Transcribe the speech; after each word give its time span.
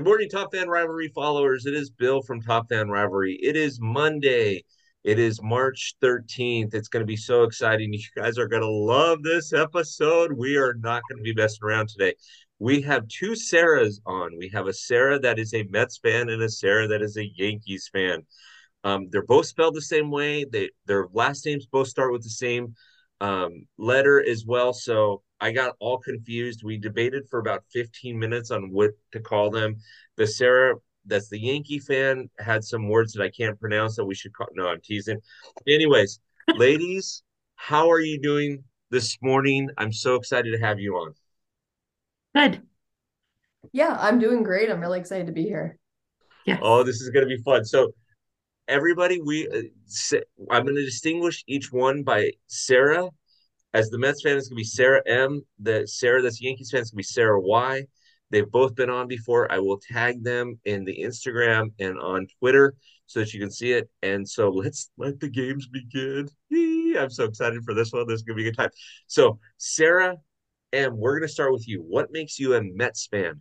Good 0.00 0.06
morning, 0.06 0.30
Top 0.30 0.54
Fan 0.54 0.66
Rivalry 0.66 1.08
followers. 1.08 1.66
It 1.66 1.74
is 1.74 1.90
Bill 1.90 2.22
from 2.22 2.40
Top 2.40 2.70
Fan 2.70 2.88
Rivalry. 2.88 3.34
It 3.34 3.54
is 3.54 3.78
Monday. 3.82 4.64
It 5.04 5.18
is 5.18 5.42
March 5.42 5.94
13th. 6.02 6.72
It's 6.72 6.88
going 6.88 7.02
to 7.02 7.06
be 7.06 7.18
so 7.18 7.42
exciting. 7.42 7.92
You 7.92 8.00
guys 8.16 8.38
are 8.38 8.48
going 8.48 8.62
to 8.62 8.70
love 8.70 9.22
this 9.22 9.52
episode. 9.52 10.32
We 10.32 10.56
are 10.56 10.72
not 10.72 11.02
going 11.06 11.18
to 11.18 11.22
be 11.22 11.34
messing 11.34 11.58
around 11.62 11.90
today. 11.90 12.14
We 12.58 12.80
have 12.80 13.08
two 13.08 13.32
Sarahs 13.32 14.00
on. 14.06 14.38
We 14.38 14.48
have 14.54 14.68
a 14.68 14.72
Sarah 14.72 15.18
that 15.18 15.38
is 15.38 15.52
a 15.52 15.64
Mets 15.64 15.98
fan 15.98 16.30
and 16.30 16.40
a 16.42 16.48
Sarah 16.48 16.88
that 16.88 17.02
is 17.02 17.18
a 17.18 17.30
Yankees 17.36 17.90
fan. 17.92 18.22
Um, 18.84 19.08
they're 19.10 19.26
both 19.26 19.44
spelled 19.44 19.74
the 19.74 19.82
same 19.82 20.10
way. 20.10 20.46
They 20.50 20.70
their 20.86 21.08
last 21.12 21.44
names 21.44 21.66
both 21.66 21.88
start 21.88 22.10
with 22.10 22.22
the 22.22 22.30
same 22.30 22.74
um, 23.20 23.66
letter 23.76 24.24
as 24.26 24.46
well. 24.46 24.72
So 24.72 25.24
I 25.40 25.52
got 25.52 25.76
all 25.80 25.98
confused. 25.98 26.62
We 26.62 26.76
debated 26.76 27.28
for 27.28 27.38
about 27.38 27.64
15 27.72 28.18
minutes 28.18 28.50
on 28.50 28.70
what 28.70 28.90
to 29.12 29.20
call 29.20 29.50
them. 29.50 29.76
The 30.16 30.26
Sarah 30.26 30.74
that's 31.06 31.28
the 31.28 31.40
Yankee 31.40 31.78
fan 31.78 32.28
had 32.38 32.62
some 32.62 32.88
words 32.88 33.12
that 33.14 33.22
I 33.22 33.30
can't 33.30 33.58
pronounce 33.58 33.96
that 33.96 34.04
we 34.04 34.14
should 34.14 34.32
call. 34.34 34.48
No, 34.54 34.68
I'm 34.68 34.80
teasing. 34.82 35.18
Anyways, 35.66 36.20
ladies, 36.54 37.22
how 37.56 37.90
are 37.90 38.00
you 38.00 38.20
doing 38.20 38.62
this 38.90 39.16
morning? 39.22 39.68
I'm 39.78 39.92
so 39.92 40.14
excited 40.14 40.52
to 40.52 40.64
have 40.64 40.78
you 40.78 40.96
on. 40.96 41.14
Good. 42.34 42.62
Yeah, 43.72 43.96
I'm 43.98 44.18
doing 44.18 44.42
great. 44.42 44.70
I'm 44.70 44.80
really 44.80 45.00
excited 45.00 45.26
to 45.26 45.32
be 45.32 45.44
here. 45.44 45.78
Yes. 46.46 46.60
Oh, 46.62 46.82
this 46.82 47.00
is 47.00 47.10
going 47.10 47.28
to 47.28 47.36
be 47.36 47.42
fun. 47.42 47.64
So, 47.64 47.92
everybody, 48.68 49.20
we 49.20 49.48
uh, 49.48 50.18
I'm 50.50 50.64
going 50.64 50.76
to 50.76 50.84
distinguish 50.84 51.44
each 51.46 51.72
one 51.72 52.02
by 52.02 52.30
Sarah. 52.46 53.08
As 53.72 53.88
the 53.90 53.98
Mets 53.98 54.22
fan, 54.22 54.36
it's 54.36 54.48
going 54.48 54.56
to 54.56 54.60
be 54.60 54.64
Sarah 54.64 55.02
M. 55.06 55.42
The 55.60 55.86
Sarah 55.86 56.22
that's 56.22 56.42
Yankees 56.42 56.70
fan 56.70 56.80
is 56.80 56.90
going 56.90 57.02
to 57.02 57.08
be 57.08 57.12
Sarah 57.14 57.40
Y. 57.40 57.84
They've 58.30 58.50
both 58.50 58.74
been 58.74 58.90
on 58.90 59.08
before. 59.08 59.50
I 59.50 59.58
will 59.58 59.80
tag 59.92 60.22
them 60.22 60.58
in 60.64 60.84
the 60.84 61.02
Instagram 61.02 61.72
and 61.78 61.98
on 62.00 62.26
Twitter 62.38 62.74
so 63.06 63.20
that 63.20 63.32
you 63.32 63.40
can 63.40 63.50
see 63.50 63.72
it. 63.72 63.90
And 64.02 64.28
so 64.28 64.50
let's 64.50 64.90
let 64.96 65.18
the 65.18 65.28
games 65.28 65.68
begin. 65.68 66.28
I'm 66.96 67.10
so 67.10 67.24
excited 67.24 67.64
for 67.64 67.74
this 67.74 67.92
one. 67.92 68.06
This 68.06 68.16
is 68.16 68.22
going 68.22 68.36
to 68.36 68.42
be 68.42 68.48
a 68.48 68.52
good 68.52 68.58
time. 68.58 68.70
So, 69.08 69.38
Sarah 69.56 70.16
M., 70.72 70.96
we're 70.96 71.18
going 71.18 71.26
to 71.26 71.32
start 71.32 71.52
with 71.52 71.66
you. 71.66 71.80
What 71.80 72.12
makes 72.12 72.38
you 72.38 72.54
a 72.54 72.62
Mets 72.62 73.06
fan? 73.06 73.40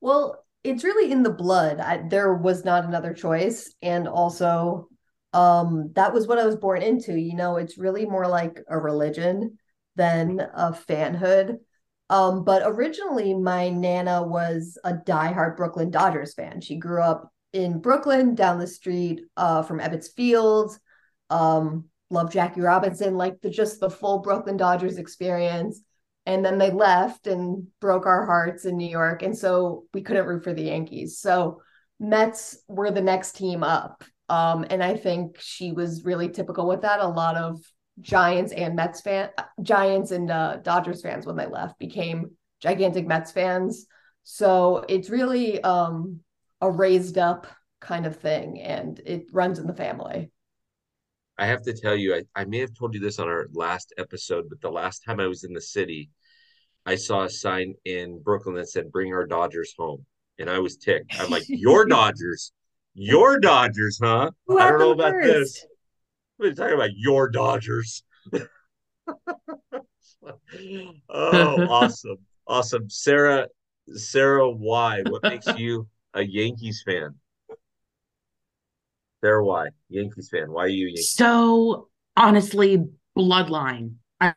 Well, 0.00 0.44
it's 0.62 0.84
really 0.84 1.12
in 1.12 1.22
the 1.22 1.30
blood. 1.30 1.80
I, 1.80 2.06
there 2.08 2.32
was 2.34 2.64
not 2.64 2.84
another 2.84 3.12
choice. 3.12 3.74
And 3.82 4.08
also, 4.08 4.88
um, 5.34 5.90
that 5.94 6.12
was 6.12 6.26
what 6.26 6.38
I 6.38 6.46
was 6.46 6.56
born 6.56 6.82
into. 6.82 7.14
You 7.18 7.34
know, 7.34 7.56
it's 7.56 7.78
really 7.78 8.06
more 8.06 8.26
like 8.26 8.60
a 8.68 8.78
religion 8.78 9.58
than 9.96 10.40
a 10.40 10.72
fanhood. 10.72 11.58
Um, 12.10 12.44
but 12.44 12.62
originally, 12.64 13.34
my 13.34 13.68
nana 13.68 14.22
was 14.22 14.78
a 14.84 14.94
diehard 14.94 15.56
Brooklyn 15.56 15.90
Dodgers 15.90 16.34
fan. 16.34 16.60
She 16.60 16.76
grew 16.76 17.02
up 17.02 17.30
in 17.52 17.80
Brooklyn, 17.80 18.34
down 18.34 18.58
the 18.58 18.66
street 18.66 19.22
uh, 19.36 19.62
from 19.62 19.80
Ebbets 19.80 20.12
Field. 20.14 20.78
Um, 21.30 21.86
loved 22.10 22.32
Jackie 22.32 22.60
Robinson, 22.60 23.16
like 23.16 23.40
the 23.40 23.50
just 23.50 23.80
the 23.80 23.90
full 23.90 24.20
Brooklyn 24.20 24.56
Dodgers 24.56 24.98
experience 24.98 25.80
and 26.26 26.44
then 26.44 26.58
they 26.58 26.70
left 26.70 27.26
and 27.26 27.66
broke 27.80 28.06
our 28.06 28.24
hearts 28.24 28.64
in 28.64 28.76
New 28.76 28.88
York. 28.88 29.22
And 29.22 29.36
so 29.36 29.84
we 29.92 30.02
couldn't 30.02 30.26
root 30.26 30.44
for 30.44 30.54
the 30.54 30.62
Yankees. 30.62 31.18
So 31.18 31.60
Mets 32.00 32.58
were 32.66 32.90
the 32.90 33.02
next 33.02 33.36
team 33.36 33.62
up. 33.62 34.04
Um, 34.28 34.64
and 34.70 34.82
I 34.82 34.96
think 34.96 35.38
she 35.40 35.72
was 35.72 36.04
really 36.04 36.28
typical 36.28 36.66
with 36.66 36.82
that. 36.82 37.00
A 37.00 37.06
lot 37.06 37.36
of 37.36 37.60
Giants 38.00 38.52
and 38.52 38.74
Mets 38.74 39.00
fan, 39.00 39.30
Giants 39.62 40.10
and 40.10 40.30
uh, 40.30 40.56
Dodgers 40.56 41.02
fans 41.02 41.26
when 41.26 41.36
they 41.36 41.46
left 41.46 41.78
became 41.78 42.32
gigantic 42.60 43.06
Mets 43.06 43.32
fans. 43.32 43.86
So 44.24 44.84
it's 44.88 45.10
really 45.10 45.62
um, 45.62 46.20
a 46.60 46.70
raised 46.70 47.18
up 47.18 47.46
kind 47.80 48.06
of 48.06 48.16
thing, 48.16 48.60
and 48.60 49.00
it 49.04 49.26
runs 49.32 49.58
in 49.58 49.66
the 49.66 49.74
family. 49.74 50.30
I 51.36 51.46
have 51.46 51.62
to 51.62 51.74
tell 51.74 51.96
you, 51.96 52.14
I, 52.14 52.22
I 52.34 52.44
may 52.44 52.58
have 52.58 52.74
told 52.74 52.94
you 52.94 53.00
this 53.00 53.18
on 53.18 53.28
our 53.28 53.48
last 53.52 53.92
episode, 53.98 54.46
but 54.48 54.60
the 54.60 54.70
last 54.70 55.00
time 55.00 55.20
I 55.20 55.26
was 55.26 55.44
in 55.44 55.52
the 55.52 55.60
city, 55.60 56.10
I 56.86 56.94
saw 56.94 57.24
a 57.24 57.30
sign 57.30 57.74
in 57.84 58.22
Brooklyn 58.22 58.54
that 58.56 58.68
said, 58.68 58.92
Bring 58.92 59.12
our 59.12 59.26
Dodgers 59.26 59.74
home. 59.76 60.06
And 60.38 60.48
I 60.48 60.58
was 60.58 60.76
ticked. 60.76 61.18
I'm 61.20 61.30
like, 61.30 61.44
Your 61.48 61.86
Dodgers? 61.88 62.52
Your 62.94 63.40
Dodgers, 63.40 63.98
huh? 64.02 64.30
Who 64.46 64.58
I 64.58 64.68
don't 64.68 64.78
know 64.78 64.92
about 64.92 65.12
first? 65.12 65.26
this. 65.26 65.66
What 66.36 66.46
are 66.46 66.48
you 66.50 66.54
talking 66.54 66.74
about? 66.74 66.90
Your 66.94 67.28
Dodgers. 67.28 68.04
oh, 71.08 71.66
awesome. 71.68 72.18
Awesome. 72.46 72.88
Sarah, 72.88 73.48
Sarah, 73.94 74.48
why? 74.50 75.02
What 75.02 75.22
makes 75.22 75.46
you 75.56 75.88
a 76.14 76.22
Yankees 76.22 76.82
fan? 76.86 77.14
There, 79.22 79.42
why? 79.42 79.68
Yankees 79.88 80.28
fan. 80.28 80.52
Why 80.52 80.64
are 80.64 80.68
you 80.68 80.86
Yankees? 80.86 81.10
So 81.10 81.88
honestly, 82.16 82.84
bloodline. 83.16 83.94
I 84.20 84.34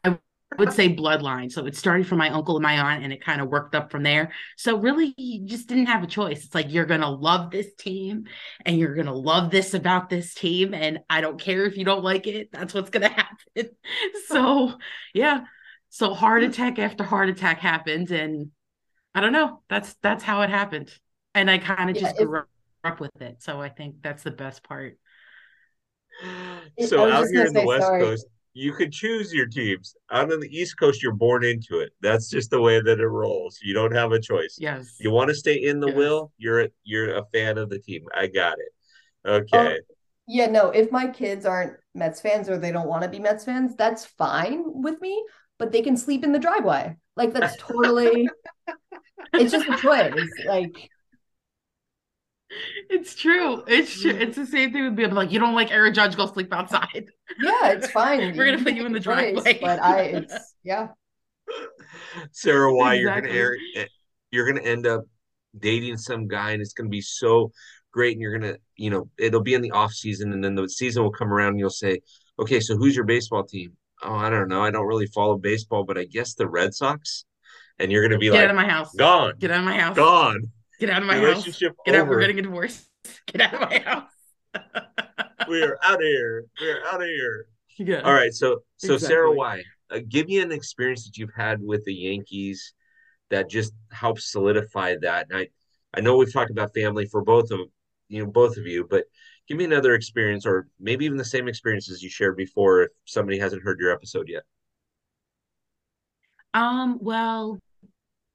would 0.58 0.74
say 0.74 0.94
bloodline. 0.94 1.52
So 1.52 1.66
it 1.66 1.76
started 1.76 2.08
from 2.08 2.18
my 2.18 2.30
uncle 2.30 2.56
and 2.56 2.64
my 2.64 2.78
aunt, 2.80 3.04
and 3.04 3.14
it 3.14 3.24
kind 3.24 3.42
of 3.42 3.50
worked 3.50 3.76
up 3.76 3.92
from 3.92 4.04
there. 4.04 4.32
So 4.58 4.78
really, 4.78 5.14
you 5.18 5.46
just 5.46 5.68
didn't 5.68 5.88
have 5.88 6.04
a 6.04 6.08
choice. 6.08 6.46
It's 6.46 6.56
like 6.56 6.72
you're 6.72 6.86
gonna 6.86 7.10
love 7.10 7.52
this 7.52 7.74
team, 7.76 8.26
and 8.66 8.78
you're 8.78 8.96
gonna 8.96 9.14
love 9.14 9.52
this 9.52 9.74
about 9.74 10.10
this 10.10 10.34
team, 10.34 10.74
and 10.74 11.00
I 11.10 11.22
don't 11.22 11.40
care 11.40 11.66
if 11.66 11.78
you 11.78 11.86
don't 11.86 12.04
like 12.04 12.28
it. 12.28 12.52
That's 12.52 12.74
what's 12.74 12.90
gonna 12.90 13.10
happen. 13.56 13.70
so 14.28 14.74
yeah. 15.14 15.46
So 15.90 16.14
heart 16.14 16.44
attack 16.44 16.80
after 16.80 17.04
heart 17.04 17.30
attack 17.30 17.60
happened, 17.60 18.12
and 18.12 18.52
I 19.16 19.22
don't 19.22 19.34
know. 19.34 19.62
That's 19.70 19.96
that's 20.02 20.24
how 20.24 20.42
it 20.42 20.50
happened, 20.50 20.92
and 21.34 21.50
I 21.50 21.58
kind 21.58 21.90
of 21.90 21.96
yeah, 21.96 22.04
just 22.04 22.18
grew 22.18 22.44
up 22.84 23.00
with 23.00 23.22
it. 23.22 23.42
So 23.42 23.62
I 23.62 23.70
think 23.70 23.96
that's 24.02 24.24
the 24.24 24.32
best 24.32 24.64
part. 24.64 24.98
So 26.88 27.10
out 27.10 27.28
here 27.32 27.46
in 27.46 27.54
the 27.54 27.66
West 27.66 27.86
sorry. 27.86 28.02
Coast, 28.02 28.28
you 28.58 28.74
could 28.74 28.92
choose 28.92 29.32
your 29.32 29.46
teams. 29.46 29.96
Out 30.12 30.34
on 30.34 30.40
the 30.40 30.50
East 30.50 30.80
Coast, 30.80 31.04
you're 31.04 31.14
born 31.14 31.46
into 31.46 31.80
it. 31.80 31.92
That's 32.02 32.30
just 32.30 32.50
the 32.50 32.60
way 32.60 32.82
that 32.82 33.00
it 33.00 33.08
rolls. 33.08 33.60
You 33.62 33.74
don't 33.74 33.94
have 33.94 34.12
a 34.12 34.20
choice. 34.20 34.58
Yes. 34.60 34.96
You 35.00 35.12
want 35.12 35.30
to 35.30 35.36
stay 35.36 35.56
in 35.56 35.80
the 35.80 35.88
yes. 35.88 35.96
will. 35.96 36.32
You're 36.38 36.62
a, 36.62 36.70
you're 36.84 37.18
a 37.18 37.26
fan 37.32 37.60
of 37.60 37.70
the 37.70 37.78
team. 37.78 38.06
I 38.16 38.28
got 38.28 38.58
it. 38.58 39.30
Okay. 39.30 39.76
Um, 39.76 39.78
yeah. 40.28 40.48
No. 40.48 40.72
If 40.72 40.92
my 40.92 41.08
kids 41.08 41.46
aren't 41.46 41.74
Mets 41.94 42.20
fans 42.20 42.50
or 42.50 42.58
they 42.58 42.72
don't 42.72 42.88
want 42.88 43.04
to 43.04 43.10
be 43.10 43.20
Mets 43.20 43.46
fans, 43.46 43.76
that's 43.76 44.06
fine 44.06 44.64
with 44.66 45.00
me. 45.02 45.24
But 45.60 45.72
they 45.72 45.82
can 45.82 45.96
sleep 45.96 46.24
in 46.24 46.32
the 46.32 46.40
driveway. 46.40 46.98
Like 47.16 47.34
that's 47.34 47.56
totally. 47.60 48.28
it's 49.34 49.52
just 49.52 49.70
a 49.70 49.78
choice. 49.78 50.14
Like 50.46 50.90
it's 52.90 53.16
true. 53.16 53.64
It's 53.68 54.02
true. 54.02 54.14
Mm-hmm. 54.14 54.22
It's 54.22 54.38
the 54.38 54.46
same 54.46 54.72
thing 54.72 54.86
with 54.86 54.96
being 54.96 55.12
like, 55.12 55.32
you 55.32 55.40
don't 55.40 55.56
like 55.56 55.72
Aaron 55.72 55.94
Judge, 55.94 56.16
go 56.16 56.26
sleep 56.28 56.54
outside. 56.54 57.10
Yeah, 57.42 57.72
it's 57.72 57.92
fine. 57.92 58.20
We're 58.38 58.52
gonna 58.52 58.64
put 58.64 58.74
you 58.74 58.86
in 58.86 58.94
the 58.94 59.00
driveway. 59.00 59.60
But 59.60 59.82
I, 59.82 60.02
it's 60.02 60.54
yeah. 60.64 60.90
Sarah, 62.32 62.74
why 62.74 62.96
exactly. 62.96 63.32
you're 63.32 63.56
gonna 63.56 63.78
air, 63.78 63.84
eh, 63.84 63.88
you're 64.32 64.48
gonna 64.48 64.66
end 64.66 64.88
up 64.88 65.04
dating 65.58 65.98
some 65.98 66.28
guy, 66.28 66.52
and 66.52 66.62
it's 66.62 66.74
gonna 66.74 66.90
be 66.90 67.02
so 67.02 67.52
great, 67.92 68.14
and 68.14 68.22
you're 68.22 68.38
gonna, 68.38 68.56
you 68.76 68.90
know, 68.90 69.10
it'll 69.18 69.44
be 69.44 69.54
in 69.54 69.62
the 69.62 69.72
off 69.72 69.92
season, 69.92 70.34
and 70.34 70.44
then 70.44 70.56
the 70.56 70.70
season 70.70 71.04
will 71.04 71.12
come 71.12 71.34
around, 71.34 71.50
and 71.50 71.60
you'll 71.60 71.70
say, 71.70 72.00
okay, 72.40 72.60
so 72.60 72.76
who's 72.78 72.96
your 72.96 73.06
baseball 73.06 73.44
team? 73.44 73.76
Oh, 74.04 74.14
I 74.14 74.30
don't 74.30 74.48
know. 74.48 74.62
I 74.62 74.72
don't 74.72 74.86
really 74.86 75.08
follow 75.08 75.38
baseball, 75.38 75.84
but 75.84 75.98
I 75.98 76.06
guess 76.06 76.36
the 76.36 76.48
Red 76.48 76.74
Sox. 76.74 77.26
And 77.80 77.92
you're 77.92 78.08
gonna 78.08 78.20
be 78.20 78.28
Get 78.28 78.34
like, 78.34 78.44
out 78.46 78.50
of 78.50 78.56
my 78.56 78.68
house. 78.68 78.94
Gone. 78.96 79.34
Get 79.40 79.52
out 79.52 79.60
of 79.60 79.66
my 79.66 79.80
house. 79.80 79.96
Gone. 79.96 80.52
Get 80.80 80.90
out 80.90 81.02
of 81.02 81.08
my 81.08 81.18
Relationship 81.18 81.70
house. 81.70 81.78
Get 81.86 81.96
over. 81.96 82.04
out. 82.04 82.10
We're 82.10 82.22
getting 82.22 82.40
a 82.40 82.42
divorce. 82.44 82.88
Get 83.26 83.42
out 83.42 83.54
of 83.56 83.70
my 83.70 83.80
house. 83.80 84.12
we 85.50 85.64
are 85.64 85.78
out 85.84 85.96
of 85.96 86.02
here. 86.02 86.46
We 86.62 86.70
are 86.70 86.86
out 86.86 87.02
of 87.02 87.08
here. 87.08 87.48
Yeah. 87.80 88.02
All 88.02 88.14
right. 88.14 88.34
So, 88.34 88.60
so 88.78 88.96
exactly. 88.96 89.14
Sarah, 89.16 89.32
why? 89.32 89.64
Uh, 89.90 90.00
give 90.08 90.28
me 90.28 90.40
an 90.40 90.52
experience 90.52 91.06
that 91.06 91.18
you've 91.18 91.34
had 91.36 91.62
with 91.62 91.86
the 91.86 91.94
Yankees 91.94 92.74
that 93.30 93.50
just 93.50 93.74
helps 93.92 94.32
solidify 94.32 94.96
that. 95.02 95.28
And 95.30 95.40
I, 95.40 95.48
I 95.94 96.02
know 96.02 96.18
we've 96.18 96.32
talked 96.32 96.52
about 96.52 96.74
family 96.74 97.06
for 97.06 97.22
both 97.22 97.52
of 97.52 97.60
you 98.10 98.24
know 98.24 98.30
both 98.30 98.58
of 98.58 98.66
you, 98.66 98.88
but 98.90 99.06
give 99.48 99.58
me 99.58 99.66
another 99.66 99.96
experience, 99.96 100.46
or 100.46 100.68
maybe 100.80 101.06
even 101.06 101.18
the 101.18 101.26
same 101.26 101.48
experiences 101.48 102.02
you 102.02 102.10
shared 102.10 102.38
before, 102.38 102.84
if 102.84 102.90
somebody 103.06 103.40
hasn't 103.40 103.64
heard 103.64 103.80
your 103.80 103.92
episode 103.92 104.28
yet. 104.30 104.44
Um. 106.54 107.00
Well, 107.02 107.60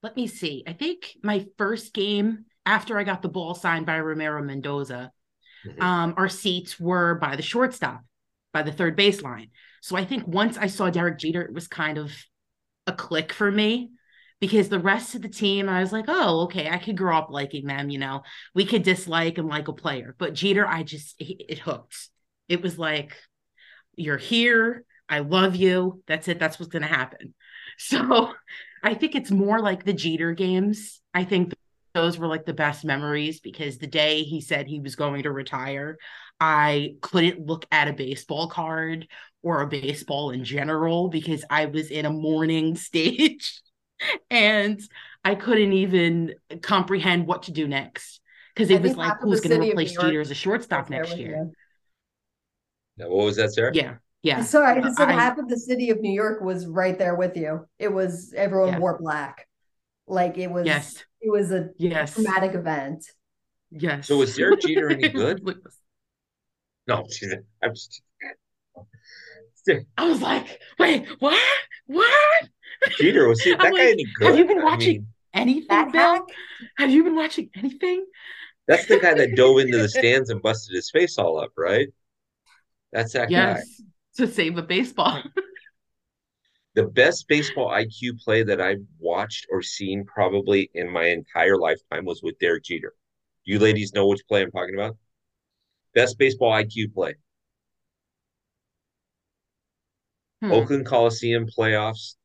let 0.03 0.17
me 0.17 0.27
see. 0.27 0.65
I 0.67 0.73
think 0.73 1.17
my 1.23 1.47
first 1.59 1.95
game 1.95 2.47
after 2.67 2.99
I 2.99 3.05
got 3.05 3.23
the 3.23 3.29
ball 3.29 3.55
signed 3.55 3.87
by 3.87 3.97
Ramiro 3.97 4.43
Mendoza, 4.43 5.13
mm-hmm. 5.67 5.83
um, 5.83 6.15
our 6.17 6.29
seats 6.29 6.79
were 6.79 7.17
by 7.17 7.37
the 7.37 7.43
shortstop, 7.43 8.03
by 8.53 8.63
the 8.63 8.73
third 8.73 8.97
baseline. 8.97 9.51
So 9.81 9.97
I 9.97 10.05
think 10.05 10.27
once 10.27 10.57
I 10.57 10.67
saw 10.67 10.91
Derek 10.91 11.19
Jeter, 11.19 11.43
it 11.43 11.55
was 11.55 11.69
kind 11.69 11.99
of 11.99 12.13
a 12.87 12.93
click 12.93 13.33
for 13.33 13.51
me 13.51 13.91
because 14.41 14.69
the 14.69 14.79
rest 14.79 15.15
of 15.15 15.23
the 15.23 15.29
team, 15.29 15.69
I 15.69 15.81
was 15.81 15.93
like, 15.93 16.07
oh, 16.09 16.43
okay, 16.43 16.69
I 16.69 16.79
could 16.79 16.97
grow 16.97 17.17
up 17.17 17.31
liking 17.31 17.67
them. 17.67 17.91
You 17.91 17.99
know, 17.99 18.23
we 18.55 18.65
could 18.65 18.83
dislike 18.83 19.39
and 19.39 19.49
like 19.49 19.69
a 19.69 19.73
player, 19.73 20.15
but 20.19 20.35
Jeter, 20.35 20.67
I 20.67 20.83
just, 20.83 21.21
it, 21.21 21.45
it 21.49 21.59
hooked. 21.59 22.09
It 22.49 22.61
was 22.61 22.79
like, 22.79 23.17
you're 23.95 24.19
here. 24.19 24.85
I 25.09 25.21
love 25.21 25.55
you. 25.57 26.03
That's 26.07 26.27
it. 26.29 26.39
That's 26.39 26.59
what's 26.59 26.73
going 26.73 26.83
to 26.83 26.89
happen. 26.89 27.35
So 27.79 28.31
I 28.83 28.95
think 28.95 29.15
it's 29.15 29.31
more 29.31 29.61
like 29.61 29.85
the 29.85 29.93
Jeter 29.93 30.33
games. 30.33 31.01
I 31.15 31.25
think 31.25 31.53
those 31.95 32.19
were 32.19 32.27
like 32.27 32.45
the 32.45 32.55
best 32.55 32.85
memories 32.85 33.41
because 33.41 33.79
the 33.79 33.87
day 33.87 34.23
he 34.23 34.41
said 34.41 34.67
he 34.67 34.81
was 34.81 34.97
going 34.97 35.23
to 35.25 35.31
retire, 35.31 35.99
I 36.41 36.97
couldn't 37.01 37.47
look 37.47 37.67
at 37.71 37.89
a 37.89 37.93
baseball 37.93 38.49
card 38.49 39.07
or 39.43 39.61
a 39.61 39.67
baseball 39.67 40.31
in 40.31 40.45
general 40.45 41.09
because 41.09 41.45
I 41.51 41.67
was 41.67 41.91
in 41.91 42.07
a 42.07 42.11
mourning 42.11 42.77
stage 42.77 43.61
and 44.31 44.81
I 45.25 45.35
couldn't 45.35 45.73
even 45.73 46.35
comprehend 46.63 47.27
what 47.27 47.45
to 47.45 47.53
do 47.53 47.69
next 47.69 48.21
because 48.55 48.71
it 48.71 48.83
was 48.83 48.97
like 48.97 49.13
who's 49.21 49.41
going 49.41 49.61
to 49.61 49.69
replace 49.69 49.93
Jeter 49.93 50.21
as 50.21 50.31
a 50.31 50.35
shortstop 50.35 50.91
next 50.91 51.17
year. 51.17 51.51
Yeah, 52.97 53.07
what 53.07 53.27
was 53.27 53.37
that, 53.37 53.53
Sarah? 53.53 53.73
Yeah. 53.75 53.95
Yeah. 54.23 54.43
Sorry, 54.43 54.81
I 54.81 54.93
said 54.93 55.09
I, 55.09 55.13
half 55.13 55.39
of 55.39 55.49
the 55.49 55.59
city 55.59 55.91
of 55.91 56.01
New 56.01 56.13
York 56.13 56.41
was 56.41 56.67
right 56.67 56.97
there 56.97 57.17
with 57.17 57.37
you. 57.37 57.67
It 57.79 57.93
was 57.93 58.33
everyone 58.37 58.69
yeah. 58.69 58.79
wore 58.79 58.99
black. 58.99 59.49
Like 60.07 60.39
it 60.39 60.51
was 60.51 60.67
yes. 60.67 61.05
it 61.21 61.31
was 61.31 61.51
a 61.51 61.71
yes. 61.77 62.15
traumatic 62.15 62.55
event. 62.55 63.05
Yes. 63.71 64.07
So 64.07 64.19
was 64.19 64.37
Derek 64.37 64.61
Jeter 64.61 64.91
any 64.91 65.09
good? 65.11 65.43
no, 66.87 67.05
I'm 67.63 67.75
just 67.75 68.03
I 69.99 70.09
was 70.09 70.21
like, 70.21 70.61
wait, 70.79 71.07
what? 71.19 71.39
What? 71.87 72.49
Jeter 72.99 73.29
was 73.29 73.41
he, 73.43 73.53
that 73.53 73.61
like, 73.61 73.75
guy 73.75 73.91
any 73.91 74.07
good? 74.19 74.29
Have 74.29 74.39
you 74.39 74.47
been 74.47 74.63
watching 74.63 75.07
I 75.35 75.45
mean, 75.45 75.67
anything, 75.69 75.91
Bill? 75.93 76.27
Have 76.79 76.91
you 76.91 77.05
been 77.05 77.17
watching 77.17 77.51
anything? 77.57 78.05
That's 78.69 78.87
the 78.87 78.99
guy 78.99 79.15
that 79.15 79.35
dove 79.35 79.59
into 79.59 79.79
the 79.79 79.89
stands 79.89 80.31
and 80.31 80.41
busted 80.43 80.75
his 80.75 80.91
face 80.91 81.19
all 81.19 81.41
up, 81.41 81.51
right? 81.57 81.89
That's 82.93 83.13
that 83.15 83.31
yes, 83.31 83.59
guy. 83.59 83.85
To 84.17 84.27
save 84.27 84.59
a 84.59 84.63
baseball. 84.63 85.23
the 86.75 86.85
best 86.85 87.29
baseball 87.29 87.71
IQ 87.71 88.21
play 88.23 88.43
that 88.43 88.61
I've 88.61 88.85
watched 88.99 89.47
or 89.51 89.63
seen 89.63 90.05
probably 90.05 90.71
in 90.75 90.91
my 90.91 91.07
entire 91.07 91.57
lifetime 91.57 92.05
was 92.05 92.23
with 92.23 92.39
Derek 92.39 92.65
Jeter. 92.65 92.95
You 93.45 93.59
ladies 93.59 93.93
know 93.93 94.07
which 94.07 94.23
play 94.29 94.43
I'm 94.43 94.51
talking 94.51 94.75
about? 94.75 94.97
Best 95.95 96.19
baseball 96.19 96.53
IQ 96.53 96.95
play. 96.95 97.15
Hmm. 100.41 100.53
Oakland 100.53 100.87
Coliseum 100.87 101.47
playoffs, 101.47 102.17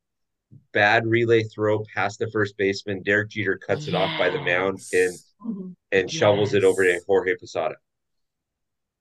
bad 0.73 1.05
relay 1.05 1.43
throw 1.43 1.83
past 1.93 2.19
the 2.19 2.29
first 2.31 2.57
baseman. 2.57 3.03
Derek 3.03 3.29
Jeter 3.29 3.57
cuts 3.57 3.85
yes. 3.85 3.89
it 3.89 3.95
off 3.95 4.17
by 4.17 4.29
the 4.29 4.41
mound 4.41 4.79
and 4.93 5.15
and 5.91 6.11
yes. 6.11 6.11
shovels 6.11 6.53
it 6.53 6.63
over 6.63 6.83
to 6.83 6.99
Jorge 7.05 7.35
Posada. 7.39 7.75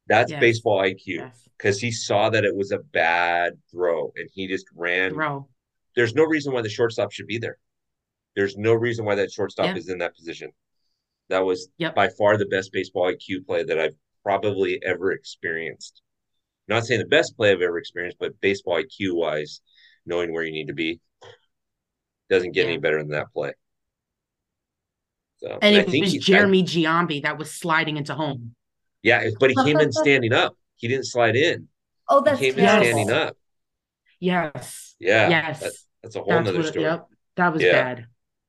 That's 0.08 0.30
yes. 0.30 0.40
baseball 0.40 0.80
IQ 0.80 1.30
because 1.58 1.80
he 1.80 1.90
saw 1.90 2.30
that 2.30 2.44
it 2.44 2.54
was 2.54 2.70
a 2.72 2.78
bad 2.78 3.54
throw 3.70 4.12
and 4.16 4.28
he 4.32 4.46
just 4.46 4.66
ran. 4.74 5.14
Throw. 5.14 5.48
There's 5.94 6.14
no 6.14 6.24
reason 6.24 6.52
why 6.52 6.62
the 6.62 6.68
shortstop 6.68 7.12
should 7.12 7.26
be 7.26 7.38
there. 7.38 7.58
There's 8.36 8.56
no 8.56 8.74
reason 8.74 9.04
why 9.04 9.16
that 9.16 9.32
shortstop 9.32 9.66
yeah. 9.66 9.76
is 9.76 9.88
in 9.88 9.98
that 9.98 10.14
position. 10.14 10.52
That 11.28 11.44
was 11.44 11.68
yep. 11.78 11.94
by 11.94 12.08
far 12.08 12.36
the 12.36 12.46
best 12.46 12.72
baseball 12.72 13.12
IQ 13.12 13.46
play 13.46 13.64
that 13.64 13.78
I've 13.80 13.96
probably 14.22 14.80
ever 14.84 15.12
experienced 15.12 16.02
not 16.68 16.84
saying 16.84 17.00
the 17.00 17.06
best 17.06 17.36
play 17.36 17.52
I've 17.52 17.62
ever 17.62 17.78
experienced, 17.78 18.18
but 18.18 18.40
baseball 18.40 18.80
IQ 18.80 19.14
wise, 19.14 19.60
knowing 20.04 20.32
where 20.32 20.42
you 20.42 20.52
need 20.52 20.68
to 20.68 20.74
be 20.74 21.00
doesn't 22.28 22.52
get 22.52 22.64
yeah. 22.66 22.72
any 22.72 22.78
better 22.78 22.98
than 22.98 23.10
that 23.10 23.32
play. 23.32 23.52
So, 25.38 25.58
and, 25.62 25.76
and 25.76 25.94
it 25.94 26.00
was 26.00 26.14
Jeremy 26.14 26.62
I, 26.62 26.64
Giambi 26.64 27.22
that 27.22 27.38
was 27.38 27.52
sliding 27.52 27.96
into 27.98 28.14
home. 28.14 28.55
Yeah, 29.06 29.30
but 29.38 29.50
he 29.50 29.56
came 29.62 29.78
in 29.78 29.92
standing 29.92 30.32
up. 30.32 30.56
He 30.74 30.88
didn't 30.88 31.06
slide 31.06 31.36
in. 31.36 31.68
Oh, 32.08 32.22
that's 32.22 32.40
he 32.40 32.50
came 32.50 32.58
in 32.58 32.82
standing 32.82 33.12
up. 33.12 33.36
Yes. 34.18 34.96
Yeah. 34.98 35.28
Yes. 35.28 35.60
That, 35.60 35.72
that's 36.02 36.16
a 36.16 36.18
whole 36.18 36.30
that's 36.30 36.46
nother 36.46 36.64
story. 36.64 36.86
Yep. 36.86 37.06
That 37.36 37.52
was 37.52 37.62
yeah. 37.62 37.72
bad. 37.72 38.06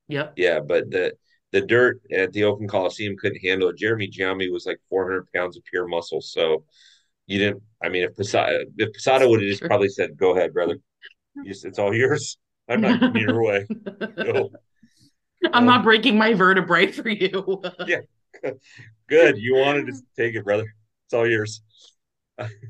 Yep. 0.07 0.33
Yeah, 0.35 0.59
but 0.61 0.89
the 0.89 1.13
the 1.51 1.61
dirt 1.61 2.01
at 2.11 2.33
the 2.33 2.45
Oakland 2.45 2.71
Coliseum 2.71 3.15
couldn't 3.21 3.39
handle 3.39 3.69
it. 3.69 3.77
Jeremy 3.77 4.09
Giambi 4.09 4.51
was 4.51 4.65
like 4.65 4.79
400 4.89 5.27
pounds 5.31 5.57
of 5.57 5.63
pure 5.63 5.87
muscle, 5.87 6.21
so 6.21 6.63
you 7.27 7.37
didn't. 7.37 7.61
I 7.83 7.89
mean, 7.89 8.05
if 8.05 8.15
Posada, 8.15 8.65
if 8.77 8.93
Posada 8.93 9.29
would 9.29 9.41
have 9.41 9.49
just 9.49 9.61
probably 9.61 9.89
said, 9.89 10.17
"Go 10.17 10.35
ahead, 10.35 10.53
brother. 10.53 10.77
Just, 11.45 11.65
it's 11.65 11.77
all 11.77 11.93
yours. 11.93 12.39
I'm 12.67 12.81
not 12.81 12.99
getting 12.99 13.21
your 13.21 13.43
way." 13.43 13.67
No. 14.17 14.49
I'm 15.53 15.59
um, 15.59 15.65
not 15.67 15.83
breaking 15.83 16.17
my 16.17 16.33
vertebrae 16.33 16.91
for 16.91 17.09
you. 17.09 17.61
yeah, 17.85 17.99
good. 19.07 19.37
You 19.37 19.55
wanted 19.55 19.87
to 19.87 19.93
take 20.15 20.35
it, 20.35 20.43
brother. 20.43 20.73
It's 21.05 21.13
all 21.13 21.27
yours. 21.27 21.61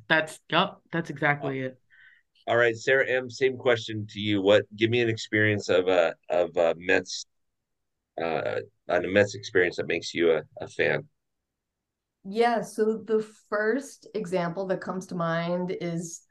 that's 0.08 0.40
yep. 0.50 0.78
That's 0.92 1.10
exactly 1.10 1.62
it. 1.62 1.80
All 2.48 2.58
right, 2.58 2.76
Sarah 2.78 3.08
M. 3.10 3.30
Same 3.30 3.58
question 3.58 4.08
to 4.12 4.20
you. 4.20 4.42
What? 4.42 4.64
Give 4.76 4.90
me 4.90 5.02
an 5.02 5.10
experience 5.10 5.70
of 5.70 5.88
a 5.88 6.16
of 6.30 6.56
a 6.56 6.76
Mets, 6.78 7.26
uh, 8.22 8.62
a 8.88 9.02
Mets 9.02 9.36
experience 9.36 9.78
that 9.78 9.88
makes 9.88 10.14
you 10.14 10.32
a, 10.32 10.44
a 10.62 10.68
fan. 10.68 11.04
Yeah, 12.24 12.62
so 12.62 12.98
the 12.98 13.26
first 13.50 14.08
example 14.14 14.66
that 14.68 14.82
comes 14.82 15.08
to 15.08 15.16
mind 15.16 15.76
is 15.80 16.22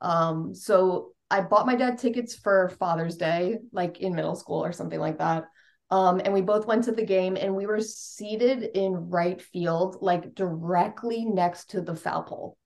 um 0.00 0.54
so 0.54 1.12
I 1.30 1.40
bought 1.42 1.66
my 1.66 1.76
dad 1.76 1.98
tickets 1.98 2.34
for 2.34 2.68
Father's 2.78 3.16
Day 3.16 3.58
like 3.72 4.00
in 4.00 4.14
middle 4.14 4.34
school 4.34 4.64
or 4.64 4.72
something 4.72 5.00
like 5.00 5.18
that. 5.18 5.44
Um 5.92 6.22
and 6.24 6.32
we 6.32 6.40
both 6.40 6.66
went 6.66 6.84
to 6.84 6.92
the 6.92 7.04
game 7.04 7.36
and 7.36 7.54
we 7.54 7.66
were 7.66 7.80
seated 7.80 8.62
in 8.62 9.10
right 9.10 9.40
field 9.40 9.98
like 10.00 10.34
directly 10.34 11.26
next 11.26 11.70
to 11.70 11.82
the 11.82 11.94
foul 11.94 12.22
pole. 12.22 12.56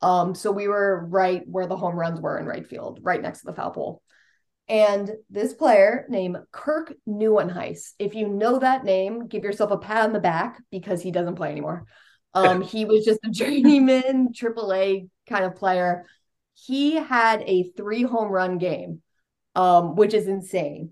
Um 0.00 0.36
so 0.36 0.52
we 0.52 0.68
were 0.68 1.06
right 1.10 1.42
where 1.46 1.66
the 1.66 1.76
home 1.76 1.96
runs 1.96 2.20
were 2.20 2.38
in 2.38 2.46
right 2.46 2.64
field, 2.66 3.00
right 3.02 3.20
next 3.20 3.40
to 3.40 3.46
the 3.46 3.52
foul 3.52 3.72
pole. 3.72 4.02
And 4.68 5.10
this 5.28 5.54
player 5.54 6.06
named 6.08 6.36
Kirk 6.52 6.94
Nieuwenhuis, 7.08 7.94
if 7.98 8.14
you 8.14 8.28
know 8.28 8.58
that 8.58 8.84
name, 8.84 9.26
give 9.26 9.42
yourself 9.42 9.72
a 9.72 9.78
pat 9.78 10.04
on 10.04 10.12
the 10.12 10.20
back 10.20 10.62
because 10.70 11.02
he 11.02 11.10
doesn't 11.10 11.36
play 11.36 11.50
anymore. 11.50 11.86
Um, 12.34 12.60
he 12.60 12.84
was 12.84 13.04
just 13.04 13.20
a 13.24 13.30
journeyman 13.32 14.32
AAA 14.32 15.08
kind 15.26 15.44
of 15.44 15.56
player. 15.56 16.06
He 16.54 16.94
had 16.94 17.42
a 17.46 17.70
three 17.76 18.02
home 18.02 18.28
run 18.28 18.58
game, 18.58 19.02
um, 19.56 19.96
which 19.96 20.14
is 20.14 20.28
insane. 20.28 20.90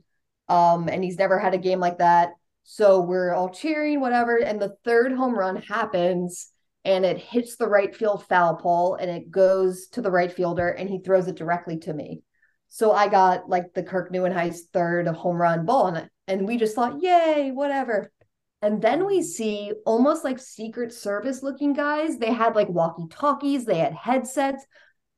Um, 0.48 0.88
and 0.88 1.02
he's 1.02 1.18
never 1.18 1.38
had 1.38 1.54
a 1.54 1.58
game 1.58 1.80
like 1.80 1.98
that. 1.98 2.30
So 2.64 3.00
we're 3.00 3.32
all 3.32 3.48
cheering, 3.48 4.00
whatever. 4.00 4.36
And 4.36 4.60
the 4.60 4.76
third 4.84 5.12
home 5.12 5.38
run 5.38 5.56
happens 5.56 6.50
and 6.84 7.04
it 7.04 7.18
hits 7.18 7.56
the 7.56 7.68
right 7.68 7.94
field 7.94 8.24
foul 8.26 8.56
pole 8.56 8.94
and 8.94 9.10
it 9.10 9.30
goes 9.30 9.88
to 9.88 10.02
the 10.02 10.10
right 10.10 10.32
fielder 10.32 10.68
and 10.68 10.88
he 10.88 10.98
throws 10.98 11.26
it 11.28 11.36
directly 11.36 11.78
to 11.78 11.92
me. 11.92 12.22
So 12.68 12.92
I 12.92 13.08
got 13.08 13.48
like 13.48 13.72
the 13.74 13.82
Kirk 13.82 14.12
Nieuwenhuis 14.12 14.58
third 14.72 15.06
home 15.08 15.36
run 15.36 15.64
ball 15.64 15.88
and, 15.88 16.10
and 16.26 16.46
we 16.46 16.56
just 16.56 16.74
thought, 16.74 17.02
yay, 17.02 17.50
whatever. 17.52 18.12
And 18.62 18.82
then 18.82 19.06
we 19.06 19.22
see 19.22 19.72
almost 19.84 20.24
like 20.24 20.38
Secret 20.38 20.92
Service 20.92 21.42
looking 21.42 21.72
guys. 21.72 22.18
They 22.18 22.32
had 22.32 22.56
like 22.56 22.68
walkie 22.68 23.06
talkies, 23.10 23.64
they 23.64 23.78
had 23.78 23.94
headsets. 23.94 24.64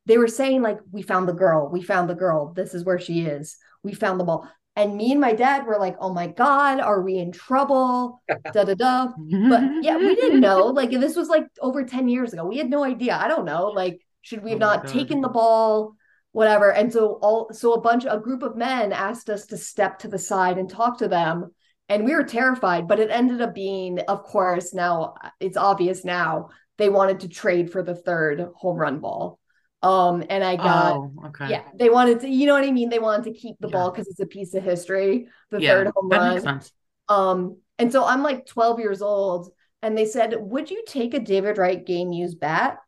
They 0.06 0.16
were 0.16 0.28
saying, 0.28 0.62
like, 0.62 0.78
we 0.90 1.02
found 1.02 1.28
the 1.28 1.35
girl, 1.35 1.68
we 1.70 1.82
found 1.82 2.08
the 2.08 2.14
girl, 2.14 2.54
this 2.54 2.73
is 2.73 2.82
where 2.82 2.99
she 2.99 3.26
is, 3.26 3.58
we 3.82 3.92
found 3.92 4.18
the 4.18 4.25
ball. 4.25 4.49
And 4.78 4.97
me 4.97 5.11
and 5.11 5.20
my 5.20 5.32
dad 5.32 5.66
were 5.66 5.76
like, 5.76 5.97
oh 5.99 6.14
my 6.14 6.28
God, 6.28 6.78
are 6.78 7.02
we 7.02 7.18
in 7.18 7.32
trouble? 7.32 8.23
da 8.52 8.62
da 8.62 8.75
da. 8.75 9.08
But 9.49 9.62
yeah, 9.82 9.97
we 9.97 10.14
didn't 10.14 10.40
know. 10.49 10.66
Like, 10.66 10.90
this 10.90 11.16
was 11.16 11.28
like 11.28 11.47
over 11.61 11.85
10 11.85 12.06
years 12.06 12.32
ago. 12.32 12.47
We 12.47 12.58
had 12.58 12.70
no 12.70 12.85
idea. 12.85 13.16
I 13.16 13.26
don't 13.26 13.44
know. 13.44 13.66
Like, 13.66 14.00
should 14.23 14.44
we 14.44 14.50
oh 14.50 14.54
have 14.54 14.62
oh 14.62 14.66
not 14.66 14.85
God. 14.85 14.92
taken 14.92 15.20
the 15.20 15.28
ball? 15.28 15.97
Whatever. 16.30 16.73
And 16.73 16.92
so 16.92 17.18
all 17.23 17.50
so 17.52 17.73
a 17.73 17.80
bunch, 17.80 18.06
a 18.08 18.20
group 18.20 18.44
of 18.44 18.56
men 18.56 18.92
asked 18.92 19.28
us 19.28 19.47
to 19.47 19.56
step 19.56 19.99
to 19.99 20.08
the 20.08 20.18
side 20.18 20.58
and 20.58 20.70
talk 20.70 20.99
to 20.99 21.08
them 21.08 21.50
and 21.88 22.04
we 22.04 22.14
were 22.14 22.25
terrified 22.25 22.87
but 22.87 23.00
it 23.00 23.11
ended 23.11 23.40
up 23.40 23.54
being 23.54 23.99
of 24.00 24.23
course 24.23 24.75
now 24.75 25.14
uh, 25.25 25.30
it's 25.40 25.56
obvious 25.56 26.04
now 26.04 26.49
they 26.76 26.88
wanted 26.88 27.20
to 27.20 27.28
trade 27.28 27.73
for 27.73 27.82
the 27.82 27.94
third 27.94 28.47
home 28.54 28.76
run 28.76 29.00
ball 29.00 29.38
um 29.82 30.25
and 30.28 30.42
i 30.42 30.56
got 30.56 30.97
oh, 30.97 31.12
okay 31.26 31.49
yeah 31.49 31.62
they 31.75 31.88
wanted 31.88 32.20
to 32.20 32.28
you 32.28 32.47
know 32.47 32.54
what 32.54 32.64
i 32.64 32.70
mean 32.70 32.88
they 32.88 32.99
wanted 32.99 33.25
to 33.25 33.38
keep 33.38 33.56
the 33.61 33.68
yeah. 33.68 33.73
ball 33.73 33.90
because 33.90 34.08
it's 34.08 34.20
a 34.20 34.26
piece 34.26 34.54
of 34.54 34.62
history 34.62 35.28
the 35.50 35.61
yeah, 35.61 35.73
third 35.73 35.92
home 35.94 36.08
run 36.08 36.61
um 37.08 37.56
and 37.78 37.92
so 37.92 38.04
i'm 38.04 38.23
like 38.23 38.44
12 38.47 38.80
years 38.80 39.02
old 39.02 39.50
and 39.82 39.97
they 39.97 40.04
said 40.04 40.35
would 40.38 40.70
you 40.70 40.82
take 40.87 41.14
a 41.14 41.20
david 41.20 41.58
wright 41.58 41.87
game 41.87 42.12
used 42.12 42.40
bat 42.40 42.78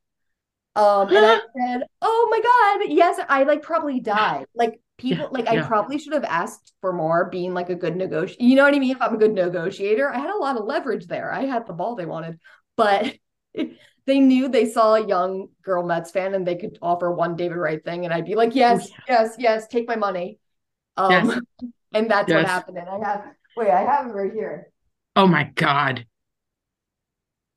um 0.75 1.09
and 1.09 1.25
i 1.25 1.38
said 1.56 1.82
oh 2.02 2.28
my 2.30 2.40
god 2.40 2.92
yes 2.92 3.20
i 3.28 3.44
like 3.44 3.62
probably 3.62 4.00
died 4.00 4.47
like 4.54 4.80
people 5.00 5.30
yeah, 5.32 5.38
like 5.38 5.49
I 5.49 5.62
probably 5.62 5.99
should 5.99 6.12
have 6.12 6.25
asked 6.25 6.75
for 6.80 6.92
more 6.92 7.30
being 7.30 7.54
like 7.54 7.70
a 7.70 7.75
good 7.75 7.97
negotiator. 7.97 8.44
You 8.44 8.54
know 8.54 8.64
what 8.64 8.75
I 8.75 8.78
mean? 8.78 8.94
If 8.94 9.00
I'm 9.00 9.14
a 9.14 9.18
good 9.18 9.32
negotiator, 9.32 10.12
I 10.12 10.18
had 10.18 10.30
a 10.30 10.37
lot 10.37 10.59
of 10.59 10.66
leverage 10.66 11.06
there. 11.06 11.32
I 11.32 11.47
had 11.47 11.66
the 11.66 11.73
ball 11.73 11.97
they 11.97 12.04
wanted, 12.04 12.38
but 12.76 13.16
they 14.07 14.21
knew 14.21 14.49
they 14.49 14.66
saw 14.66 14.95
a 14.95 15.07
young 15.07 15.49
girl 15.62 15.85
Mets 15.85 16.11
fan 16.11 16.35
and 16.35 16.47
they 16.47 16.57
could 16.57 16.78
offer 16.83 17.12
one 17.12 17.37
David 17.37 17.57
Wright 17.57 17.83
thing. 17.85 18.04
And 18.04 18.14
I'd 18.14 18.25
be 18.25 18.35
like, 18.35 18.54
yes, 18.54 18.88
oh, 18.90 18.95
yeah. 19.09 19.23
yes, 19.23 19.35
yes, 19.38 19.66
take 19.69 19.87
my 19.87 19.97
money. 19.97 20.38
Um, 20.97 21.11
yes. 21.11 21.40
and 21.95 22.11
that's 22.11 22.28
yes. 22.28 22.42
what 22.42 22.47
happened. 22.47 22.78
And 22.78 22.88
I 22.88 23.09
have, 23.09 23.25
wait, 23.57 23.71
I 23.71 23.83
have 23.83 24.07
it 24.07 24.12
right 24.12 24.33
here. 24.33 24.71
Oh 25.16 25.26
my 25.26 25.45
God. 25.54 26.07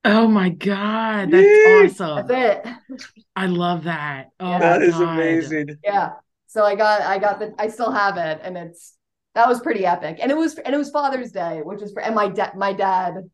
Oh 0.06 0.28
my 0.28 0.50
god, 0.50 1.32
that's 1.32 1.48
Yay! 1.48 1.86
awesome. 1.86 2.28
That's 2.28 2.68
it. 2.68 3.18
I 3.38 3.46
love 3.46 3.86
that. 3.86 4.32
Oh, 4.38 4.60
that 4.60 4.82
is 4.82 5.00
amazing. 5.00 5.78
Yeah. 5.82 6.14
So 6.48 6.64
I 6.66 6.76
got 6.76 7.02
I 7.02 7.20
got 7.20 7.40
the 7.40 7.56
I 7.58 7.70
still 7.70 7.92
have 7.92 8.18
it 8.18 8.42
and 8.44 8.58
it's 8.58 8.98
that 9.34 9.48
was 9.48 9.62
pretty 9.62 9.86
epic. 9.86 10.18
And 10.22 10.30
it 10.30 10.36
was 10.38 10.58
and 10.58 10.76
it 10.76 10.78
was 10.78 10.92
Father's 10.92 11.32
Day, 11.32 11.62
which 11.64 11.82
is 11.82 11.94
for 11.94 12.02
and 12.02 12.16
my 12.16 12.28
dad 12.28 12.56
my 12.56 12.74
dad 12.74 13.30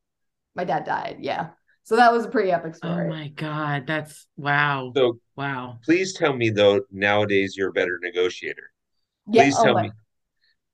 my 0.56 0.63
dad 0.63 0.86
died. 0.86 1.18
Yeah. 1.20 1.50
So 1.89 1.96
that 1.96 2.13
was 2.13 2.24
a 2.25 2.29
pretty 2.29 2.51
epic 2.51 2.74
oh 2.75 2.77
story. 2.77 3.08
Oh 3.08 3.10
my 3.10 3.29
god, 3.29 3.88
that's 3.88 4.27
wow. 4.38 4.91
So 4.96 5.17
Wow. 5.36 5.79
please 5.84 6.13
tell 6.13 6.34
me 6.36 6.51
though, 6.51 6.81
nowadays 6.91 7.55
you're 7.58 7.69
a 7.69 7.74
better 7.74 7.98
negotiator. 8.03 8.69
yeah, 9.27 9.41
Please 9.46 9.55
oh 9.58 9.63
tell 9.63 9.74
my- 9.74 9.81
me. 9.81 9.91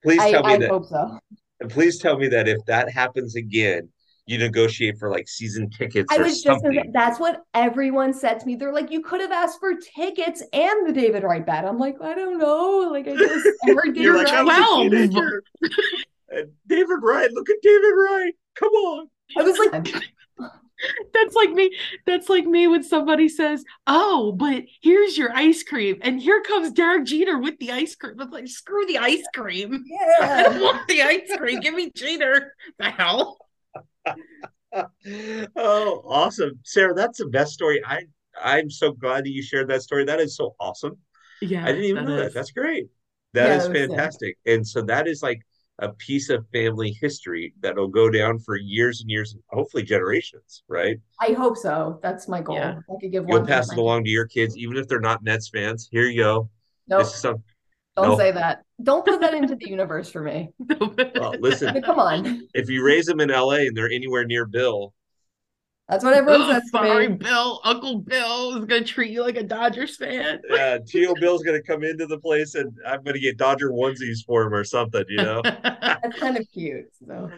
Please 0.03 0.19
I, 0.21 0.31
tell 0.31 0.43
me 0.43 0.53
I 0.55 0.57
that. 0.57 0.69
hope 0.69 0.83
so. 0.87 1.17
And 1.61 1.71
please 1.71 1.99
tell 1.99 2.17
me 2.17 2.27
that 2.27 2.49
if 2.49 2.57
that 2.67 2.91
happens 2.91 3.37
again, 3.37 3.87
you 4.25 4.37
negotiate 4.37 4.97
for 4.97 5.09
like 5.09 5.29
season 5.29 5.69
tickets 5.69 6.11
I 6.11 6.17
or 6.17 6.23
was 6.23 6.43
just 6.43 6.61
something. 6.61 6.91
that's 6.93 7.17
what 7.17 7.43
everyone 7.53 8.13
said 8.13 8.41
to 8.41 8.45
me. 8.45 8.55
They're 8.57 8.73
like, 8.73 8.91
you 8.91 8.99
could 9.01 9.21
have 9.21 9.31
asked 9.31 9.61
for 9.61 9.71
tickets 9.95 10.43
and 10.51 10.85
the 10.85 10.91
David 10.91 11.23
Wright 11.23 11.45
bet. 11.45 11.63
I'm 11.63 11.79
like, 11.79 11.95
I 12.01 12.13
don't 12.13 12.39
know. 12.39 12.89
Like 12.91 13.07
I 13.07 13.15
just 13.15 13.47
I 13.63 13.71
heard 13.71 13.93
David 13.95 14.01
You're 14.01 14.17
like, 14.17 14.27
I 14.33 14.43
Wow. 14.43 14.81
a 14.81 14.89
teenager. 14.89 15.43
David 16.67 16.97
Wright, 17.01 17.31
look 17.31 17.49
at 17.49 17.55
David 17.61 17.87
Wright. 18.03 18.33
Come 18.55 18.73
on. 18.73 19.07
I 19.37 19.43
was 19.43 19.57
like, 19.57 20.03
That's 21.13 21.35
like 21.35 21.51
me. 21.51 21.75
That's 22.05 22.29
like 22.29 22.45
me 22.45 22.67
when 22.67 22.83
somebody 22.83 23.29
says, 23.29 23.63
"Oh, 23.87 24.31
but 24.33 24.63
here's 24.81 25.17
your 25.17 25.31
ice 25.33 25.63
cream," 25.63 25.97
and 26.01 26.19
here 26.19 26.41
comes 26.43 26.71
Derek 26.71 27.05
Jeter 27.05 27.39
with 27.39 27.57
the 27.59 27.71
ice 27.71 27.95
cream. 27.95 28.19
I'm 28.19 28.29
like, 28.29 28.47
"Screw 28.47 28.85
the 28.85 28.97
ice 28.97 29.23
cream! 29.33 29.83
I 30.21 30.43
don't 30.43 30.61
want 30.61 30.87
the 30.87 31.01
ice 31.01 31.31
cream. 31.37 31.59
Give 31.61 31.73
me 31.73 31.91
Jeter." 31.95 32.53
The 32.79 32.89
hell? 32.91 33.37
oh, 35.55 36.01
awesome. 36.05 36.59
Sarah, 36.63 36.93
that's 36.93 37.19
the 37.19 37.27
best 37.27 37.53
story. 37.53 37.81
I 37.85 38.03
I'm 38.41 38.69
so 38.69 38.91
glad 38.91 39.23
that 39.25 39.31
you 39.31 39.41
shared 39.41 39.69
that 39.69 39.81
story. 39.81 40.05
That 40.05 40.19
is 40.19 40.35
so 40.35 40.55
awesome. 40.59 40.97
Yeah, 41.41 41.63
I 41.63 41.67
didn't 41.71 41.85
even 41.85 42.05
know 42.05 42.17
that. 42.17 42.33
That's 42.33 42.51
great. 42.51 42.87
That 43.33 43.49
Yeah, 43.49 43.57
is 43.57 43.63
that 43.63 43.69
was 43.69 43.79
fantastic. 43.79 44.37
And 44.45 44.67
so 44.67 44.81
that 44.83 45.07
is 45.07 45.23
like 45.23 45.41
a 45.79 45.89
piece 45.89 46.29
of 46.29 46.45
family 46.53 46.97
history 47.01 47.53
that'll 47.61 47.87
go 47.87 48.09
down 48.09 48.39
for 48.39 48.55
years 48.55 49.01
and 49.01 49.09
years, 49.09 49.35
hopefully 49.49 49.83
generations, 49.83 50.63
right? 50.67 50.97
I 51.19 51.33
hope 51.33 51.57
so. 51.57 51.99
That's 52.01 52.27
my 52.27 52.41
goal. 52.41 52.55
Yeah. 52.55 52.79
I 52.89 52.93
could 53.01 53.11
give 53.11 53.25
You'll 53.27 53.39
one. 53.39 53.47
pass 53.47 53.71
it 53.71 53.75
my 53.75 53.81
along 53.81 54.05
to 54.05 54.09
your 54.09 54.25
kids, 54.27 54.57
even 54.57 54.77
if 54.77 54.87
they're 54.87 55.01
not 55.01 55.23
Mets 55.23 55.49
fans. 55.49 55.89
Here 55.91 56.05
you 56.07 56.21
go. 56.23 56.49
Nope, 56.87 56.99
This 56.99 57.13
is 57.15 57.19
some 57.21 57.43
don't 57.95 58.09
no. 58.09 58.17
say 58.17 58.31
that. 58.31 58.63
Don't 58.83 59.05
put 59.05 59.21
that 59.21 59.33
into 59.33 59.55
the 59.55 59.69
universe 59.69 60.11
for 60.11 60.21
me. 60.21 60.49
well, 60.79 61.33
listen, 61.39 61.81
come 61.81 61.97
on. 61.99 62.47
if 62.53 62.69
you 62.69 62.83
raise 62.83 63.05
them 63.05 63.21
in 63.21 63.29
LA 63.29 63.67
and 63.67 63.75
they're 63.75 63.89
anywhere 63.89 64.25
near 64.25 64.45
Bill, 64.45 64.93
That's 65.87 66.03
what 66.03 66.13
everyone 66.13 66.49
says 66.51 66.63
to 66.63 66.69
sorry. 66.69 67.07
Bill. 67.09 67.59
Uncle 67.63 67.99
Bill 67.99 68.57
is 68.57 68.65
gonna 68.65 68.83
treat 68.83 69.11
you 69.11 69.21
like 69.21 69.37
a 69.37 69.43
Dodgers 69.43 69.97
fan. 69.97 70.41
yeah, 70.49 70.79
Tio 70.85 71.13
Bill's 71.15 71.43
gonna 71.43 71.61
come 71.61 71.83
into 71.83 72.07
the 72.07 72.17
place 72.19 72.55
and 72.55 72.75
I'm 72.87 73.03
gonna 73.03 73.19
get 73.19 73.37
Dodger 73.37 73.69
onesies 73.69 74.25
for 74.25 74.43
him 74.43 74.53
or 74.53 74.63
something, 74.63 75.03
you 75.07 75.17
know. 75.17 75.41
That's 75.43 76.17
kind 76.19 76.37
of 76.37 76.45
cute. 76.51 76.85
So 77.07 77.29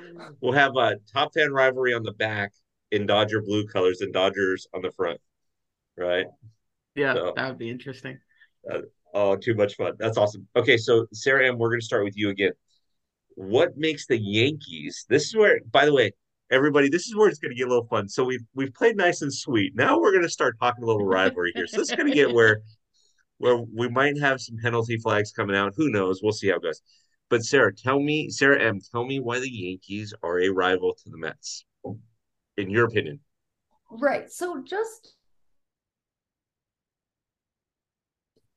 we'll 0.41 0.53
have 0.53 0.75
a 0.77 0.95
top 1.13 1.33
10 1.33 1.51
rivalry 1.51 1.93
on 1.93 2.03
the 2.03 2.13
back 2.13 2.53
in 2.91 3.05
Dodger 3.05 3.41
blue 3.41 3.65
colors 3.67 4.01
and 4.01 4.13
Dodgers 4.13 4.67
on 4.73 4.81
the 4.81 4.91
front. 4.91 5.19
Right. 5.97 6.27
yeah, 6.95 7.13
So- 7.15 7.33
that 7.35 7.49
would 7.49 7.57
be 7.57 7.69
interesting. 7.69 8.19
Uh, 8.71 8.81
oh, 9.13 9.35
too 9.35 9.55
much 9.55 9.75
fun. 9.75 9.93
That's 9.99 10.17
awesome. 10.17 10.47
Okay, 10.55 10.77
so 10.77 11.05
Sarah 11.11 11.47
M, 11.47 11.57
we're 11.57 11.69
gonna 11.69 11.81
start 11.81 12.03
with 12.05 12.17
you 12.17 12.29
again. 12.29 12.53
What 13.35 13.77
makes 13.77 14.07
the 14.07 14.17
Yankees? 14.17 15.05
This 15.09 15.25
is 15.27 15.35
where, 15.35 15.59
by 15.71 15.85
the 15.85 15.93
way, 15.93 16.11
everybody, 16.51 16.89
this 16.89 17.07
is 17.07 17.15
where 17.15 17.29
it's 17.29 17.39
gonna 17.39 17.55
get 17.55 17.67
a 17.67 17.69
little 17.69 17.87
fun. 17.87 18.07
So 18.07 18.23
we've 18.23 18.43
we've 18.53 18.73
played 18.73 18.97
nice 18.97 19.21
and 19.21 19.33
sweet. 19.33 19.75
Now 19.75 19.99
we're 19.99 20.13
gonna 20.13 20.29
start 20.29 20.57
talking 20.59 20.83
a 20.83 20.87
little 20.87 21.05
rivalry 21.05 21.51
here. 21.55 21.67
So 21.67 21.77
this 21.77 21.89
is 21.89 21.95
gonna 21.95 22.13
get 22.13 22.33
where 22.33 22.61
where 23.37 23.57
we 23.57 23.89
might 23.89 24.17
have 24.19 24.41
some 24.41 24.57
penalty 24.61 24.97
flags 24.97 25.31
coming 25.31 25.55
out. 25.55 25.73
Who 25.77 25.89
knows? 25.89 26.21
We'll 26.23 26.31
see 26.31 26.49
how 26.49 26.55
it 26.55 26.63
goes. 26.63 26.81
But 27.29 27.43
Sarah, 27.43 27.73
tell 27.73 27.99
me, 27.99 28.29
Sarah 28.29 28.61
M, 28.61 28.79
tell 28.91 29.05
me 29.05 29.19
why 29.19 29.39
the 29.39 29.49
Yankees 29.49 30.13
are 30.23 30.39
a 30.39 30.49
rival 30.49 30.95
to 31.03 31.09
the 31.09 31.17
Mets, 31.17 31.65
in 32.55 32.69
your 32.69 32.85
opinion. 32.85 33.19
right. 33.91 34.31
So 34.31 34.63
just 34.63 35.15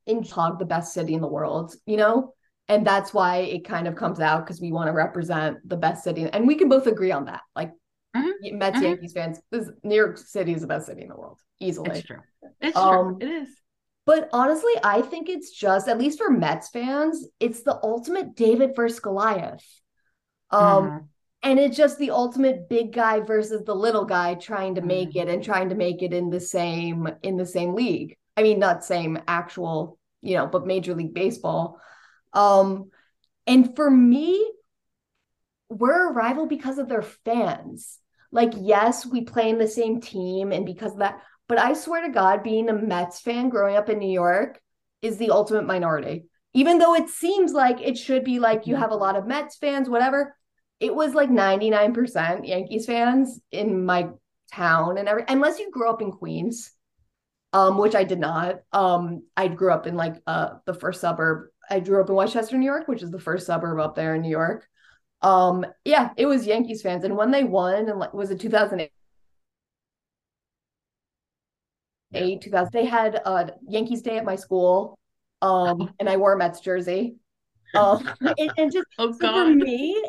in 0.05 0.23
Hog, 0.23 0.57
the 0.57 0.65
best 0.65 0.93
city 0.93 1.13
in 1.13 1.21
the 1.21 1.27
world, 1.27 1.75
you 1.85 1.97
know? 1.97 2.33
And 2.67 2.87
that's 2.87 3.13
why 3.13 3.37
it 3.37 3.65
kind 3.65 3.87
of 3.87 3.95
comes 3.95 4.21
out 4.21 4.45
because 4.45 4.61
we 4.61 4.71
want 4.71 4.87
to 4.87 4.93
represent 4.93 5.57
the 5.67 5.75
best 5.75 6.03
city. 6.03 6.29
And 6.31 6.47
we 6.47 6.55
can 6.55 6.69
both 6.69 6.87
agree 6.87 7.11
on 7.11 7.25
that. 7.25 7.41
Like 7.55 7.73
Mhm. 8.15 8.53
Mets, 8.53 8.79
Mhm. 8.79 8.83
Yankees 8.83 9.13
fans, 9.13 9.39
this 9.51 9.69
New 9.83 9.95
York 9.95 10.17
City 10.17 10.53
is 10.53 10.61
the 10.61 10.67
best 10.67 10.87
city 10.87 11.03
in 11.03 11.09
the 11.09 11.15
world, 11.15 11.39
easily. 11.59 11.91
It's 11.91 12.07
true. 12.07 12.19
It's 12.59 12.75
Um, 12.77 13.19
true. 13.19 13.27
It 13.27 13.43
is. 13.43 13.49
But 14.05 14.29
honestly, 14.33 14.73
I 14.83 15.01
think 15.01 15.29
it's 15.29 15.51
just, 15.51 15.87
at 15.87 15.97
least 15.99 16.17
for 16.17 16.29
Mets 16.29 16.69
fans, 16.69 17.27
it's 17.39 17.61
the 17.63 17.79
ultimate 17.83 18.35
David 18.35 18.75
versus 18.75 18.99
Goliath. 18.99 19.63
Um, 20.49 20.89
Mhm. 20.89 21.07
and 21.43 21.59
it's 21.59 21.77
just 21.77 21.99
the 21.99 22.11
ultimate 22.11 22.67
big 22.67 22.91
guy 22.93 23.19
versus 23.21 23.63
the 23.63 23.75
little 23.75 24.05
guy 24.05 24.35
trying 24.35 24.75
to 24.75 24.81
make 24.81 25.11
Mhm. 25.11 25.21
it 25.21 25.29
and 25.29 25.43
trying 25.43 25.69
to 25.69 25.75
make 25.75 26.01
it 26.01 26.13
in 26.13 26.29
the 26.29 26.39
same 26.39 27.07
in 27.23 27.37
the 27.37 27.45
same 27.45 27.73
league. 27.73 28.17
I 28.35 28.43
mean, 28.43 28.59
not 28.59 28.83
same 28.83 29.19
actual, 29.27 29.97
you 30.21 30.35
know, 30.35 30.47
but 30.47 30.65
Major 30.67 30.93
League 30.95 31.13
Baseball. 31.13 31.79
Um, 32.33 32.89
and 33.47 33.75
for 33.75 33.89
me, 33.89 34.51
we're 35.71 36.09
a 36.09 36.13
rival 36.13 36.47
because 36.47 36.77
of 36.77 36.89
their 36.89 37.01
fans. 37.01 37.99
Like, 38.31 38.53
yes, 38.57 39.05
we 39.05 39.21
play 39.21 39.49
in 39.49 39.57
the 39.57 39.67
same 39.67 39.99
team, 40.01 40.51
and 40.51 40.65
because 40.65 40.93
of 40.93 40.99
that, 40.99 41.21
but 41.47 41.59
I 41.59 41.73
swear 41.73 42.01
to 42.05 42.13
God, 42.13 42.43
being 42.43 42.69
a 42.69 42.73
Mets 42.73 43.19
fan 43.19 43.49
growing 43.49 43.75
up 43.75 43.89
in 43.89 43.99
New 43.99 44.11
York 44.11 44.61
is 45.01 45.17
the 45.17 45.31
ultimate 45.31 45.65
minority. 45.65 46.25
Even 46.53 46.77
though 46.77 46.95
it 46.95 47.09
seems 47.09 47.53
like 47.53 47.81
it 47.81 47.97
should 47.97 48.23
be 48.23 48.39
like 48.39 48.67
you 48.67 48.75
Mhm. 48.75 48.79
have 48.79 48.91
a 48.91 48.95
lot 48.95 49.15
of 49.17 49.25
Mets 49.27 49.57
fans, 49.57 49.89
whatever, 49.89 50.35
it 50.79 50.93
was 50.95 51.13
like 51.13 51.29
99% 51.29 52.45
Yankees 52.45 52.85
fans 52.85 53.41
in 53.51 53.85
my 53.85 54.09
town 54.51 54.97
and 54.97 55.07
every 55.07 55.23
unless 55.27 55.59
you 55.59 55.71
grew 55.71 55.89
up 55.89 56.01
in 56.01 56.11
Queens, 56.11 56.71
um, 57.53 57.77
which 57.77 57.95
I 57.95 58.03
did 58.03 58.19
not. 58.19 58.61
Um, 58.71 59.23
I 59.35 59.47
grew 59.47 59.71
up 59.71 59.87
in 59.87 59.95
like 59.95 60.15
uh 60.27 60.55
the 60.65 60.73
first 60.73 61.01
suburb. 61.01 61.47
I 61.69 61.79
grew 61.79 62.01
up 62.01 62.09
in 62.09 62.15
Westchester, 62.15 62.57
New 62.57 62.65
York, 62.65 62.87
which 62.87 63.03
is 63.03 63.11
the 63.11 63.19
first 63.19 63.45
suburb 63.45 63.79
up 63.79 63.95
there 63.95 64.15
in 64.15 64.21
New 64.21 64.29
York. 64.29 64.67
Um, 65.21 65.65
yeah, 65.85 66.09
it 66.17 66.25
was 66.25 66.47
Yankees 66.47 66.81
fans. 66.81 67.03
And 67.03 67.15
when 67.15 67.31
they 67.31 67.43
won, 67.43 67.89
and 67.89 67.99
like 67.99 68.13
was 68.13 68.31
it 68.31 68.39
2008? 68.39 68.91
Eight, 72.13 72.41
2000, 72.41 72.71
they 72.73 72.85
had 72.85 73.15
a 73.15 73.53
Yankees 73.67 74.01
day 74.01 74.17
at 74.17 74.25
my 74.25 74.35
school. 74.35 74.97
Um, 75.41 75.93
and 75.99 76.09
I 76.09 76.17
wore 76.17 76.33
a 76.33 76.37
Mets 76.37 76.59
jersey. 76.59 77.15
Um, 77.75 78.09
and, 78.21 78.51
and 78.57 78.71
just 78.71 78.85
Oh 78.97 79.11
so 79.11 79.31
for 79.31 79.45
me, 79.45 80.03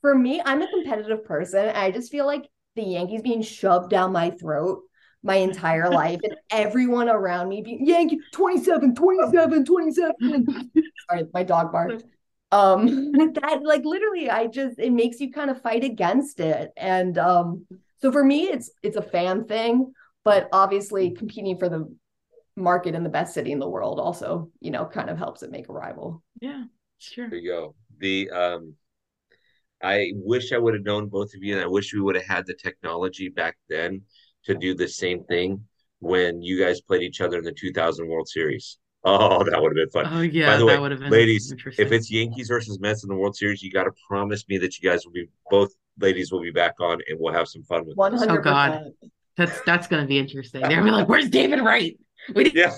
for 0.00 0.14
me, 0.14 0.42
I'm 0.44 0.62
a 0.62 0.68
competitive 0.68 1.24
person. 1.24 1.70
I 1.74 1.90
just 1.90 2.10
feel 2.10 2.26
like 2.26 2.48
the 2.76 2.82
Yankees 2.82 3.22
being 3.22 3.42
shoved 3.42 3.90
down 3.90 4.12
my 4.12 4.30
throat 4.30 4.82
my 5.22 5.36
entire 5.36 5.90
life 5.90 6.20
and 6.22 6.36
everyone 6.50 7.08
around 7.08 7.48
me 7.48 7.62
being 7.62 7.86
Yankee 7.86 8.20
27, 8.32 8.94
27, 8.94 9.64
27. 9.64 10.46
Sorry, 11.10 11.24
my 11.32 11.42
dog 11.42 11.72
barked. 11.72 12.04
Um 12.50 13.12
that 13.34 13.60
like 13.62 13.84
literally 13.84 14.30
I 14.30 14.46
just 14.46 14.78
it 14.78 14.92
makes 14.92 15.20
you 15.20 15.30
kind 15.32 15.50
of 15.50 15.60
fight 15.60 15.84
against 15.84 16.40
it. 16.40 16.72
And 16.76 17.18
um 17.18 17.66
so 18.00 18.10
for 18.12 18.24
me 18.24 18.44
it's 18.44 18.70
it's 18.82 18.96
a 18.96 19.02
fan 19.02 19.44
thing, 19.44 19.92
but 20.24 20.48
obviously 20.52 21.10
competing 21.10 21.58
for 21.58 21.68
the 21.68 21.94
market 22.56 22.94
in 22.94 23.02
the 23.04 23.08
best 23.08 23.34
city 23.34 23.52
in 23.52 23.58
the 23.58 23.68
world 23.68 24.00
also, 24.00 24.50
you 24.60 24.70
know, 24.70 24.84
kind 24.86 25.10
of 25.10 25.18
helps 25.18 25.42
it 25.42 25.50
make 25.50 25.68
a 25.68 25.72
rival. 25.72 26.22
Yeah, 26.40 26.64
sure. 26.98 27.28
There 27.28 27.38
you 27.38 27.50
go. 27.50 27.74
The 27.98 28.30
um 28.30 28.74
I 29.82 30.12
wish 30.14 30.52
I 30.52 30.58
would 30.58 30.74
have 30.74 30.84
known 30.84 31.08
both 31.08 31.34
of 31.34 31.42
you, 31.42 31.54
and 31.54 31.62
I 31.62 31.68
wish 31.68 31.94
we 31.94 32.00
would 32.00 32.16
have 32.16 32.26
had 32.26 32.46
the 32.46 32.54
technology 32.54 33.28
back 33.28 33.56
then 33.68 34.02
to 34.44 34.54
do 34.54 34.74
the 34.74 34.88
same 34.88 35.24
thing 35.24 35.64
when 36.00 36.42
you 36.42 36.58
guys 36.58 36.80
played 36.80 37.02
each 37.02 37.20
other 37.20 37.38
in 37.38 37.44
the 37.44 37.52
2000 37.52 38.08
World 38.08 38.28
Series. 38.28 38.78
Oh, 39.04 39.44
that 39.50 39.60
would 39.62 39.76
have 39.76 39.76
been 39.76 39.90
fun. 39.90 40.06
Oh 40.12 40.20
yeah, 40.22 40.46
By 40.46 40.56
the 40.58 40.66
that 40.66 40.72
way, 40.74 40.78
would 40.78 40.90
have 40.90 41.00
been 41.00 41.10
ladies, 41.10 41.50
interesting. 41.52 41.86
if 41.86 41.92
it's 41.92 42.10
Yankees 42.10 42.48
versus 42.48 42.78
Mets 42.80 43.02
in 43.04 43.08
the 43.08 43.14
World 43.16 43.36
Series, 43.36 43.62
you 43.62 43.70
got 43.70 43.84
to 43.84 43.92
promise 44.08 44.44
me 44.48 44.58
that 44.58 44.78
you 44.78 44.88
guys 44.90 45.04
will 45.04 45.12
be 45.12 45.28
both 45.50 45.72
ladies 46.00 46.30
will 46.32 46.40
be 46.42 46.50
back 46.50 46.74
on 46.80 47.00
and 47.08 47.18
we'll 47.20 47.32
have 47.32 47.48
some 47.48 47.62
fun 47.64 47.84
with 47.86 47.96
One 47.96 48.12
this. 48.12 48.20
hundred 48.24 48.40
Oh, 48.40 48.44
God. 48.44 48.84
that's 49.36 49.60
that's 49.62 49.86
gonna 49.86 50.06
be 50.06 50.18
interesting. 50.18 50.62
They'll 50.62 50.84
be 50.84 50.90
like, 50.90 51.08
"Where's 51.08 51.28
David 51.30 51.60
Wright? 51.60 51.98
We 52.34 52.44
need 52.44 52.54
Yeah. 52.54 52.74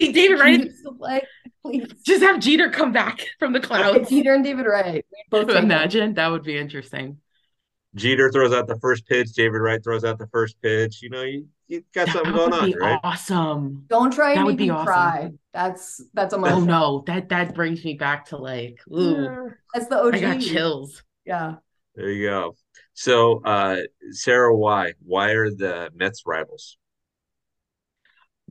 David 0.00 0.40
Wright. 0.40 0.60
to 0.62 1.20
please. 1.62 1.86
Just 2.04 2.22
have 2.22 2.40
Jeter 2.40 2.70
come 2.70 2.92
back 2.92 3.26
from 3.38 3.52
the 3.52 3.60
clouds." 3.60 4.08
Jeter 4.08 4.34
and 4.34 4.42
David 4.44 4.66
Wright. 4.66 5.04
Both. 5.30 5.50
Imagine 5.50 6.14
that 6.14 6.28
would 6.28 6.42
be 6.42 6.56
interesting. 6.56 7.18
Jeter 7.94 8.30
throws 8.30 8.52
out 8.52 8.66
the 8.68 8.78
first 8.78 9.06
pitch, 9.06 9.32
David 9.32 9.58
Wright 9.58 9.82
throws 9.82 10.04
out 10.04 10.18
the 10.18 10.28
first 10.28 10.60
pitch. 10.62 11.02
You 11.02 11.10
know, 11.10 11.22
you, 11.22 11.46
you 11.70 11.84
got 11.94 12.08
That 12.08 12.12
something 12.12 12.32
would 12.32 12.34
going 12.34 12.52
on, 12.52 12.70
be 12.70 12.76
right? 12.80 13.00
awesome. 13.04 13.86
Don't 13.88 14.12
try 14.12 14.34
That 14.34 14.44
and 14.44 14.46
would 14.46 14.56
make 14.56 14.58
be 14.58 14.70
me 14.70 14.70
awesome. 14.70 14.82
cry. 14.82 15.32
That's 15.52 16.02
that's 16.14 16.32
a 16.34 16.38
Oh 16.44 16.60
no, 16.60 17.02
that 17.06 17.28
that 17.30 17.54
brings 17.54 17.84
me 17.84 17.94
back 17.94 18.26
to 18.26 18.36
like, 18.36 18.78
ooh, 18.88 19.38
That's 19.74 19.86
the 19.88 19.98
OG. 20.00 20.16
I 20.16 20.20
got 20.20 20.40
chills. 20.40 21.02
Yeah. 21.24 21.56
There 21.94 22.10
you 22.10 22.28
go. 22.28 22.56
So, 22.94 23.42
uh, 23.44 23.82
Sarah, 24.10 24.56
why? 24.56 24.94
Why 25.04 25.30
are 25.32 25.50
the 25.50 25.90
Mets 25.94 26.24
rivals? 26.26 26.76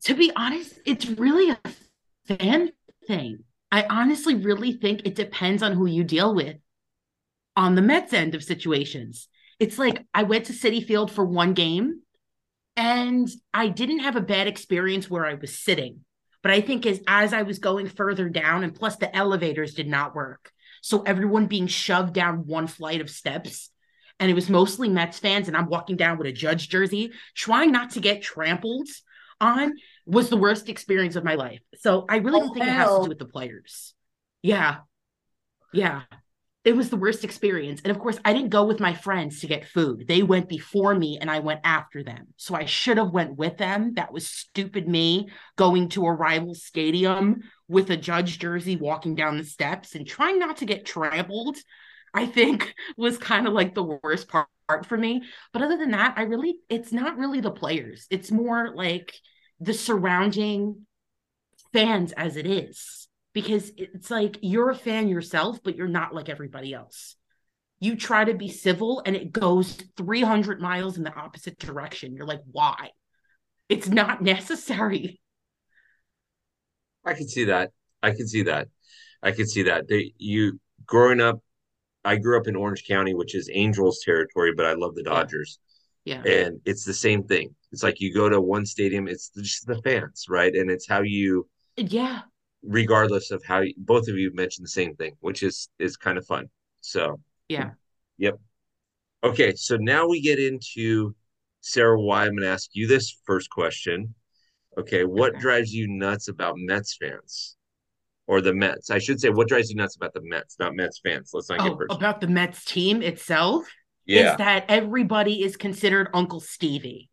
To 0.05 0.13
be 0.13 0.31
honest, 0.35 0.79
it's 0.85 1.07
really 1.07 1.51
a 1.51 1.59
fan 2.27 2.71
thing. 3.07 3.43
I 3.71 3.83
honestly 3.83 4.35
really 4.35 4.73
think 4.73 5.01
it 5.05 5.15
depends 5.15 5.61
on 5.63 5.73
who 5.73 5.85
you 5.85 6.03
deal 6.03 6.33
with 6.35 6.57
on 7.55 7.75
the 7.75 7.81
Mets 7.81 8.13
end 8.13 8.35
of 8.35 8.43
situations. 8.43 9.27
It's 9.59 9.77
like 9.77 10.05
I 10.13 10.23
went 10.23 10.45
to 10.45 10.53
Citi 10.53 10.85
Field 10.85 11.11
for 11.11 11.25
one 11.25 11.53
game 11.53 12.01
and 12.79 13.29
I 13.53 13.67
didn't 13.67 14.00
have 14.00 14.15
a 14.15 14.21
bad 14.21 14.48
experience 14.48 15.09
where 15.09 15.25
I 15.25 15.33
was 15.33 15.53
sitting. 15.53 16.05
But 16.41 16.53
I 16.53 16.62
think 16.62 16.86
as 16.86 17.01
as 17.07 17.33
I 17.33 17.41
was 17.41 17.59
going 17.59 17.89
further 17.89 18.29
down, 18.29 18.63
and 18.63 18.74
plus 18.74 18.95
the 18.95 19.13
elevators 19.13 19.74
did 19.74 19.88
not 19.88 20.15
work. 20.15 20.50
So 20.81 21.03
everyone 21.03 21.48
being 21.48 21.67
shoved 21.67 22.13
down 22.13 22.48
one 22.48 22.67
flight 22.67 23.01
of 23.01 23.09
steps. 23.09 23.69
And 24.21 24.31
it 24.31 24.33
was 24.33 24.50
mostly 24.50 24.88
Mets 24.88 25.19
fans, 25.19 25.50
and 25.50 25.57
I'm 25.57 25.67
walking 25.67 25.98
down 25.98 26.17
with 26.17 26.27
a 26.27 26.31
judge 26.31 26.69
jersey, 26.69 27.12
trying 27.36 27.74
not 27.74 27.91
to 27.91 28.00
get 28.00 28.21
trampled 28.21 28.88
on 29.41 29.74
was 30.05 30.29
the 30.29 30.38
worst 30.38 30.69
experience 30.69 31.17
of 31.17 31.24
my 31.25 31.36
life. 31.36 31.62
So 31.75 32.05
I 32.09 32.17
really 32.17 32.38
oh, 32.38 32.45
don't 32.45 32.53
think 32.53 32.65
hell. 32.65 32.74
it 32.74 32.77
has 32.77 32.98
to 32.98 33.03
do 33.03 33.09
with 33.09 33.19
the 33.19 33.25
players. 33.25 33.93
Yeah. 34.41 34.77
Yeah 35.74 36.03
it 36.69 36.75
was 36.75 36.91
the 36.91 36.97
worst 36.97 37.23
experience. 37.23 37.81
And 37.83 37.89
of 37.89 37.97
course, 37.97 38.19
I 38.23 38.31
didn't 38.31 38.51
go 38.51 38.63
with 38.63 38.79
my 38.79 38.93
friends 38.93 39.39
to 39.39 39.47
get 39.47 39.65
food. 39.65 40.07
They 40.07 40.21
went 40.21 40.47
before 40.47 40.93
me 40.93 41.17
and 41.19 41.29
I 41.29 41.39
went 41.39 41.61
after 41.63 42.03
them. 42.03 42.27
So 42.38 42.53
I 42.53 42.65
should 42.65 42.97
have 42.97 43.09
went 43.09 43.38
with 43.38 43.57
them. 43.57 43.95
That 43.95 44.13
was 44.13 44.27
stupid 44.27 44.88
me 44.88 45.29
going 45.55 45.89
to 45.89 46.05
a 46.05 46.13
rival 46.13 46.53
stadium 46.53 47.41
with 47.67 47.89
a 47.89 47.97
judge 47.97 48.38
jersey 48.38 48.75
walking 48.75 49.15
down 49.15 49.39
the 49.39 49.45
steps 49.45 49.95
and 49.95 50.05
trying 50.05 50.38
not 50.38 50.57
to 50.57 50.65
get 50.65 50.85
trampled. 50.85 51.57
I 52.13 52.27
think 52.27 52.75
was 52.97 53.17
kind 53.17 53.47
of 53.47 53.53
like 53.53 53.73
the 53.73 53.97
worst 54.03 54.27
part 54.27 54.47
for 54.85 54.95
me. 54.95 55.23
But 55.51 55.63
other 55.63 55.75
than 55.75 55.89
that, 55.91 56.13
I 56.17 56.21
really 56.21 56.59
it's 56.69 56.93
not 56.93 57.17
really 57.17 57.41
the 57.41 57.49
players. 57.49 58.05
It's 58.11 58.29
more 58.29 58.75
like 58.75 59.15
the 59.59 59.73
surrounding 59.73 60.85
fans 61.73 62.11
as 62.11 62.35
it 62.35 62.45
is 62.45 62.99
because 63.33 63.71
it's 63.77 64.09
like 64.09 64.38
you're 64.41 64.69
a 64.69 64.75
fan 64.75 65.07
yourself, 65.07 65.59
but 65.63 65.75
you're 65.75 65.88
not 65.88 66.13
like 66.13 66.29
everybody 66.29 66.74
else. 66.74 67.15
You 67.79 67.95
try 67.95 68.25
to 68.25 68.33
be 68.33 68.50
civil 68.50 69.01
and 69.05 69.15
it 69.15 69.31
goes 69.31 69.77
300 69.98 70.62
miles 70.62 70.98
in 70.98 71.03
the 71.03 71.13
opposite 71.13 71.57
direction. 71.59 72.15
You're 72.15 72.25
like, 72.25 72.41
why? 72.51 72.89
It's 73.69 73.88
not 73.88 74.21
necessary. 74.21 75.21
I 77.05 77.13
can 77.13 77.27
see 77.27 77.45
that. 77.45 77.71
I 78.03 78.12
can 78.12 78.27
see 78.27 78.43
that. 78.43 78.67
I 79.21 79.31
can 79.31 79.48
see 79.48 79.63
that. 79.63 79.88
They, 79.88 80.13
you 80.17 80.59
growing 80.86 81.21
up, 81.21 81.41
I 82.03 82.17
grew 82.17 82.38
up 82.38 82.48
in 82.48 82.55
Orange 82.55 82.86
County, 82.88 83.13
which 83.13 83.36
is 83.36 83.50
Angels 83.51 84.01
territory, 84.03 84.53
but 84.55 84.65
I 84.65 84.74
love 84.74 84.95
the 84.95 85.03
Dodgers. 85.03 85.59
Yeah. 86.05 86.24
And 86.24 86.59
it's 86.65 86.86
the 86.86 86.93
same 86.93 87.24
thing. 87.24 87.55
It's 87.71 87.83
like 87.83 88.00
you 88.00 88.13
go 88.13 88.29
to 88.29 88.41
one 88.41 88.65
stadium, 88.65 89.07
it's 89.07 89.29
just 89.29 89.67
the 89.67 89.81
fans, 89.81 90.25
right? 90.27 90.53
And 90.53 90.71
it's 90.71 90.88
how 90.88 91.01
you 91.01 91.48
yeah 91.77 92.21
regardless 92.63 93.32
of 93.32 93.44
how 93.44 93.62
you, 93.62 93.74
both 93.78 94.08
of 94.08 94.18
you 94.18 94.34
mentioned 94.34 94.66
the 94.66 94.70
same 94.72 94.96
thing, 94.96 95.16
which 95.20 95.44
is 95.44 95.70
is 95.80 95.98
kind 95.98 96.18
of 96.18 96.25
fun. 96.25 96.50
So 96.82 97.20
yeah, 97.48 97.72
yep. 98.18 98.36
Okay, 99.24 99.54
so 99.56 99.75
now 99.78 100.08
we 100.08 100.22
get 100.22 100.39
into 100.39 101.16
Sarah. 101.62 102.00
Why 102.00 102.24
I'm 102.24 102.32
going 102.32 102.44
to 102.44 102.48
ask 102.50 102.70
you 102.74 102.88
this 102.88 103.18
first 103.25 103.50
question. 103.50 104.13
Okay, 104.78 105.04
what 105.04 105.32
okay. 105.32 105.39
drives 105.39 105.74
you 105.74 105.88
nuts 105.88 106.28
about 106.28 106.56
Mets 106.58 106.98
fans? 107.00 107.56
Or 108.28 108.42
the 108.42 108.54
Mets. 108.54 108.92
I 108.92 109.00
should 109.00 109.20
say, 109.20 109.30
what 109.30 109.48
drives 109.48 109.72
you 109.72 109.75
nuts 109.75 109.96
about 109.96 110.13
the 110.13 110.22
Mets, 110.24 110.58
not 110.60 110.75
Mets 110.75 111.00
fans. 111.04 111.32
Let's 111.34 111.50
not 111.50 111.62
oh, 111.62 111.70
get 111.70 111.78
personal. 111.80 111.98
About 111.98 112.22
the 112.22 112.28
Mets 112.28 112.63
team 112.63 113.01
itself? 113.01 113.68
Yeah. 114.06 114.32
Is 114.32 114.38
that 114.38 114.66
everybody 114.70 115.44
is 115.44 115.58
considered 115.58 116.10
Uncle 116.13 116.39
Stevie. 116.39 117.10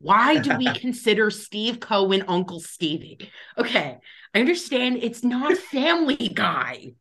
Why 0.00 0.38
do 0.38 0.56
we 0.56 0.72
consider 0.74 1.30
Steve 1.30 1.78
Cohen 1.78 2.24
Uncle 2.26 2.60
Stevie? 2.60 3.18
Okay, 3.56 3.98
I 4.34 4.40
understand 4.40 4.98
it's 5.02 5.22
not 5.22 5.56
Family 5.56 6.16
Guy. 6.28 6.92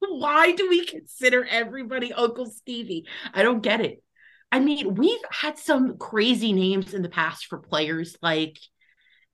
Why 0.00 0.52
do 0.52 0.68
we 0.68 0.86
consider 0.86 1.44
everybody 1.44 2.12
Uncle 2.12 2.46
Stevie? 2.46 3.06
I 3.34 3.42
don't 3.42 3.62
get 3.62 3.80
it. 3.80 4.02
I 4.50 4.60
mean, 4.60 4.94
we've 4.94 5.20
had 5.30 5.58
some 5.58 5.98
crazy 5.98 6.52
names 6.52 6.94
in 6.94 7.02
the 7.02 7.08
past 7.08 7.46
for 7.46 7.58
players 7.58 8.16
like 8.22 8.58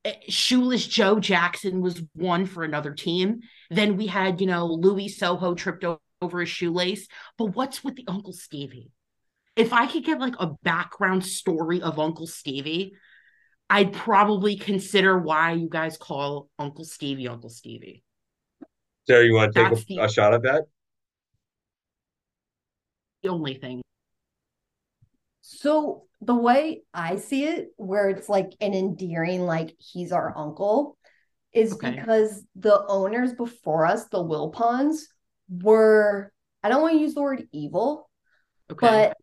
eh, 0.03 0.15
Shoeless 0.27 0.87
Joe 0.87 1.19
Jackson 1.19 1.81
was 1.81 2.01
one 2.13 2.45
for 2.45 2.63
another 2.63 2.93
team. 2.93 3.41
Then 3.69 3.95
we 3.95 4.07
had, 4.07 4.41
you 4.41 4.47
know, 4.47 4.65
Louis 4.65 5.07
Sojo 5.07 5.55
tripped 5.55 5.85
over 6.21 6.39
his 6.39 6.49
shoelace. 6.49 7.07
But 7.37 7.55
what's 7.55 7.83
with 7.83 7.95
the 7.95 8.05
Uncle 8.07 8.33
Stevie? 8.33 8.91
If 9.55 9.71
I 9.71 9.87
could 9.87 10.03
get 10.03 10.19
like 10.19 10.35
a 10.39 10.51
background 10.63 11.25
story 11.25 11.81
of 11.81 11.99
Uncle 11.99 12.27
Stevie, 12.27 12.93
I'd 13.69 13.93
probably 13.93 14.57
consider 14.57 15.17
why 15.17 15.53
you 15.53 15.69
guys 15.69 15.97
call 15.97 16.49
Uncle 16.59 16.85
Stevie 16.85 17.27
Uncle 17.27 17.49
Stevie. 17.49 18.03
So 19.07 19.19
you 19.19 19.33
want 19.33 19.53
to 19.53 19.63
take 19.63 19.71
a, 19.71 19.85
the, 19.85 19.97
a 19.99 20.09
shot 20.09 20.33
at 20.33 20.43
that? 20.43 20.63
The 23.23 23.29
only 23.29 23.55
thing. 23.55 23.81
So 25.41 26.03
the 26.21 26.35
way 26.35 26.81
I 26.93 27.17
see 27.17 27.45
it, 27.45 27.67
where 27.77 28.09
it's 28.09 28.27
like 28.27 28.51
an 28.61 28.73
endearing, 28.73 29.41
like 29.41 29.75
he's 29.77 30.11
our 30.11 30.33
uncle, 30.35 30.97
is 31.53 31.73
okay. 31.73 31.91
because 31.91 32.43
the 32.55 32.83
owners 32.87 33.33
before 33.33 33.85
us, 33.85 34.05
the 34.05 34.17
Wilpons, 34.17 35.01
were 35.49 36.31
I 36.63 36.69
don't 36.69 36.81
want 36.81 36.95
to 36.95 36.99
use 36.99 37.13
the 37.13 37.21
word 37.21 37.47
evil, 37.51 38.09
okay. 38.71 38.87
but 38.87 39.17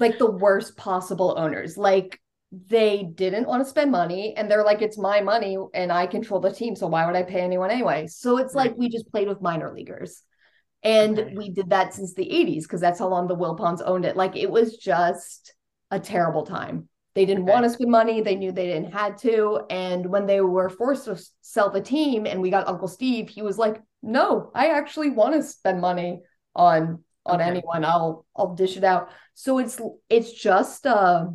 like 0.00 0.18
the 0.18 0.30
worst 0.30 0.76
possible 0.76 1.34
owners. 1.36 1.76
Like 1.76 2.20
they 2.52 3.04
didn't 3.14 3.46
want 3.46 3.62
to 3.62 3.68
spend 3.68 3.92
money 3.92 4.34
and 4.36 4.50
they're 4.50 4.64
like 4.64 4.82
it's 4.82 4.98
my 4.98 5.20
money 5.20 5.56
and 5.72 5.92
i 5.92 6.04
control 6.04 6.40
the 6.40 6.52
team 6.52 6.74
so 6.74 6.86
why 6.86 7.06
would 7.06 7.14
i 7.14 7.22
pay 7.22 7.40
anyone 7.40 7.70
anyway 7.70 8.06
so 8.08 8.38
it's 8.38 8.54
right. 8.54 8.68
like 8.68 8.76
we 8.76 8.88
just 8.88 9.08
played 9.10 9.28
with 9.28 9.40
minor 9.40 9.72
leaguers 9.72 10.22
and 10.82 11.36
we 11.36 11.50
did 11.50 11.70
that 11.70 11.94
since 11.94 12.14
the 12.14 12.24
80s 12.24 12.62
because 12.62 12.80
that's 12.80 12.98
how 12.98 13.08
long 13.08 13.28
the 13.28 13.36
wilpons 13.36 13.80
owned 13.84 14.04
it 14.04 14.16
like 14.16 14.36
it 14.36 14.50
was 14.50 14.76
just 14.76 15.54
a 15.92 16.00
terrible 16.00 16.44
time 16.44 16.88
they 17.14 17.24
didn't 17.24 17.44
okay. 17.44 17.52
want 17.52 17.64
to 17.64 17.70
spend 17.70 17.90
money 17.90 18.20
they 18.20 18.34
knew 18.34 18.50
they 18.50 18.66
didn't 18.66 18.92
had 18.92 19.16
to 19.18 19.60
and 19.70 20.04
when 20.06 20.26
they 20.26 20.40
were 20.40 20.68
forced 20.68 21.04
to 21.04 21.22
sell 21.42 21.70
the 21.70 21.80
team 21.80 22.26
and 22.26 22.40
we 22.40 22.50
got 22.50 22.66
uncle 22.66 22.88
steve 22.88 23.28
he 23.28 23.42
was 23.42 23.58
like 23.58 23.80
no 24.02 24.50
i 24.56 24.70
actually 24.70 25.10
want 25.10 25.34
to 25.34 25.42
spend 25.42 25.80
money 25.80 26.20
on 26.56 27.04
on 27.30 27.40
okay. 27.40 27.50
anyone. 27.50 27.84
I'll 27.84 28.26
i'll 28.36 28.54
dish 28.54 28.76
it 28.76 28.84
out. 28.84 29.10
So 29.34 29.58
it's 29.58 29.80
it's 30.08 30.32
just 30.32 30.86
uh 30.86 31.26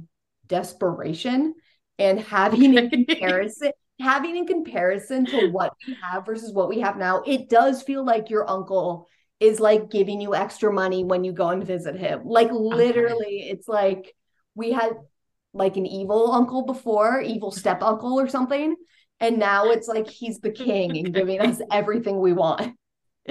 desperation 0.47 1.55
and 1.97 2.19
having 2.19 2.75
in 2.75 2.89
comparison 2.89 3.71
having 3.99 4.35
in 4.35 4.45
comparison 4.45 5.25
to 5.25 5.49
what 5.49 5.73
we 5.87 5.95
have 6.03 6.25
versus 6.25 6.53
what 6.53 6.67
we 6.67 6.81
have 6.81 6.97
now 6.97 7.23
it 7.25 7.49
does 7.49 7.81
feel 7.81 8.05
like 8.05 8.29
your 8.29 8.47
uncle 8.47 9.07
is 9.39 9.59
like 9.59 9.89
giving 9.89 10.21
you 10.21 10.33
extra 10.35 10.71
money 10.71 11.03
when 11.03 11.23
you 11.23 11.31
go 11.31 11.49
and 11.49 11.65
visit 11.65 11.95
him. 11.95 12.21
Like 12.23 12.49
literally 12.51 13.41
okay. 13.41 13.49
it's 13.49 13.67
like 13.67 14.15
we 14.53 14.71
had 14.71 14.93
like 15.53 15.77
an 15.77 15.85
evil 15.85 16.31
uncle 16.31 16.65
before 16.65 17.21
evil 17.21 17.51
step 17.51 17.81
uncle 17.81 18.19
or 18.19 18.27
something 18.27 18.75
and 19.19 19.39
now 19.39 19.71
it's 19.71 19.87
like 19.87 20.07
he's 20.07 20.39
the 20.39 20.51
king 20.51 20.97
and 20.97 21.13
giving 21.13 21.39
us 21.39 21.61
everything 21.71 22.19
we 22.19 22.33
want 22.33 22.75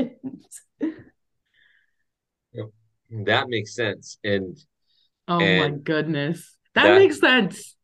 that 3.11 3.49
makes 3.49 3.75
sense 3.75 4.19
and 4.25 4.57
oh 5.29 5.41
and 5.41 5.75
my 5.75 5.79
goodness 5.79 6.55
that, 6.75 6.85
that 6.85 6.99
makes 6.99 7.21
sense. 7.21 7.77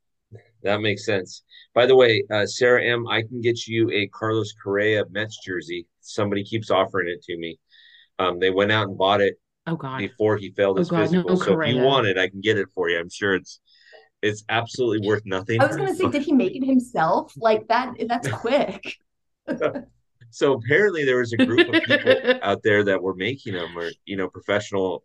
That 0.62 0.80
makes 0.80 1.06
sense. 1.06 1.42
By 1.74 1.86
the 1.86 1.96
way, 1.96 2.24
uh, 2.30 2.44
Sarah 2.44 2.84
M, 2.84 3.06
I 3.08 3.22
can 3.22 3.40
get 3.40 3.66
you 3.66 3.90
a 3.90 4.08
Carlos 4.08 4.52
Correa 4.62 5.04
Mets 5.10 5.38
jersey. 5.44 5.86
Somebody 6.00 6.44
keeps 6.44 6.70
offering 6.70 7.08
it 7.08 7.22
to 7.22 7.38
me. 7.38 7.58
Um, 8.18 8.38
they 8.38 8.50
went 8.50 8.72
out 8.72 8.88
and 8.88 8.98
bought 8.98 9.20
it. 9.20 9.36
Oh 9.66 9.76
God! 9.76 9.98
Before 9.98 10.36
he 10.36 10.50
failed 10.50 10.78
his 10.78 10.88
oh 10.88 10.96
God, 10.96 11.02
physical, 11.02 11.30
no, 11.30 11.36
so 11.36 11.54
Correa. 11.54 11.70
if 11.70 11.76
you 11.76 11.82
want 11.82 12.06
it, 12.06 12.18
I 12.18 12.28
can 12.28 12.40
get 12.40 12.58
it 12.58 12.68
for 12.74 12.88
you. 12.88 12.98
I'm 12.98 13.10
sure 13.10 13.34
it's 13.34 13.60
it's 14.22 14.44
absolutely 14.48 15.06
worth 15.06 15.22
nothing. 15.24 15.62
I 15.62 15.66
was 15.66 15.76
gonna 15.76 15.94
say, 15.94 16.08
did 16.08 16.22
he 16.22 16.32
make 16.32 16.56
it 16.56 16.64
himself? 16.64 17.32
Like 17.36 17.68
that? 17.68 17.94
That's 18.08 18.28
quick. 18.32 18.96
so 20.30 20.52
apparently, 20.54 21.04
there 21.04 21.18
was 21.18 21.32
a 21.32 21.36
group 21.36 21.72
of 21.72 21.82
people 21.82 22.14
out 22.42 22.62
there 22.64 22.82
that 22.84 23.00
were 23.00 23.14
making 23.14 23.54
them, 23.54 23.78
or 23.78 23.90
you 24.04 24.16
know, 24.16 24.28
professional 24.28 25.04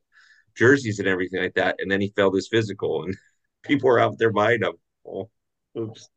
jerseys 0.55 0.99
and 0.99 1.07
everything 1.07 1.41
like 1.41 1.55
that. 1.55 1.75
And 1.79 1.91
then 1.91 2.01
he 2.01 2.13
failed 2.15 2.35
his 2.35 2.47
physical, 2.47 3.03
and 3.03 3.15
people 3.63 3.89
were 3.89 3.99
out 3.99 4.17
there 4.17 4.31
buying 4.31 4.61
them. 4.61 4.73
Oh, 5.07 5.29
oops. 5.77 6.09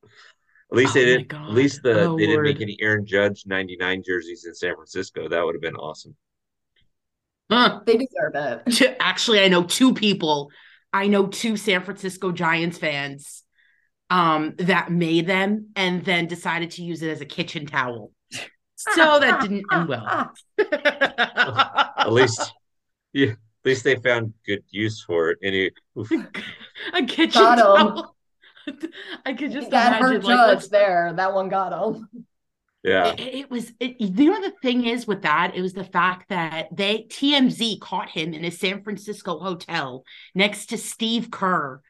At 0.71 0.77
least 0.77 0.91
oh 0.91 1.01
they 1.01 1.05
didn't. 1.05 1.33
At 1.33 1.51
least 1.51 1.83
the 1.83 2.01
oh, 2.03 2.17
they 2.17 2.27
didn't 2.27 2.43
make 2.43 2.61
any 2.61 2.77
Aaron 2.81 3.07
Judge 3.07 3.45
'99 3.47 4.03
jerseys 4.05 4.45
in 4.47 4.55
San 4.55 4.75
Francisco. 4.75 5.29
That 5.29 5.45
would 5.45 5.55
have 5.55 5.63
been 5.63 5.77
awesome. 5.77 6.15
Huh. 7.51 7.81
They 7.87 7.97
deserve 7.97 8.65
it. 8.67 8.97
Actually, 9.01 9.41
I 9.41 9.49
know 9.49 9.65
two 9.65 9.95
people. 9.95 10.51
I 10.93 11.07
know 11.07 11.27
two 11.27 11.57
San 11.57 11.83
Francisco 11.83 12.33
Giants 12.33 12.79
fans 12.79 13.45
um, 14.11 14.55
that 14.59 14.91
made 14.91 15.27
them 15.27 15.69
and 15.77 16.05
then 16.05 16.27
decided 16.27 16.73
to 16.73 16.83
use 16.83 17.03
it 17.03 17.11
as 17.11 17.21
a 17.21 17.27
kitchen 17.27 17.67
towel. 17.67 18.13
So 18.77 19.19
that 19.19 19.41
didn't 19.41 19.65
end 19.73 19.89
well. 19.89 20.33
At 20.73 22.13
least, 22.13 22.53
yeah 23.13 23.35
least 23.69 23.85
they 23.85 23.97
found 23.97 24.35
good 24.47 24.63
use 24.71 25.03
for 25.03 25.31
it. 25.31 25.39
Any 25.43 25.71
a 26.95 27.05
kitchen 27.05 27.43
towel. 27.43 28.15
I 29.25 29.33
could 29.33 29.53
just 29.53 29.71
got 29.71 29.97
her 29.97 30.19
like, 30.23 30.65
there. 30.67 31.13
That 31.15 31.35
one 31.35 31.49
got 31.49 31.73
him. 31.73 32.09
Yeah. 32.83 33.13
It, 33.13 33.35
it 33.35 33.51
was, 33.51 33.73
it, 33.81 34.01
you 34.01 34.31
know, 34.31 34.41
the 34.41 34.55
thing 34.63 34.87
is 34.87 35.07
with 35.07 35.23
that, 35.23 35.55
it 35.55 35.63
was 35.63 35.73
the 35.73 35.85
fact 35.85 36.29
that 36.29 36.69
they, 36.75 37.07
TMZ 37.09 37.81
caught 37.81 38.11
him 38.11 38.35
in 38.35 38.45
a 38.45 38.51
San 38.51 38.83
Francisco 38.83 39.39
hotel 39.39 40.05
next 40.35 40.67
to 40.67 40.79
Steve 40.79 41.31
Kerr, 41.31 41.81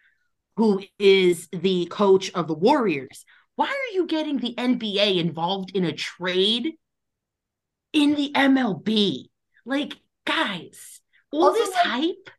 who 0.57 0.83
is 0.99 1.49
the 1.53 1.87
coach 1.87 2.31
of 2.33 2.49
the 2.49 2.55
Warriors. 2.55 3.25
Why 3.55 3.67
are 3.67 3.95
you 3.95 4.07
getting 4.07 4.38
the 4.38 4.55
NBA 4.57 5.19
involved 5.19 5.73
in 5.75 5.85
a 5.85 5.93
trade 5.93 6.75
in 7.93 8.14
the 8.14 8.33
MLB? 8.35 9.27
Like, 9.64 9.99
guys, 10.25 10.98
all 11.33 11.45
Also, 11.45 11.59
this 11.61 11.75
like- 11.75 11.85
hype. 11.85 12.31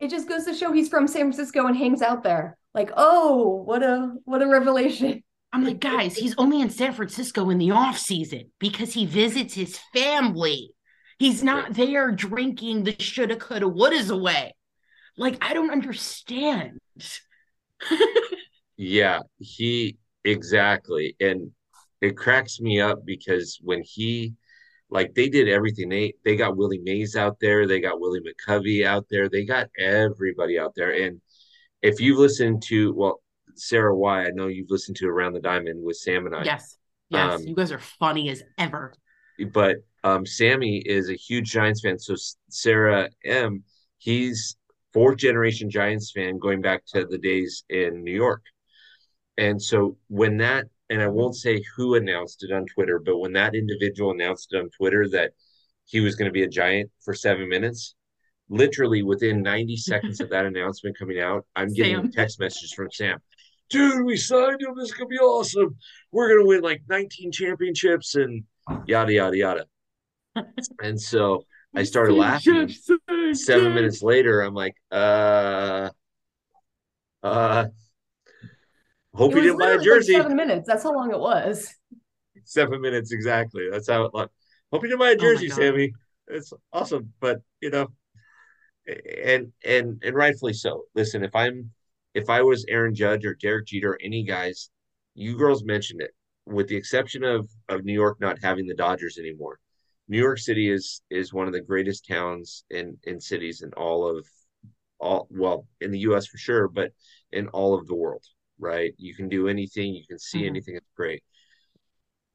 It 0.00 0.10
just 0.10 0.28
goes 0.28 0.44
to 0.44 0.54
show 0.54 0.70
he's 0.70 0.88
from 0.88 1.08
San 1.08 1.22
Francisco 1.32 1.66
and 1.66 1.76
hangs 1.76 2.02
out 2.02 2.22
there. 2.22 2.56
Like, 2.72 2.92
oh, 2.96 3.62
what 3.64 3.82
a 3.82 4.14
what 4.24 4.42
a 4.42 4.46
revelation. 4.46 5.24
I'm 5.52 5.64
like, 5.64 5.80
guys, 5.80 6.14
he's 6.14 6.36
only 6.38 6.60
in 6.60 6.70
San 6.70 6.92
Francisco 6.92 7.50
in 7.50 7.58
the 7.58 7.72
off 7.72 7.98
season 7.98 8.52
because 8.60 8.92
he 8.92 9.06
visits 9.06 9.54
his 9.54 9.78
family. 9.92 10.70
He's 11.18 11.42
not 11.42 11.74
there 11.74 12.12
drinking 12.12 12.84
the 12.84 12.94
shoulda, 13.00 13.34
coulda, 13.36 13.66
wouldas 13.66 14.10
away. 14.10 14.54
Like, 15.16 15.38
I 15.44 15.52
don't 15.54 15.70
understand. 15.72 16.78
Yeah, 18.76 19.20
he 19.40 19.96
exactly. 20.24 21.16
And 21.20 21.50
it 22.00 22.16
cracks 22.16 22.60
me 22.60 22.80
up 22.80 23.04
because 23.04 23.58
when 23.60 23.82
he 23.84 24.34
like 24.90 25.14
they 25.14 25.28
did 25.28 25.48
everything. 25.48 25.88
They 25.88 26.14
they 26.24 26.36
got 26.36 26.56
Willie 26.56 26.80
Mays 26.82 27.16
out 27.16 27.38
there, 27.40 27.66
they 27.66 27.80
got 27.80 28.00
Willie 28.00 28.20
McCovey 28.20 28.86
out 28.86 29.06
there, 29.10 29.28
they 29.28 29.44
got 29.44 29.68
everybody 29.78 30.58
out 30.58 30.72
there. 30.74 30.90
And 30.90 31.20
if 31.82 32.00
you've 32.00 32.18
listened 32.18 32.62
to 32.68 32.94
well, 32.94 33.22
Sarah 33.54 33.96
Y, 33.96 34.24
I 34.24 34.30
know 34.30 34.46
you've 34.46 34.70
listened 34.70 34.96
to 34.98 35.08
Around 35.08 35.34
the 35.34 35.40
Diamond 35.40 35.82
with 35.84 35.96
Sam 35.96 36.26
and 36.26 36.34
I. 36.34 36.44
yes, 36.44 36.78
yes, 37.10 37.40
Um, 37.40 37.46
you 37.46 37.54
guys 37.54 37.72
are 37.72 37.78
funny 37.78 38.28
as 38.30 38.42
ever. 38.56 38.94
but 39.52 39.76
um, 40.04 40.24
Sammy 40.24 40.78
is 40.78 41.10
a 41.10 41.14
huge 41.14 41.50
Giants 41.50 41.80
fan. 41.80 41.98
So 41.98 42.14
Sarah 42.48 43.10
M, 43.24 43.64
he's 43.98 44.56
fourth 44.92 45.18
generation 45.18 45.70
Giants 45.70 46.12
fan 46.12 46.38
going 46.38 46.60
back 46.60 46.82
to 46.94 47.04
the 47.04 47.18
days 47.18 47.64
in 47.68 48.04
New 48.04 48.14
York. 48.14 48.42
And 49.36 49.60
so 49.60 49.96
when 50.08 50.38
that, 50.38 50.66
and 50.90 51.02
I 51.02 51.08
won't 51.08 51.36
say 51.36 51.62
who 51.76 51.94
announced 51.94 52.44
it 52.44 52.52
on 52.52 52.66
Twitter, 52.66 52.98
but 52.98 53.18
when 53.18 53.32
that 53.34 53.54
individual 53.54 54.10
announced 54.12 54.52
it 54.52 54.58
on 54.58 54.70
Twitter 54.70 55.08
that 55.10 55.32
he 55.84 56.00
was 56.00 56.14
going 56.14 56.28
to 56.28 56.32
be 56.32 56.42
a 56.42 56.48
Giant 56.48 56.90
for 57.02 57.14
seven 57.14 57.48
minutes, 57.48 57.94
literally 58.48 59.02
within 59.02 59.42
90 59.42 59.76
seconds 59.76 60.20
of 60.20 60.30
that 60.30 60.46
announcement 60.46 60.98
coming 60.98 61.20
out, 61.20 61.46
I'm 61.54 61.72
getting 61.72 61.96
Sam. 61.96 62.12
text 62.12 62.40
messages 62.40 62.72
from 62.72 62.90
Sam. 62.90 63.18
Dude, 63.70 64.04
we 64.04 64.16
signed 64.16 64.62
him. 64.62 64.74
This 64.78 64.94
could 64.94 65.08
be 65.08 65.18
awesome. 65.18 65.76
We're 66.10 66.34
gonna 66.34 66.46
win 66.46 66.62
like 66.62 66.82
19 66.88 67.32
championships 67.32 68.14
and 68.14 68.44
yada 68.86 69.12
yada 69.12 69.36
yada. 69.36 69.66
And 70.82 71.00
so 71.00 71.44
I 71.74 71.82
started 71.82 72.14
laughing. 72.14 72.72
Seven 73.32 73.74
minutes 73.74 74.02
later, 74.02 74.40
I'm 74.40 74.54
like, 74.54 74.74
uh, 74.90 75.90
uh, 77.22 77.66
hope 79.14 79.34
you 79.34 79.40
didn't 79.42 79.58
buy 79.58 79.72
a 79.72 79.76
literally 79.76 79.90
like 79.90 80.00
jersey. 80.00 80.12
seven 80.14 80.36
minutes. 80.36 80.66
That's 80.66 80.82
how 80.82 80.94
long 80.94 81.10
it 81.10 81.18
was. 81.18 81.74
Seven 82.44 82.80
minutes 82.80 83.12
exactly. 83.12 83.68
That's 83.70 83.88
how 83.88 84.04
it 84.04 84.14
looked. 84.14 84.34
Hope 84.72 84.82
you 84.82 84.88
didn't 84.88 85.00
buy 85.00 85.10
a 85.10 85.12
Oh 85.12 85.16
jersey, 85.16 85.48
God. 85.48 85.56
Sammy. 85.56 85.92
It's 86.28 86.52
awesome, 86.72 87.12
but 87.20 87.40
you 87.60 87.70
know, 87.70 87.88
and 88.86 89.52
and 89.64 90.02
and 90.02 90.14
rightfully 90.14 90.52
so. 90.52 90.84
Listen, 90.94 91.24
if 91.24 91.34
I'm 91.34 91.70
if 92.14 92.28
I 92.28 92.42
was 92.42 92.64
Aaron 92.68 92.94
Judge 92.94 93.24
or 93.24 93.34
Derek 93.34 93.66
Jeter 93.66 93.92
or 93.92 93.98
any 94.02 94.24
guys, 94.24 94.70
you 95.14 95.36
girls 95.36 95.64
mentioned 95.64 96.02
it. 96.02 96.10
With 96.46 96.68
the 96.68 96.76
exception 96.76 97.24
of 97.24 97.48
of 97.68 97.84
New 97.84 97.92
York 97.92 98.20
not 98.20 98.38
having 98.42 98.66
the 98.66 98.74
Dodgers 98.74 99.18
anymore, 99.18 99.58
New 100.08 100.18
York 100.18 100.38
City 100.38 100.70
is 100.70 101.02
is 101.10 101.32
one 101.32 101.46
of 101.46 101.52
the 101.52 101.60
greatest 101.60 102.06
towns 102.06 102.64
in 102.70 102.96
in 103.04 103.20
cities 103.20 103.62
in 103.62 103.72
all 103.74 104.06
of 104.06 104.26
all 104.98 105.28
well 105.30 105.66
in 105.80 105.90
the 105.90 106.00
U.S. 106.00 106.26
for 106.26 106.38
sure, 106.38 106.68
but 106.68 106.92
in 107.32 107.48
all 107.48 107.74
of 107.74 107.86
the 107.86 107.94
world. 107.94 108.24
Right? 108.58 108.92
You 108.98 109.14
can 109.14 109.28
do 109.28 109.48
anything. 109.48 109.94
You 109.94 110.04
can 110.06 110.18
see 110.18 110.42
Mhm. 110.42 110.46
anything. 110.46 110.76
It's 110.76 110.90
great. 110.96 111.22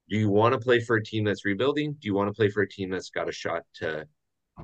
Do 0.10 0.18
you 0.18 0.30
want 0.30 0.54
to 0.54 0.60
play 0.60 0.80
for 0.80 0.98
a 0.98 1.04
team 1.04 1.24
that's 1.24 1.46
rebuilding? 1.46 1.94
Do 1.94 2.08
you 2.08 2.14
want 2.14 2.28
to 2.30 2.34
play 2.34 2.50
for 2.50 2.62
a 2.62 2.70
team 2.70 2.90
that's 2.90 3.10
got 3.10 3.30
a 3.30 3.32
shot 3.32 3.64
to 3.76 4.08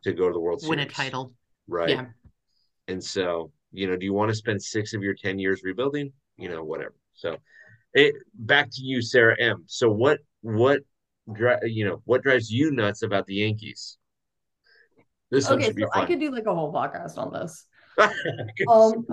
to 0.04 0.14
go 0.14 0.28
to 0.28 0.34
the 0.34 0.40
World 0.40 0.62
Series? 0.62 0.70
Win 0.70 0.80
a 0.80 0.86
title. 0.86 1.34
right? 1.68 1.90
Yeah. 1.90 2.06
And 2.88 3.04
so, 3.04 3.52
you 3.72 3.88
know, 3.88 3.96
do 3.96 4.06
you 4.06 4.14
want 4.14 4.30
to 4.30 4.36
spend 4.36 4.62
six 4.62 4.94
of 4.94 5.02
your 5.02 5.14
10 5.14 5.40
years 5.40 5.62
rebuilding? 5.64 6.14
You 6.38 6.50
know, 6.50 6.64
whatever. 6.64 6.96
So, 7.14 7.38
it, 7.94 8.16
back 8.34 8.70
to 8.72 8.82
you, 8.82 9.02
Sarah 9.02 9.36
M. 9.40 9.64
So, 9.68 9.90
what, 9.90 10.20
what, 10.42 10.82
you 11.64 11.86
know, 11.86 12.02
what 12.06 12.24
drives 12.24 12.52
you 12.52 12.72
nuts 12.72 13.02
about 13.02 13.26
the 13.26 13.36
Yankees? 13.36 13.98
This 15.32 15.48
one 15.50 15.58
Okay, 15.58 15.68
should 15.68 15.76
be 15.76 15.84
so 15.84 15.90
I 15.94 16.06
could 16.06 16.20
do 16.20 16.32
like 16.32 16.46
a 16.46 16.54
whole 16.54 16.74
podcast 16.74 17.18
on 17.18 17.34
this. 17.34 17.66
Um, 18.68 19.06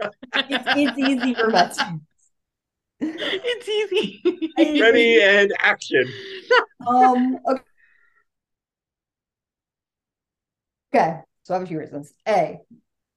it's, 0.00 0.14
it's 0.34 0.98
easy 0.98 1.34
for 1.34 1.48
Mets. 1.50 1.78
fans. 1.78 2.00
It's 3.00 3.68
easy. 3.68 4.22
Ready 4.80 5.20
and 5.22 5.52
action. 5.60 6.04
Um, 6.86 7.38
okay. 7.48 7.62
Okay, 10.94 11.18
so 11.42 11.54
I 11.54 11.58
have 11.58 11.64
a 11.64 11.66
few 11.66 11.78
reasons. 11.80 12.12
A, 12.28 12.58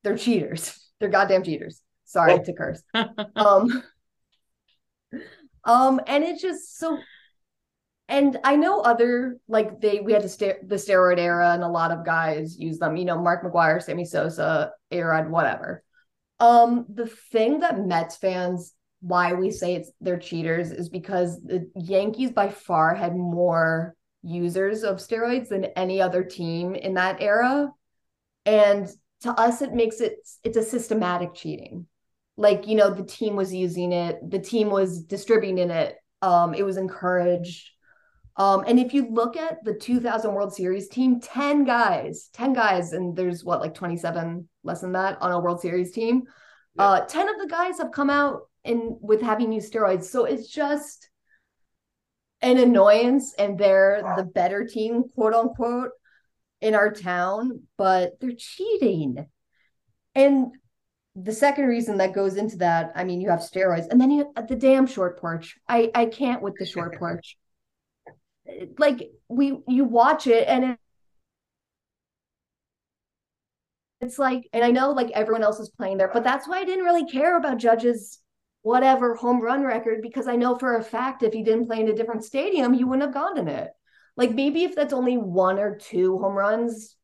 they're 0.04 0.18
cheaters. 0.18 0.84
They're 1.00 1.10
goddamn 1.10 1.44
cheaters. 1.44 1.82
Sorry 2.06 2.34
Oh. 2.34 2.44
to 2.44 2.54
curse. 2.54 2.82
Um, 3.36 3.84
um, 5.64 6.02
and 6.08 6.24
it's 6.24 6.42
just 6.42 6.78
so. 6.80 6.98
And 8.10 8.40
I 8.44 8.56
know 8.56 8.80
other 8.80 9.38
like 9.50 9.82
they 9.82 10.00
we 10.00 10.14
had 10.14 10.22
to 10.24 10.30
ster- 10.30 10.60
the 10.66 10.76
steroid 10.76 11.20
era, 11.20 11.52
and 11.54 11.62
a 11.62 11.68
lot 11.68 11.92
of 11.92 12.06
guys 12.06 12.58
use 12.58 12.80
them. 12.80 12.96
You 12.98 13.06
know, 13.06 13.22
Mark 13.22 13.44
McGwire, 13.44 13.84
Sammy 13.84 14.06
Sosa, 14.06 14.72
Arod, 14.92 15.30
whatever. 15.30 15.84
Um, 16.40 16.86
the 16.88 17.08
thing 17.08 17.62
that 17.62 17.80
Mets 17.80 18.18
fans 18.18 18.74
why 19.02 19.34
we 19.34 19.52
say 19.52 19.76
it's 19.76 19.92
they're 20.02 20.18
cheaters 20.18 20.72
is 20.72 20.90
because 20.90 21.42
the 21.42 21.70
Yankees 21.76 22.32
by 22.32 22.50
far 22.50 22.96
had 22.96 23.16
more 23.16 23.96
users 24.24 24.84
of 24.84 24.98
steroids 24.98 25.50
than 25.50 25.66
any 25.76 26.02
other 26.02 26.24
team 26.24 26.76
in 26.76 26.96
that 26.96 27.22
era. 27.22 27.72
And 28.46 28.88
to 29.22 29.32
us, 29.32 29.62
it 29.62 29.74
makes 29.74 30.02
it 30.02 30.18
it's 30.44 30.58
a 30.58 30.64
systematic 30.64 31.34
cheating. 31.34 31.86
Like, 32.38 32.68
you 32.68 32.76
know, 32.76 32.92
the 32.92 33.04
team 33.04 33.36
was 33.36 33.54
using 33.54 33.92
it, 33.92 34.18
the 34.28 34.40
team 34.40 34.70
was 34.70 35.04
distributing 35.04 35.70
it, 35.70 35.96
um, 36.22 36.54
it 36.54 36.64
was 36.64 36.78
encouraged. 36.78 37.72
Um, 38.36 38.64
and 38.68 38.80
if 38.80 38.94
you 38.94 39.12
look 39.12 39.36
at 39.36 39.64
the 39.64 39.74
2000 39.74 40.32
World 40.32 40.54
Series 40.54 40.88
team, 40.88 41.20
10 41.20 41.66
guys, 41.66 42.30
10 42.34 42.54
guys, 42.54 42.94
and 42.94 43.16
there's 43.16 43.44
what, 43.44 43.60
like 43.60 43.74
27 43.74 44.48
less 44.68 44.82
than 44.82 44.92
that 44.92 45.20
on 45.22 45.32
a 45.32 45.40
World 45.40 45.62
Series 45.62 45.92
team. 45.92 46.24
Yeah. 46.76 46.84
Uh, 46.84 47.06
10 47.06 47.30
of 47.30 47.40
the 47.40 47.48
guys 47.48 47.80
have 47.80 47.92
come 47.92 48.10
out 48.10 48.42
in 48.64 48.98
with 49.02 49.22
having 49.22 49.52
used 49.52 49.74
steroids. 49.74 50.04
So 50.04 50.26
it's 50.26 50.48
just 50.48 51.10
an 52.42 52.58
annoyance, 52.58 53.34
and 53.40 53.58
they're 53.58 54.14
the 54.16 54.24
better 54.24 54.66
team, 54.66 55.06
quote 55.16 55.34
unquote, 55.34 55.90
in 56.62 56.76
our 56.76 56.92
town, 56.92 57.64
but 57.78 58.20
they're 58.20 58.32
cheating. 58.38 59.26
And 60.14 60.54
the 61.16 61.34
second 61.34 61.66
reason 61.66 61.98
that 61.98 62.14
goes 62.14 62.36
into 62.36 62.58
that, 62.58 62.92
I 62.96 63.04
mean, 63.04 63.22
you 63.22 63.30
have 63.30 63.40
steroids, 63.40 63.88
and 63.90 64.00
then 64.00 64.12
you 64.12 64.32
have 64.36 64.48
the 64.48 64.56
damn 64.56 64.86
short 64.86 65.20
porch. 65.20 65.58
I 65.68 65.90
I 65.96 66.06
can't 66.06 66.44
with 66.44 66.56
the 66.60 66.66
short 66.66 66.96
porch. 67.00 67.38
Like 68.78 69.10
we 69.28 69.58
you 69.68 69.84
watch 69.84 70.28
it 70.28 70.48
and 70.48 70.64
it, 70.64 70.80
it's 74.02 74.20
like, 74.20 74.48
and 74.54 74.64
I 74.64 74.72
know 74.72 74.92
like 74.92 75.12
everyone 75.12 75.44
else 75.44 75.60
is 75.60 75.70
playing 75.70 75.98
there, 75.98 76.12
but 76.14 76.24
that's 76.24 76.48
why 76.48 76.60
I 76.60 76.66
didn't 76.66 76.86
really 76.86 77.10
care 77.10 77.38
about 77.38 77.58
Judge's 77.58 78.20
whatever 78.62 79.16
home 79.16 79.42
run 79.42 79.64
record 79.64 80.02
because 80.02 80.28
I 80.28 80.36
know 80.36 80.58
for 80.58 80.76
a 80.76 80.84
fact 80.84 81.24
if 81.24 81.34
he 81.34 81.44
didn't 81.44 81.68
play 81.68 81.80
in 81.80 81.90
a 81.90 81.96
different 81.96 82.24
stadium, 82.24 82.74
he 82.74 82.84
wouldn't 82.84 83.04
have 83.04 83.14
gotten 83.14 83.48
it. 83.48 83.72
Like 84.16 84.32
maybe 84.32 84.64
if 84.64 84.76
that's 84.76 84.94
only 84.94 85.18
one 85.18 85.60
or 85.60 85.78
two 85.78 86.18
home 86.20 86.34
runs, 86.34 86.96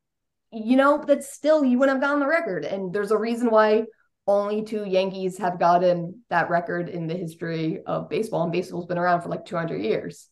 you 0.52 0.76
know, 0.76 1.04
that's 1.06 1.34
still 1.34 1.64
you 1.64 1.80
wouldn't 1.80 1.98
have 1.98 2.04
gotten 2.04 2.20
the 2.20 2.28
record. 2.28 2.66
And 2.66 2.94
there's 2.94 3.12
a 3.12 3.18
reason 3.18 3.50
why 3.50 3.86
only 4.28 4.64
two 4.64 4.86
Yankees 4.86 5.38
have 5.38 5.60
gotten 5.60 6.22
that 6.30 6.50
record 6.50 6.90
in 6.90 7.08
the 7.08 7.16
history 7.16 7.82
of 7.86 8.10
baseball, 8.10 8.44
and 8.44 8.52
baseball's 8.52 8.86
been 8.86 8.98
around 8.98 9.22
for 9.22 9.30
like 9.30 9.46
200 9.46 9.82
years. 9.82 10.30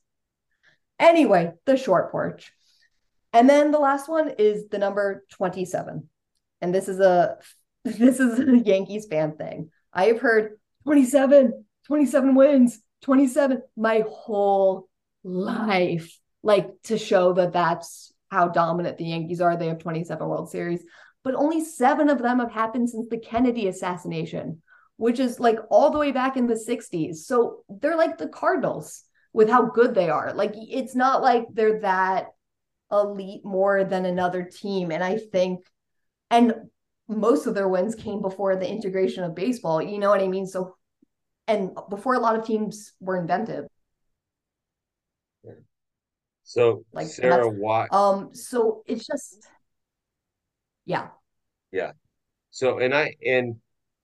Anyway, 1.00 1.52
the 1.66 1.76
short 1.76 2.12
porch. 2.12 2.52
And 3.34 3.50
then 3.50 3.72
the 3.72 3.80
last 3.80 4.08
one 4.08 4.32
is 4.38 4.68
the 4.70 4.78
number 4.78 5.26
27. 5.32 6.08
And 6.62 6.74
this 6.74 6.88
is 6.88 7.00
a 7.00 7.38
this 7.84 8.20
is 8.20 8.40
a 8.40 8.58
Yankees 8.60 9.08
fan 9.10 9.36
thing. 9.36 9.72
I 9.94 10.06
have 10.06 10.20
heard 10.20 10.60
27, 10.84 11.66
27 11.88 12.36
wins, 12.36 12.80
27 13.04 13.62
my 13.76 14.04
whole 14.10 14.88
life. 15.24 16.18
Like 16.44 16.70
to 16.84 16.98
show 16.98 17.34
that 17.34 17.54
that's 17.54 18.12
how 18.30 18.48
dominant 18.48 18.98
the 18.98 19.06
Yankees 19.06 19.42
are. 19.42 19.56
They 19.58 19.68
have 19.68 19.80
27 19.80 20.28
World 20.28 20.50
Series, 20.50 20.84
but 21.24 21.36
only 21.36 21.64
seven 21.64 22.10
of 22.10 22.22
them 22.22 22.40
have 22.40 22.52
happened 22.52 22.90
since 22.90 23.08
the 23.10 23.20
Kennedy 23.20 23.68
assassination, 23.68 24.62
which 24.98 25.20
is 25.20 25.40
like 25.40 25.60
all 25.70 25.92
the 25.92 26.00
way 26.00 26.12
back 26.12 26.38
in 26.38 26.48
the 26.48 26.56
60s. 26.56 27.18
So 27.18 27.64
they're 27.70 27.98
like 27.98 28.18
the 28.18 28.28
Cardinals. 28.28 29.04
with 29.34 29.50
how 29.50 29.66
good 29.66 29.94
they 29.96 30.10
are. 30.10 30.34
Like 30.34 30.54
it's 30.56 30.96
not 30.96 31.22
like 31.22 31.46
they're 31.54 31.80
that 31.82 32.28
elite 32.92 33.46
more 33.46 33.84
than 33.84 34.06
another 34.06 34.44
team. 34.44 34.92
And 34.92 35.04
I 35.04 35.18
think, 35.18 35.66
and 36.32 36.54
most 37.08 37.46
of 37.46 37.54
their 37.54 37.68
wins 37.68 37.94
came 37.94 38.22
before 38.22 38.56
the 38.56 38.68
integration 38.68 39.24
of 39.24 39.36
baseball. 39.36 39.82
You 39.82 40.00
know 40.00 40.10
what 40.10 40.22
I 40.22 40.28
mean? 40.28 40.48
So, 40.48 40.76
and 41.48 41.78
before 41.90 42.16
a 42.16 42.20
lot 42.20 42.38
of 42.38 42.46
teams 42.46 42.94
were 43.00 43.18
invented. 43.18 43.68
So, 46.44 46.84
like 46.92 47.08
Sarah, 47.08 47.50
why? 47.50 47.88
Um, 47.92 48.34
so 48.34 48.84
it's 48.86 49.06
just, 49.06 49.48
yeah, 50.86 51.10
yeah. 51.72 51.92
So, 52.50 52.80
and 52.80 52.94
I 52.94 53.16
and 53.26 53.56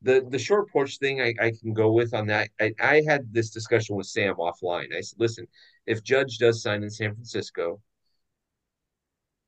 the 0.02 0.26
the 0.30 0.40
short 0.40 0.70
porch 0.70 0.98
thing 1.00 1.22
I, 1.22 1.34
I 1.42 1.52
can 1.60 1.74
go 1.74 1.92
with 1.92 2.14
on 2.14 2.28
that. 2.28 2.50
I, 2.62 2.74
I 2.80 3.04
had 3.08 3.34
this 3.34 3.50
discussion 3.50 3.96
with 3.96 4.08
Sam 4.08 4.36
offline. 4.36 4.96
I 4.96 5.02
said, 5.02 5.20
listen, 5.20 5.48
if 5.86 6.04
Judge 6.04 6.38
does 6.38 6.62
sign 6.62 6.84
in 6.84 6.90
San 6.90 7.14
Francisco, 7.14 7.82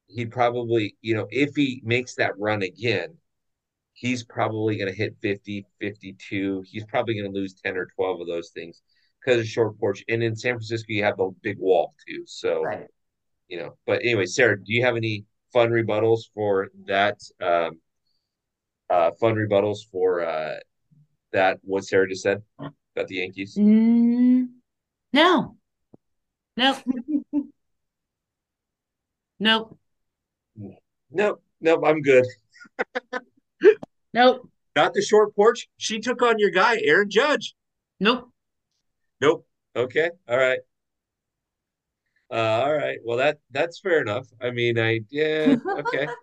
he 0.09 0.25
probably, 0.25 0.97
you 1.01 1.15
know, 1.15 1.27
if 1.29 1.55
he 1.55 1.81
makes 1.85 2.15
that 2.15 2.37
run 2.37 2.63
again, 2.63 3.15
he's 3.93 4.23
probably 4.23 4.75
going 4.75 4.91
to 4.91 4.97
hit 4.97 5.15
50, 5.21 5.65
52. 5.79 6.63
He's 6.65 6.83
probably 6.85 7.13
going 7.13 7.31
to 7.31 7.39
lose 7.39 7.53
10 7.53 7.77
or 7.77 7.85
12 7.95 8.21
of 8.21 8.27
those 8.27 8.49
things 8.49 8.81
because 9.23 9.39
of 9.39 9.45
short 9.45 9.79
porch. 9.79 10.03
And 10.09 10.23
in 10.23 10.35
San 10.35 10.53
Francisco, 10.53 10.87
you 10.89 11.03
have 11.03 11.17
the 11.17 11.29
big 11.43 11.59
wall 11.59 11.93
too. 12.07 12.23
So, 12.25 12.63
right. 12.63 12.87
you 13.47 13.59
know, 13.59 13.77
but 13.85 14.01
anyway, 14.01 14.25
Sarah, 14.25 14.57
do 14.57 14.73
you 14.73 14.83
have 14.83 14.95
any 14.97 15.25
fun 15.53 15.69
rebuttals 15.69 16.21
for 16.33 16.69
that? 16.87 17.19
Um, 17.39 17.79
uh, 18.89 19.11
fun 19.19 19.35
rebuttals 19.35 19.79
for 19.91 20.21
uh, 20.25 20.55
that, 21.33 21.59
what 21.61 21.83
Sarah 21.83 22.09
just 22.09 22.23
said 22.23 22.41
about 22.57 23.07
the 23.07 23.17
Yankees? 23.17 23.55
Mm, 23.59 24.47
no. 25.13 25.55
Nope. 26.57 26.77
nope. 29.39 29.78
Nope. 31.11 31.41
Nope. 31.61 31.83
I'm 31.85 32.01
good. 32.01 32.25
Nope. 34.11 34.49
Not 34.75 34.93
the 34.93 35.01
short 35.01 35.35
porch. 35.35 35.67
She 35.77 35.99
took 35.99 36.21
on 36.21 36.39
your 36.39 36.49
guy, 36.49 36.79
Aaron 36.83 37.09
Judge. 37.09 37.53
Nope. 37.99 38.31
Nope. 39.21 39.45
Okay. 39.75 40.09
All 40.27 40.37
right. 40.37 40.59
Uh, 42.31 42.35
all 42.35 42.73
right. 42.73 42.97
Well, 43.03 43.17
that 43.17 43.39
that's 43.51 43.79
fair 43.79 44.01
enough. 44.01 44.27
I 44.41 44.51
mean, 44.51 44.79
I 44.79 45.01
yeah. 45.09 45.55
Okay. 45.79 46.07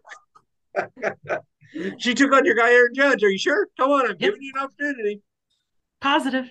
she 1.99 2.14
took 2.14 2.33
on 2.33 2.44
your 2.44 2.55
guy, 2.55 2.72
Aaron 2.72 2.94
Judge. 2.94 3.22
Are 3.22 3.31
you 3.31 3.38
sure? 3.38 3.68
Come 3.79 3.90
on, 3.90 4.03
I'm 4.03 4.11
yep. 4.11 4.18
giving 4.18 4.42
you 4.42 4.53
an 4.57 4.62
opportunity. 4.62 5.22
Positive. 6.01 6.51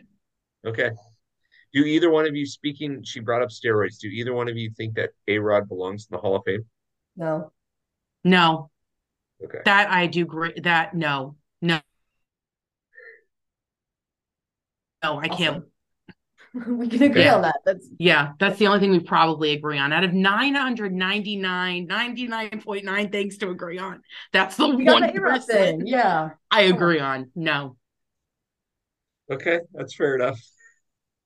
Okay. 0.66 0.92
Do 1.74 1.82
either 1.82 2.10
one 2.10 2.26
of 2.26 2.36
you 2.36 2.46
speaking? 2.46 3.04
She 3.04 3.20
brought 3.20 3.42
up 3.42 3.50
steroids. 3.50 4.00
Do 4.00 4.08
either 4.08 4.34
one 4.34 4.48
of 4.48 4.58
you 4.58 4.72
think 4.76 4.96
that 4.96 5.12
A 5.28 5.40
Rod 5.40 5.68
belongs 5.68 6.08
in 6.10 6.16
the 6.16 6.22
Hall 6.22 6.36
of 6.36 6.44
Fame? 6.46 6.66
No. 7.16 7.52
No. 8.26 8.72
Okay. 9.42 9.60
That 9.64 9.90
I 9.92 10.08
do 10.08 10.26
great. 10.26 10.64
That 10.64 10.96
no, 10.96 11.36
no, 11.62 11.80
no, 15.04 15.20
I 15.20 15.28
can't. 15.28 15.66
we 16.68 16.88
can 16.88 17.04
agree 17.04 17.26
yeah. 17.26 17.36
on 17.36 17.42
that. 17.44 17.60
That's 17.66 17.88
yeah, 18.00 18.32
that's 18.40 18.58
the 18.58 18.68
only 18.68 18.80
thing 18.80 18.92
we 18.92 19.00
probably 19.00 19.52
agree 19.52 19.78
on. 19.78 19.94
Out 19.94 20.04
of 20.04 20.14
999, 20.14 21.88
99.9 21.88 23.12
things 23.12 23.38
to 23.38 23.50
agree 23.50 23.78
on. 23.78 24.02
That's 24.34 24.56
the 24.56 24.70
we 24.70 24.86
one 24.86 25.12
person. 25.14 25.86
Yeah. 25.86 26.32
I 26.50 26.62
agree 26.64 27.00
on. 27.00 27.30
No. 27.36 27.78
Okay, 29.30 29.60
that's 29.74 29.96
fair 29.96 30.16
enough. 30.16 30.40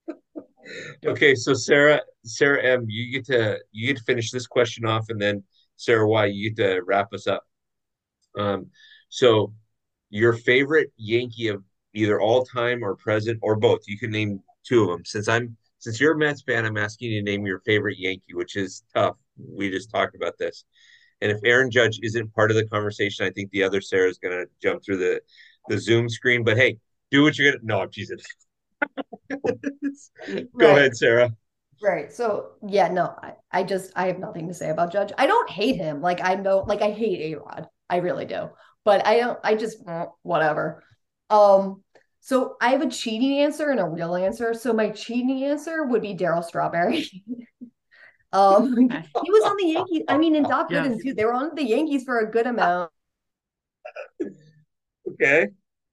okay, 1.05 1.35
so 1.35 1.53
Sarah, 1.53 2.01
Sarah 2.25 2.63
M, 2.63 2.85
you 2.88 3.12
get 3.12 3.25
to 3.27 3.59
you 3.71 3.88
get 3.88 3.97
to 3.97 4.03
finish 4.03 4.31
this 4.31 4.47
question 4.47 4.85
off, 4.85 5.05
and 5.09 5.21
then 5.21 5.43
Sarah 5.79 6.07
Y, 6.07 6.25
you 6.25 6.49
get 6.51 6.63
to 6.63 6.81
wrap 6.81 7.13
us 7.13 7.25
up. 7.27 7.43
Um, 8.37 8.67
so 9.09 9.53
your 10.09 10.33
favorite 10.33 10.91
Yankee 10.97 11.47
of 11.47 11.63
either 11.93 12.19
all 12.19 12.45
time 12.45 12.83
or 12.83 12.95
present 12.95 13.39
or 13.41 13.55
both. 13.55 13.81
You 13.87 13.97
can 13.97 14.11
name 14.11 14.41
two 14.63 14.83
of 14.83 14.89
them. 14.89 15.05
Since 15.05 15.27
I'm 15.27 15.55
since 15.79 15.99
you're 15.99 16.13
a 16.13 16.17
Mets 16.17 16.41
fan, 16.41 16.65
I'm 16.65 16.77
asking 16.77 17.11
you 17.11 17.19
to 17.21 17.31
name 17.31 17.45
your 17.45 17.61
favorite 17.61 17.97
Yankee, 17.97 18.33
which 18.33 18.57
is 18.57 18.83
tough. 18.93 19.15
We 19.37 19.69
just 19.71 19.89
talked 19.89 20.15
about 20.15 20.37
this. 20.37 20.65
And 21.21 21.31
if 21.31 21.39
Aaron 21.45 21.71
Judge 21.71 21.99
isn't 22.03 22.33
part 22.33 22.51
of 22.51 22.57
the 22.57 22.67
conversation, 22.67 23.25
I 23.25 23.31
think 23.31 23.51
the 23.51 23.63
other 23.63 23.79
Sarah 23.79 24.09
is 24.09 24.17
going 24.17 24.37
to 24.37 24.45
jump 24.61 24.83
through 24.83 24.97
the 24.97 25.21
the 25.69 25.79
Zoom 25.79 26.09
screen. 26.09 26.43
But 26.43 26.57
hey, 26.57 26.77
do 27.11 27.23
what 27.23 27.37
you're 27.37 27.51
gonna. 27.51 27.63
No, 27.63 27.85
Jesus. 27.85 28.23
Go 29.29 29.47
right. 30.53 30.77
ahead, 30.77 30.97
Sarah. 30.97 31.35
Right. 31.81 32.11
So 32.11 32.51
yeah, 32.67 32.89
no, 32.89 33.15
I, 33.21 33.33
I 33.51 33.63
just 33.63 33.91
I 33.95 34.07
have 34.07 34.19
nothing 34.19 34.47
to 34.47 34.53
say 34.53 34.69
about 34.69 34.91
Judge. 34.91 35.11
I 35.17 35.27
don't 35.27 35.49
hate 35.49 35.77
him. 35.77 36.01
Like 36.01 36.19
I 36.21 36.35
know, 36.35 36.59
like 36.67 36.81
I 36.81 36.91
hate 36.91 37.33
A 37.33 37.39
Rod. 37.39 37.67
I 37.89 37.97
really 37.97 38.25
do. 38.25 38.49
But 38.85 39.05
I 39.05 39.17
don't, 39.17 39.39
I 39.43 39.55
just, 39.55 39.77
eh, 39.87 40.05
whatever. 40.23 40.83
Um, 41.29 41.83
so 42.21 42.55
I 42.61 42.69
have 42.69 42.81
a 42.81 42.89
cheating 42.89 43.39
answer 43.39 43.69
and 43.69 43.79
a 43.79 43.85
real 43.85 44.15
answer. 44.15 44.53
So 44.53 44.73
my 44.73 44.89
cheating 44.89 45.43
answer 45.43 45.83
would 45.83 46.01
be 46.01 46.15
Darryl 46.15 46.43
Strawberry. 46.43 47.05
um, 48.31 48.75
he 48.89 49.31
was 49.31 49.43
on 49.45 49.57
the 49.57 49.65
Yankees. 49.65 50.03
I 50.07 50.17
mean, 50.17 50.35
in 50.35 50.43
Doc 50.43 50.69
Gooden 50.69 50.95
yes. 50.95 51.03
too. 51.03 51.13
They 51.13 51.25
were 51.25 51.33
on 51.33 51.55
the 51.55 51.63
Yankees 51.63 52.03
for 52.03 52.19
a 52.19 52.29
good 52.29 52.47
amount. 52.47 52.91
Okay, 55.13 55.47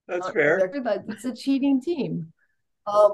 that's 0.07 0.27
uh, 0.27 0.31
fair. 0.31 0.71
It's 1.09 1.25
a 1.25 1.33
cheating 1.33 1.81
team. 1.81 2.31
Um, 2.85 3.13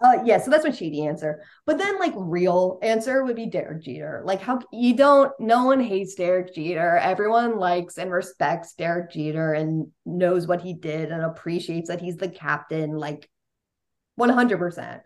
uh, 0.00 0.18
yeah, 0.24 0.38
so 0.38 0.50
that's 0.50 0.64
my 0.64 0.70
cheaty 0.70 1.06
answer. 1.06 1.42
But 1.66 1.78
then, 1.78 1.98
like, 1.98 2.12
real 2.16 2.78
answer 2.82 3.24
would 3.24 3.36
be 3.36 3.46
Derek 3.46 3.82
Jeter. 3.82 4.22
Like, 4.24 4.40
how 4.40 4.60
you 4.72 4.96
don't, 4.96 5.32
no 5.38 5.64
one 5.64 5.80
hates 5.80 6.14
Derek 6.14 6.54
Jeter. 6.54 6.96
Everyone 6.96 7.58
likes 7.58 7.96
and 7.96 8.10
respects 8.10 8.74
Derek 8.74 9.12
Jeter 9.12 9.52
and 9.54 9.88
knows 10.04 10.46
what 10.46 10.60
he 10.60 10.74
did 10.74 11.10
and 11.12 11.22
appreciates 11.22 11.88
that 11.88 12.00
he's 12.00 12.16
the 12.16 12.28
captain, 12.28 12.96
like, 12.96 13.30
100%. 14.18 15.00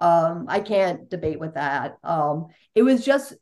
Um, 0.00 0.46
I 0.48 0.60
can't 0.60 1.08
debate 1.08 1.40
with 1.40 1.54
that. 1.54 1.96
Um, 2.04 2.48
it 2.74 2.82
was 2.82 3.04
just, 3.04 3.34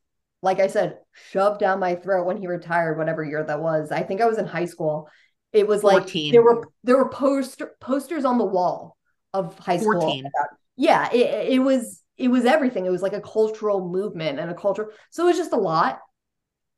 like 0.43 0.61
I 0.61 0.69
said, 0.69 0.99
shoved 1.31 1.61
down 1.61 1.81
my 1.81 1.97
throat 1.97 2.27
when 2.27 2.37
he 2.37 2.47
retired, 2.47 2.99
whatever 2.99 3.25
year 3.25 3.43
that 3.43 3.61
was. 3.61 3.91
I 3.91 4.05
think 4.05 4.21
I 4.21 4.27
was 4.27 4.39
in 4.39 4.47
high 4.47 4.65
school. 4.65 5.09
It 5.53 5.67
was 5.67 5.83
14. 5.83 6.25
like 6.25 6.33
there 6.33 6.43
were 6.43 6.69
there 6.85 6.97
were 6.99 7.09
poster 7.09 7.75
posters 7.81 8.25
on 8.25 8.37
the 8.37 8.45
wall 8.45 8.97
of 9.33 9.59
high 9.59 9.79
school 9.79 10.01
14. 10.01 10.27
about 10.27 10.49
yeah, 10.79 11.13
it, 11.13 11.55
it 11.55 11.59
was 11.59 12.03
it 12.17 12.29
was 12.29 12.45
everything. 12.45 12.87
It 12.87 12.91
was 12.91 13.03
like 13.03 13.13
a 13.13 13.21
cultural 13.21 13.87
movement 13.87 14.39
and 14.39 14.51
a 14.51 14.55
culture. 14.55 14.93
So 15.11 15.25
it 15.25 15.27
was 15.27 15.37
just 15.37 15.53
a 15.53 15.57
lot. 15.57 16.01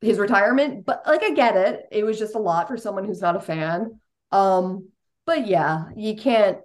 His 0.00 0.18
retirement, 0.18 0.86
but 0.86 1.02
like 1.06 1.22
I 1.22 1.30
get 1.30 1.56
it. 1.56 1.82
It 1.92 2.04
was 2.04 2.18
just 2.18 2.34
a 2.34 2.38
lot 2.38 2.68
for 2.68 2.78
someone 2.78 3.04
who's 3.04 3.20
not 3.20 3.36
a 3.36 3.40
fan. 3.40 4.00
Um, 4.32 4.88
but 5.26 5.46
yeah, 5.46 5.84
you 5.94 6.16
can't. 6.16 6.58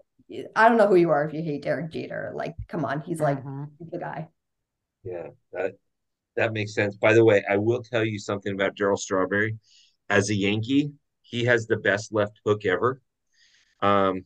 I 0.56 0.70
don't 0.70 0.78
know 0.78 0.88
who 0.88 0.96
you 0.96 1.10
are 1.10 1.26
if 1.26 1.34
you 1.34 1.44
hate 1.44 1.64
Derek 1.64 1.92
Jeter. 1.92 2.32
Like, 2.34 2.56
come 2.70 2.86
on, 2.86 3.02
he's 3.02 3.20
like 3.20 3.40
mm-hmm. 3.40 3.66
the 3.92 4.00
guy. 4.00 4.30
Yeah, 5.04 5.28
that 5.52 5.74
that 6.38 6.54
makes 6.54 6.74
sense. 6.74 6.96
By 6.96 7.14
the 7.14 7.26
way, 7.26 7.44
I 7.50 7.58
will 7.58 7.84
tell 7.84 8.06
you 8.06 8.18
something 8.18 8.54
about 8.54 8.78
Darryl 8.78 8.98
Strawberry. 8.98 9.58
As 10.10 10.30
a 10.30 10.36
Yankee, 10.36 10.94
he 11.22 11.44
has 11.44 11.68
the 11.68 11.78
best 11.78 12.14
left 12.14 12.40
hook 12.46 12.66
ever. 12.66 13.02
Um, 13.82 14.24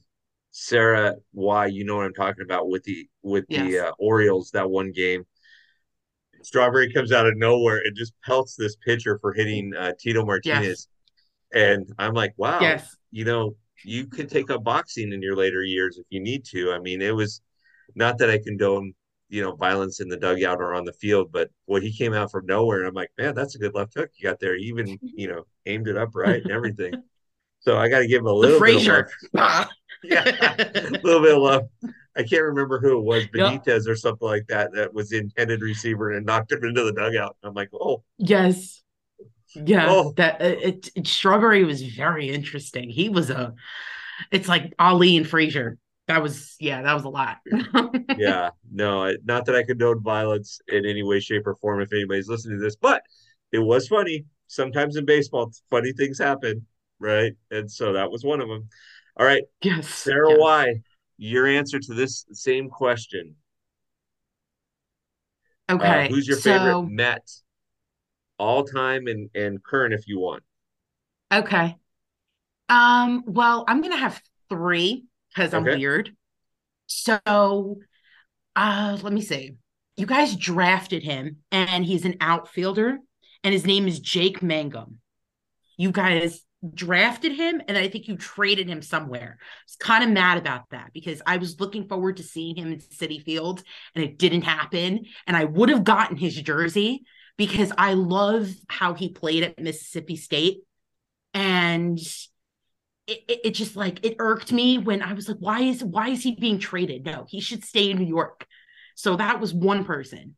Sarah 0.51 1.15
why 1.31 1.67
you 1.67 1.85
know 1.85 1.97
what 1.97 2.05
I'm 2.05 2.13
talking 2.13 2.43
about 2.43 2.69
with 2.69 2.83
the 2.83 3.07
with 3.21 3.45
yes. 3.49 3.67
the 3.67 3.88
uh, 3.88 3.91
Orioles 3.99 4.51
that 4.51 4.69
one 4.69 4.91
game. 4.91 5.23
Strawberry 6.41 6.91
comes 6.93 7.12
out 7.12 7.27
of 7.27 7.38
nowhere 7.38 7.81
and 7.83 7.95
just 7.95 8.13
pelts 8.23 8.55
this 8.55 8.75
pitcher 8.77 9.19
for 9.19 9.33
hitting 9.33 9.73
uh, 9.77 9.91
Tino 9.99 10.25
Martinez. 10.25 10.63
Yes. 10.63 10.88
And 11.53 11.93
I'm 11.97 12.13
like, 12.13 12.33
wow, 12.38 12.59
yes. 12.62 12.95
you 13.12 13.25
know, 13.25 13.55
you 13.83 14.07
could 14.07 14.29
take 14.29 14.49
up 14.49 14.63
boxing 14.63 15.12
in 15.12 15.21
your 15.21 15.35
later 15.35 15.63
years 15.63 15.97
if 15.97 16.05
you 16.09 16.21
need 16.21 16.45
to. 16.45 16.71
I 16.71 16.79
mean, 16.79 17.01
it 17.01 17.13
was 17.13 17.41
not 17.95 18.17
that 18.19 18.29
I 18.29 18.38
condone, 18.38 18.93
you 19.29 19.41
know, 19.41 19.55
violence 19.55 19.99
in 19.99 20.07
the 20.07 20.17
dugout 20.17 20.59
or 20.59 20.73
on 20.73 20.85
the 20.85 20.93
field, 20.93 21.31
but 21.31 21.49
boy, 21.67 21.81
he 21.81 21.95
came 21.95 22.13
out 22.13 22.31
from 22.31 22.45
nowhere. 22.45 22.79
And 22.79 22.88
I'm 22.88 22.93
like, 22.93 23.12
man, 23.17 23.35
that's 23.35 23.55
a 23.55 23.59
good 23.59 23.75
left 23.75 23.95
hook 23.95 24.09
you 24.15 24.29
got 24.29 24.39
there. 24.39 24.55
He 24.55 24.65
even, 24.65 24.97
you 25.01 25.27
know, 25.27 25.43
aimed 25.65 25.88
it 25.88 25.97
upright 25.97 26.43
and 26.43 26.51
everything. 26.51 26.93
So 27.62 27.77
I 27.77 27.89
got 27.89 27.99
to 27.99 28.07
give 28.07 28.21
him 28.21 28.27
a 28.27 28.31
little 28.31 28.57
bit 28.57 28.88
of 28.88 29.67
yeah, 30.03 30.23
a 30.59 30.99
little 31.03 31.21
bit 31.21 31.35
of 31.35 31.41
love. 31.41 31.63
I 32.17 32.23
can't 32.23 32.43
remember 32.43 32.79
who 32.79 32.97
it 32.97 33.03
was, 33.03 33.27
Benitez 33.27 33.88
or 33.88 33.95
something 33.95 34.27
like 34.27 34.45
that, 34.47 34.71
that 34.73 34.93
was 34.93 35.09
the 35.09 35.19
intended 35.19 35.62
receiver 35.62 36.12
and 36.12 36.25
knocked 36.25 36.51
him 36.51 36.63
into 36.63 36.83
the 36.83 36.91
dugout. 36.91 37.38
I'm 37.43 37.53
like, 37.53 37.69
oh, 37.73 38.03
yes, 38.17 38.81
yeah. 39.55 39.88
Oh. 39.89 40.13
That 40.17 40.41
uh, 40.41 40.45
it, 40.45 40.89
it, 40.95 41.07
Strawberry 41.07 41.63
was 41.63 41.81
very 41.81 42.29
interesting. 42.29 42.89
He 42.89 43.09
was 43.09 43.29
a, 43.29 43.53
it's 44.31 44.47
like 44.47 44.73
Ali 44.79 45.17
and 45.17 45.27
Frazier. 45.27 45.77
That 46.07 46.23
was 46.23 46.55
yeah, 46.59 46.81
that 46.81 46.93
was 46.93 47.03
a 47.03 47.09
lot. 47.09 47.38
yeah, 48.17 48.49
no, 48.71 49.13
not 49.25 49.45
that 49.45 49.55
I 49.55 49.63
condone 49.63 50.01
violence 50.01 50.59
in 50.67 50.85
any 50.85 51.03
way, 51.03 51.19
shape, 51.19 51.45
or 51.45 51.53
form. 51.55 51.81
If 51.81 51.93
anybody's 51.93 52.27
listening 52.27 52.57
to 52.57 52.63
this, 52.63 52.75
but 52.75 53.03
it 53.51 53.59
was 53.59 53.88
funny. 53.88 54.25
Sometimes 54.47 54.95
in 54.95 55.05
baseball, 55.05 55.51
funny 55.69 55.91
things 55.93 56.17
happen, 56.17 56.65
right? 56.99 57.33
And 57.51 57.71
so 57.71 57.93
that 57.93 58.09
was 58.09 58.23
one 58.23 58.41
of 58.41 58.47
them. 58.47 58.67
All 59.19 59.25
right. 59.25 59.43
Yes. 59.62 59.89
Sarah 59.89 60.29
yes. 60.29 60.39
Y, 60.39 60.73
your 61.17 61.45
answer 61.45 61.77
to 61.77 61.93
this 61.93 62.25
same 62.32 62.69
question. 62.69 63.36
Okay. 65.69 66.05
Uh, 66.05 66.08
who's 66.08 66.25
your 66.25 66.38
so, 66.38 66.51
favorite 66.51 66.89
Met, 66.89 67.29
all 68.38 68.63
time 68.63 69.08
and 69.08 69.29
and 69.36 69.62
current, 69.63 69.93
if 69.93 70.08
you 70.08 70.19
want? 70.19 70.43
Okay. 71.32 71.75
Um. 72.69 73.23
Well, 73.27 73.65
I'm 73.67 73.82
gonna 73.82 73.97
have 73.97 74.21
three 74.47 75.05
because 75.29 75.53
I'm 75.53 75.63
Okay. 75.63 75.77
weird. 75.77 76.15
So, 76.88 77.19
uh, 78.55 78.97
let 79.01 79.13
me 79.13 79.21
see. 79.21 79.55
You 79.97 80.05
guys 80.05 80.36
drafted 80.36 81.03
him, 81.03 81.38
and 81.51 81.86
he's 81.86 82.05
an 82.05 82.15
outfielder, 82.21 82.99
and 83.43 83.53
his 83.53 83.65
name 83.65 83.86
is 83.86 83.99
Jake 83.99 84.41
Mangum. 84.41 84.99
You 85.77 85.91
guys 85.91 86.43
drafted 86.73 87.31
him, 87.33 87.61
and 87.67 87.77
I 87.77 87.87
think 87.87 88.07
you 88.07 88.17
traded 88.17 88.67
him 88.67 88.81
somewhere. 88.81 89.37
I 89.39 89.45
was 89.65 89.75
kind 89.77 90.03
of 90.03 90.09
mad 90.09 90.37
about 90.37 90.69
that 90.71 90.91
because 90.93 91.21
I 91.25 91.37
was 91.37 91.59
looking 91.59 91.87
forward 91.87 92.17
to 92.17 92.23
seeing 92.23 92.55
him 92.55 92.71
in 92.73 92.79
Citi 92.79 93.23
Field, 93.23 93.63
and 93.95 94.03
it 94.03 94.17
didn't 94.17 94.41
happen. 94.41 95.05
And 95.25 95.37
I 95.37 95.45
would 95.45 95.69
have 95.69 95.83
gotten 95.83 96.17
his 96.17 96.35
jersey 96.35 97.03
because 97.37 97.71
I 97.77 97.93
love 97.93 98.49
how 98.67 98.93
he 98.93 99.09
played 99.09 99.43
at 99.43 99.59
Mississippi 99.59 100.17
State, 100.17 100.59
and 101.33 101.97
it, 103.07 103.19
it, 103.27 103.39
it 103.45 103.51
just 103.51 103.75
like 103.75 104.05
it 104.05 104.17
irked 104.19 104.51
me 104.51 104.77
when 104.77 105.01
I 105.01 105.13
was 105.13 105.29
like, 105.29 105.37
why 105.39 105.61
is 105.61 105.83
why 105.83 106.09
is 106.09 106.23
he 106.23 106.35
being 106.35 106.59
traded? 106.59 107.05
No, 107.05 107.25
he 107.27 107.39
should 107.39 107.63
stay 107.63 107.89
in 107.89 107.97
New 107.97 108.05
York. 108.05 108.45
So 108.95 109.15
that 109.15 109.39
was 109.39 109.53
one 109.53 109.85
person. 109.85 110.35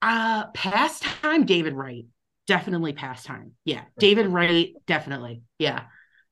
Uh 0.00 0.46
pastime, 0.54 1.44
David 1.44 1.74
Wright. 1.74 2.06
Definitely 2.52 2.92
pastime. 2.92 3.52
Yeah. 3.64 3.80
David 3.98 4.26
Wright, 4.26 4.74
definitely. 4.86 5.40
Yeah. 5.58 5.84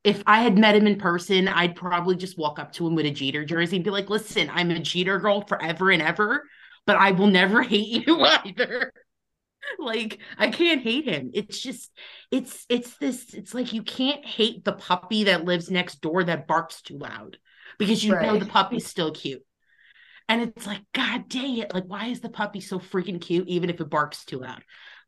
If 0.04 0.22
I 0.26 0.42
had 0.42 0.59
met 0.59 0.76
him 0.76 0.87
in 0.87 0.98
person, 0.98 1.48
I'd 1.48 1.74
probably 1.74 2.14
just 2.14 2.37
walk 2.37 2.59
up 2.59 2.74
to 2.74 2.87
him 2.87 2.94
with 2.94 3.06
a 3.06 3.11
Jeter 3.11 3.42
jersey 3.46 3.76
and 3.76 3.85
be 3.87 3.90
like, 3.90 4.11
listen, 4.11 4.50
I'm 4.52 4.70
a 4.70 4.80
Jeter 4.80 5.18
girl 5.18 5.40
forever 5.40 5.90
and 5.90 6.02
ever, 6.02 6.42
but 6.85 6.96
I 6.96 7.12
will 7.12 7.28
never 7.28 7.62
hate 7.72 8.06
you 8.06 8.20
either. 8.20 8.92
like 9.78 10.18
I 10.37 10.50
can't 10.50 10.83
hate 10.83 11.06
him. 11.06 11.30
It's 11.33 11.59
just 11.59 11.90
it's 12.30 12.66
it's 12.68 12.98
this 12.98 13.33
it's 13.33 13.54
like 13.54 13.72
you 13.72 13.83
can't 13.83 14.22
hate 14.22 14.62
the 14.62 14.74
puppy 14.74 15.24
that 15.24 15.46
lives 15.46 15.70
next 15.70 16.02
door 16.02 16.22
that 16.24 16.46
barks 16.46 16.83
too 16.83 16.98
loud 16.98 17.38
because 17.78 18.04
you 18.04 18.12
know 18.12 18.38
the 18.38 18.44
puppy's 18.44 18.87
still 18.87 19.11
cute. 19.11 19.42
And 20.28 20.42
it's 20.42 20.66
like 20.66 20.83
god 20.92 21.30
dang 21.30 21.56
it 21.56 21.72
like 21.72 21.85
why 21.87 22.09
is 22.09 22.20
the 22.20 22.28
puppy 22.28 22.61
so 22.61 22.78
freaking 22.78 23.22
cute 23.22 23.48
even 23.48 23.70
if 23.70 23.80
it 23.80 23.88
barks 23.88 24.26
too 24.26 24.40
loud? 24.40 24.62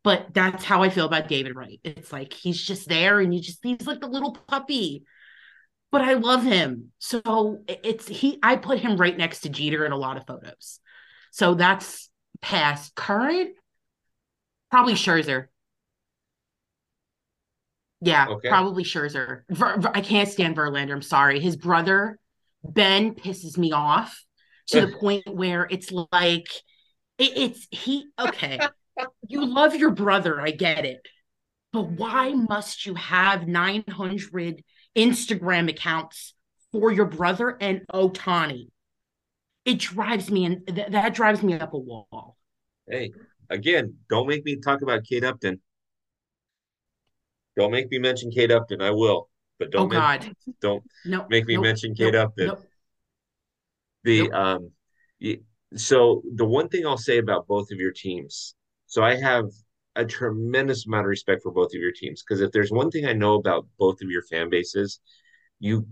But 0.05 0.35
that's 0.35 0.65
how 0.65 0.83
I 0.83 0.91
feel 0.91 1.07
about 1.07 1.29
David 1.29 1.55
Wright. 1.55 1.81
It's 1.85 2.12
like 2.12 2.33
he's 2.33 2.61
just 2.61 2.88
there 2.88 3.21
and 3.21 3.33
you 3.35 3.41
just 3.41 3.61
he's 3.62 3.87
like 3.87 4.01
the 4.01 4.09
little 4.09 4.33
puppy. 4.49 5.05
But 5.93 6.01
I 6.03 6.15
love 6.15 6.43
him. 6.43 6.93
So 6.99 7.62
it's 7.69 8.09
he 8.09 8.38
I 8.43 8.57
put 8.57 8.81
him 8.81 8.97
right 8.97 9.17
next 9.17 9.41
to 9.41 9.49
Jeter 9.49 9.85
in 9.85 9.93
a 9.93 9.97
lot 9.97 10.17
of 10.17 10.27
photos. 10.27 10.81
So 11.31 11.55
that's 11.55 12.11
past 12.41 12.95
current 12.95 13.55
Probably 14.71 14.95
Scherzer. 14.95 15.49
Yeah, 18.01 18.27
Okay. 18.31 18.49
probably 18.49 18.85
Scherzer. 18.85 19.43
Ver, 19.51 19.79
Ver- 19.79 19.93
I 19.95 20.01
can't 20.01 20.29
stand 20.29 20.57
Verlander. 20.57 20.93
I'm 20.93 21.03
sorry. 21.03 21.41
His 21.41 21.57
brother 21.57 22.19
Ben 22.65 23.15
pisses 23.15 23.57
me 23.59 23.73
off 23.73 24.25
to 24.69 24.81
the 24.87 24.93
point 24.99 25.23
where 25.29 25.69
it's 25.71 25.93
like 25.93 26.49
it, 27.19 27.33
it's 27.37 27.69
he. 27.71 28.07
Okay, 28.19 28.59
you 29.28 29.44
love 29.46 29.74
your 29.76 29.90
brother. 29.90 30.40
I 30.40 30.50
get 30.50 30.85
it, 30.85 31.07
but 31.72 31.88
why 31.90 32.33
must 32.33 32.87
you 32.87 32.94
have 32.94 33.46
900 33.46 34.62
Instagram 34.96 35.68
accounts 35.70 36.35
for 36.72 36.92
your 36.92 37.07
brother 37.07 37.57
and 37.61 37.83
Ohtani? 37.92 38.68
It 39.64 39.78
drives 39.78 40.31
me 40.31 40.44
and 40.44 40.66
th- 40.66 40.88
that 40.90 41.14
drives 41.14 41.42
me 41.42 41.55
up 41.55 41.72
a 41.72 41.78
wall. 41.78 42.37
Hey, 42.88 43.12
again, 43.48 43.94
don't 44.09 44.26
make 44.26 44.44
me 44.44 44.57
talk 44.57 44.83
about 44.83 45.05
Kate 45.05 45.24
Upton. 45.24 45.61
Don't 47.57 47.70
make 47.70 47.90
me 47.90 47.98
mention 47.98 48.31
Kate 48.31 48.50
Upton. 48.50 48.81
I 48.83 48.90
will, 48.90 49.28
but 49.59 49.68
Oh 49.68 49.70
don't 49.70 49.88
men- 49.90 50.00
God, 50.00 50.33
don't 50.61 50.83
no. 51.05 51.26
make 51.28 51.46
me 51.46 51.57
mention 51.59 51.94
Kate 51.94 52.14
Upton. 52.14 52.52
The 54.05 54.31
um, 54.33 54.70
so 55.76 56.22
the 56.35 56.44
one 56.44 56.68
thing 56.68 56.85
I'll 56.87 56.96
say 56.98 57.18
about 57.18 57.46
both 57.46 57.70
of 57.70 57.78
your 57.78 57.92
teams, 57.92 58.55
so 58.92 59.02
I 59.02 59.16
have 59.16 59.46
a 59.96 60.05
tremendous 60.05 60.87
amount 60.87 61.07
of 61.07 61.09
respect 61.09 61.42
for 61.42 61.50
both 61.50 61.68
of 61.68 61.81
your 61.81 61.92
teams 61.92 62.22
because 62.22 62.42
if 62.42 62.52
there's 62.52 62.70
one 62.70 62.90
thing 62.90 63.07
I 63.07 63.14
know 63.14 63.37
about 63.37 63.66
both 63.78 64.02
of 64.02 64.11
your 64.11 64.20
fan 64.24 64.50
bases, 64.50 65.00
you 65.61 65.87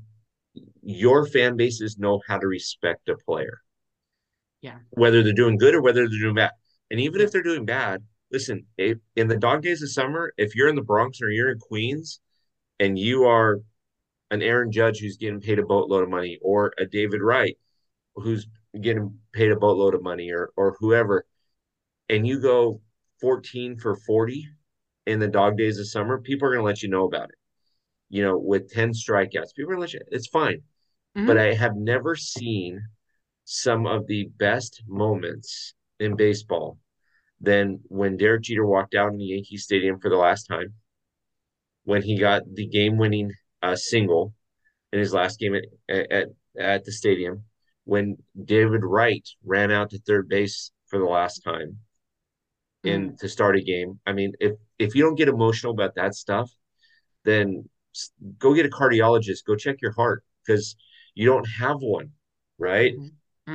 your 0.82 1.24
fan 1.24 1.56
bases 1.56 1.96
know 1.96 2.20
how 2.28 2.36
to 2.36 2.46
respect 2.46 3.08
a 3.08 3.16
player. 3.16 3.62
Yeah. 4.60 4.80
Whether 4.90 5.22
they're 5.22 5.32
doing 5.32 5.56
good 5.56 5.74
or 5.74 5.80
whether 5.80 6.06
they're 6.06 6.18
doing 6.18 6.34
bad. 6.34 6.50
And 6.90 7.00
even 7.00 7.22
if 7.22 7.32
they're 7.32 7.42
doing 7.42 7.64
bad, 7.64 8.02
listen, 8.30 8.66
if, 8.76 8.98
in 9.16 9.28
the 9.28 9.38
dog 9.38 9.62
days 9.62 9.82
of 9.82 9.90
summer, 9.90 10.34
if 10.36 10.54
you're 10.54 10.68
in 10.68 10.76
the 10.76 10.82
Bronx 10.82 11.22
or 11.22 11.30
you're 11.30 11.52
in 11.52 11.58
Queens 11.58 12.20
and 12.80 12.98
you 12.98 13.24
are 13.24 13.60
an 14.30 14.42
Aaron 14.42 14.70
Judge 14.70 14.98
who's 14.98 15.16
getting 15.16 15.40
paid 15.40 15.58
a 15.58 15.64
boatload 15.64 16.02
of 16.02 16.10
money 16.10 16.38
or 16.42 16.74
a 16.76 16.84
David 16.84 17.22
Wright 17.22 17.56
who's 18.14 18.46
getting 18.78 19.14
paid 19.32 19.52
a 19.52 19.56
boatload 19.56 19.94
of 19.94 20.02
money 20.02 20.30
or 20.30 20.50
or 20.54 20.76
whoever, 20.78 21.24
and 22.10 22.26
you 22.26 22.40
go 22.40 22.82
14 23.20 23.78
for 23.78 23.96
40 23.96 24.48
in 25.06 25.18
the 25.18 25.28
dog 25.28 25.56
days 25.56 25.78
of 25.78 25.88
summer, 25.88 26.20
people 26.20 26.48
are 26.48 26.52
gonna 26.52 26.64
let 26.64 26.82
you 26.82 26.88
know 26.88 27.06
about 27.06 27.30
it. 27.30 27.38
You 28.08 28.22
know, 28.22 28.38
with 28.38 28.70
10 28.70 28.92
strikeouts, 28.92 29.54
people 29.54 29.70
are 29.70 29.74
gonna 29.74 29.80
let 29.80 29.92
you 29.92 30.00
it's 30.08 30.28
fine. 30.28 30.62
Mhm. 31.16 31.26
But 31.26 31.38
I 31.38 31.54
have 31.54 31.76
never 31.76 32.16
seen 32.16 32.80
some 33.44 33.86
of 33.86 34.06
the 34.06 34.28
best 34.36 34.82
moments 34.86 35.74
in 35.98 36.16
baseball 36.16 36.78
than 37.40 37.80
when 37.88 38.16
Derek 38.16 38.42
Jeter 38.42 38.66
walked 38.66 38.94
out 38.94 39.12
in 39.12 39.18
the 39.18 39.24
Yankee 39.24 39.56
Stadium 39.56 39.98
for 39.98 40.08
the 40.08 40.16
last 40.16 40.44
time, 40.44 40.74
when 41.84 42.02
he 42.02 42.18
got 42.18 42.42
the 42.52 42.66
game-winning 42.66 43.32
uh, 43.62 43.76
single 43.76 44.34
in 44.92 44.98
his 44.98 45.14
last 45.14 45.38
game 45.38 45.54
at, 45.54 45.64
at 45.88 46.28
at 46.58 46.84
the 46.84 46.92
stadium, 46.92 47.44
when 47.84 48.16
David 48.44 48.84
Wright 48.84 49.26
ran 49.44 49.70
out 49.70 49.90
to 49.90 49.98
third 49.98 50.28
base 50.28 50.72
for 50.86 50.98
the 50.98 51.04
last 51.04 51.40
time 51.40 51.78
in 52.84 53.14
to 53.20 53.28
start 53.28 53.56
a 53.56 53.62
game. 53.62 54.00
I 54.06 54.12
mean, 54.12 54.32
if 54.40 54.52
if 54.78 54.94
you 54.94 55.02
don't 55.02 55.16
get 55.16 55.28
emotional 55.28 55.72
about 55.72 55.94
that 55.96 56.14
stuff, 56.14 56.50
then 57.24 57.68
go 58.38 58.54
get 58.54 58.66
a 58.66 58.70
cardiologist. 58.70 59.44
Go 59.46 59.56
check 59.56 59.76
your 59.82 59.92
heart 59.92 60.24
because 60.46 60.76
you 61.14 61.26
don't 61.26 61.46
have 61.46 61.78
one, 61.80 62.12
right? 62.58 62.94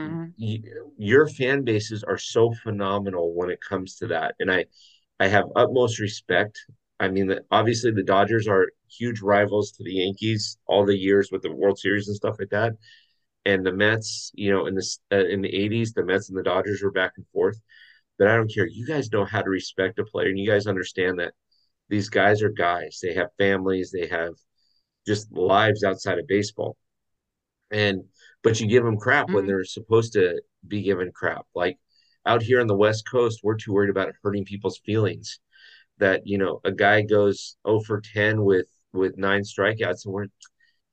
Mhm. 0.03 0.35
y- 0.37 0.61
your 0.97 1.27
fan 1.27 1.63
bases 1.63 2.03
are 2.03 2.17
so 2.17 2.53
phenomenal 2.63 3.33
when 3.33 3.49
it 3.49 3.59
comes 3.61 3.95
to 3.97 4.07
that 4.07 4.35
and 4.39 4.51
i 4.51 4.65
i 5.19 5.27
have 5.27 5.45
utmost 5.55 5.99
respect 5.99 6.59
i 6.99 7.07
mean 7.07 7.27
the, 7.27 7.43
obviously 7.51 7.91
the 7.91 8.03
dodgers 8.03 8.47
are 8.47 8.69
huge 8.89 9.21
rivals 9.21 9.71
to 9.71 9.83
the 9.83 9.93
yankees 9.93 10.57
all 10.67 10.85
the 10.85 10.97
years 10.97 11.29
with 11.31 11.41
the 11.41 11.51
world 11.51 11.79
series 11.79 12.07
and 12.07 12.15
stuff 12.17 12.37
like 12.39 12.49
that 12.49 12.73
and 13.45 13.65
the 13.65 13.71
mets 13.71 14.31
you 14.35 14.51
know 14.51 14.65
in 14.67 14.75
the 14.75 14.97
uh, 15.11 15.25
in 15.25 15.41
the 15.41 15.53
80s 15.55 15.93
the 15.93 16.03
mets 16.03 16.29
and 16.29 16.37
the 16.37 16.43
dodgers 16.43 16.81
were 16.83 16.91
back 16.91 17.13
and 17.17 17.25
forth 17.33 17.59
but 18.17 18.27
i 18.27 18.35
don't 18.35 18.53
care. 18.53 18.67
You 18.67 18.85
guys 18.87 19.11
know 19.11 19.25
how 19.25 19.41
to 19.41 19.49
respect 19.49 19.99
a 19.99 20.05
player 20.05 20.29
and 20.29 20.39
you 20.39 20.47
guys 20.49 20.67
understand 20.67 21.19
that 21.19 21.33
these 21.89 22.09
guys 22.09 22.41
are 22.41 22.49
guys. 22.49 22.99
They 23.01 23.13
have 23.13 23.29
families. 23.37 23.91
They 23.91 24.07
have 24.07 24.33
just 25.05 25.31
lives 25.31 25.83
outside 25.83 26.17
of 26.17 26.27
baseball. 26.27 26.77
And 27.71 28.05
but 28.43 28.59
you 28.59 28.67
give 28.67 28.83
them 28.83 28.97
crap 28.97 29.29
when 29.29 29.43
Mhm. 29.43 29.47
they're 29.47 29.63
supposed 29.65 30.13
to 30.13 30.41
be 30.67 30.81
given 30.81 31.11
crap. 31.11 31.45
Like 31.55 31.77
out 32.25 32.41
here 32.41 32.59
on 32.61 32.67
the 32.67 32.75
west 32.75 33.07
coast 33.09 33.41
we're 33.43 33.55
too 33.57 33.73
worried 33.73 33.89
about 33.91 34.13
hurting 34.23 34.45
people's 34.45 34.79
feelings. 34.79 35.39
That 35.99 36.25
you 36.25 36.37
know 36.37 36.59
a 36.63 36.71
guy 36.71 37.01
goes 37.03 37.57
0 37.67 37.81
for 37.81 38.01
10 38.01 38.43
with 38.43 38.67
with 38.93 39.17
nine 39.17 39.41
strikeouts 39.43 40.05
and 40.05 40.13
we're 40.13 40.27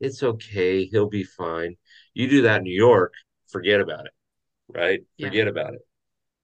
it's 0.00 0.22
okay. 0.22 0.85
He'll 0.87 1.08
be 1.08 1.24
fine. 1.24 1.76
You 2.14 2.28
do 2.28 2.42
that 2.42 2.58
in 2.58 2.64
new 2.64 2.74
york 2.74 3.14
forget 3.48 3.80
about 3.80 4.06
it 4.06 4.12
right? 4.68 5.00
Yeah. 5.18 5.29
forget 5.29 5.48
about 5.48 5.75
it 5.75 5.83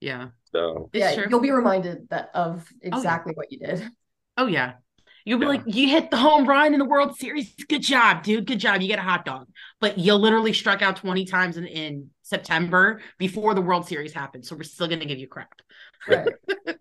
Yeah, 0.00 0.28
so 0.52 0.90
yeah, 0.92 1.14
true. 1.14 1.26
you'll 1.28 1.40
be 1.40 1.50
reminded 1.50 2.08
that 2.10 2.30
of 2.34 2.66
oh, 2.70 2.76
yeah. 2.82 2.96
exactly 2.96 3.32
what 3.34 3.50
you 3.52 3.58
did. 3.58 3.82
Oh 4.36 4.46
yeah. 4.46 4.74
You'll 5.24 5.40
be 5.40 5.44
Yeah. 5.44 5.48
like, 5.50 5.62
you 5.66 5.88
hit 5.90 6.10
the 6.10 6.16
home 6.16 6.46
run 6.48 6.72
in 6.72 6.78
the 6.78 6.86
World 6.86 7.16
Series. 7.18 7.52
Good 7.68 7.82
job, 7.82 8.22
dude. 8.22 8.46
Good 8.46 8.60
job. 8.60 8.80
You 8.80 8.88
get 8.88 8.98
a 8.98 9.02
hot 9.02 9.26
dog. 9.26 9.48
But 9.78 9.98
you 9.98 10.14
literally 10.14 10.54
struck 10.54 10.80
out 10.80 10.96
20 10.96 11.26
times 11.26 11.58
in, 11.58 11.66
in 11.66 12.10
September 12.22 13.00
before 13.18 13.52
the 13.54 13.60
World 13.60 13.86
Series 13.86 14.12
happened. 14.14 14.46
So 14.46 14.56
we're 14.56 14.62
still 14.62 14.88
gonna 14.88 15.04
give 15.04 15.18
you 15.18 15.26
crap. 15.26 15.52
Right. 16.06 16.28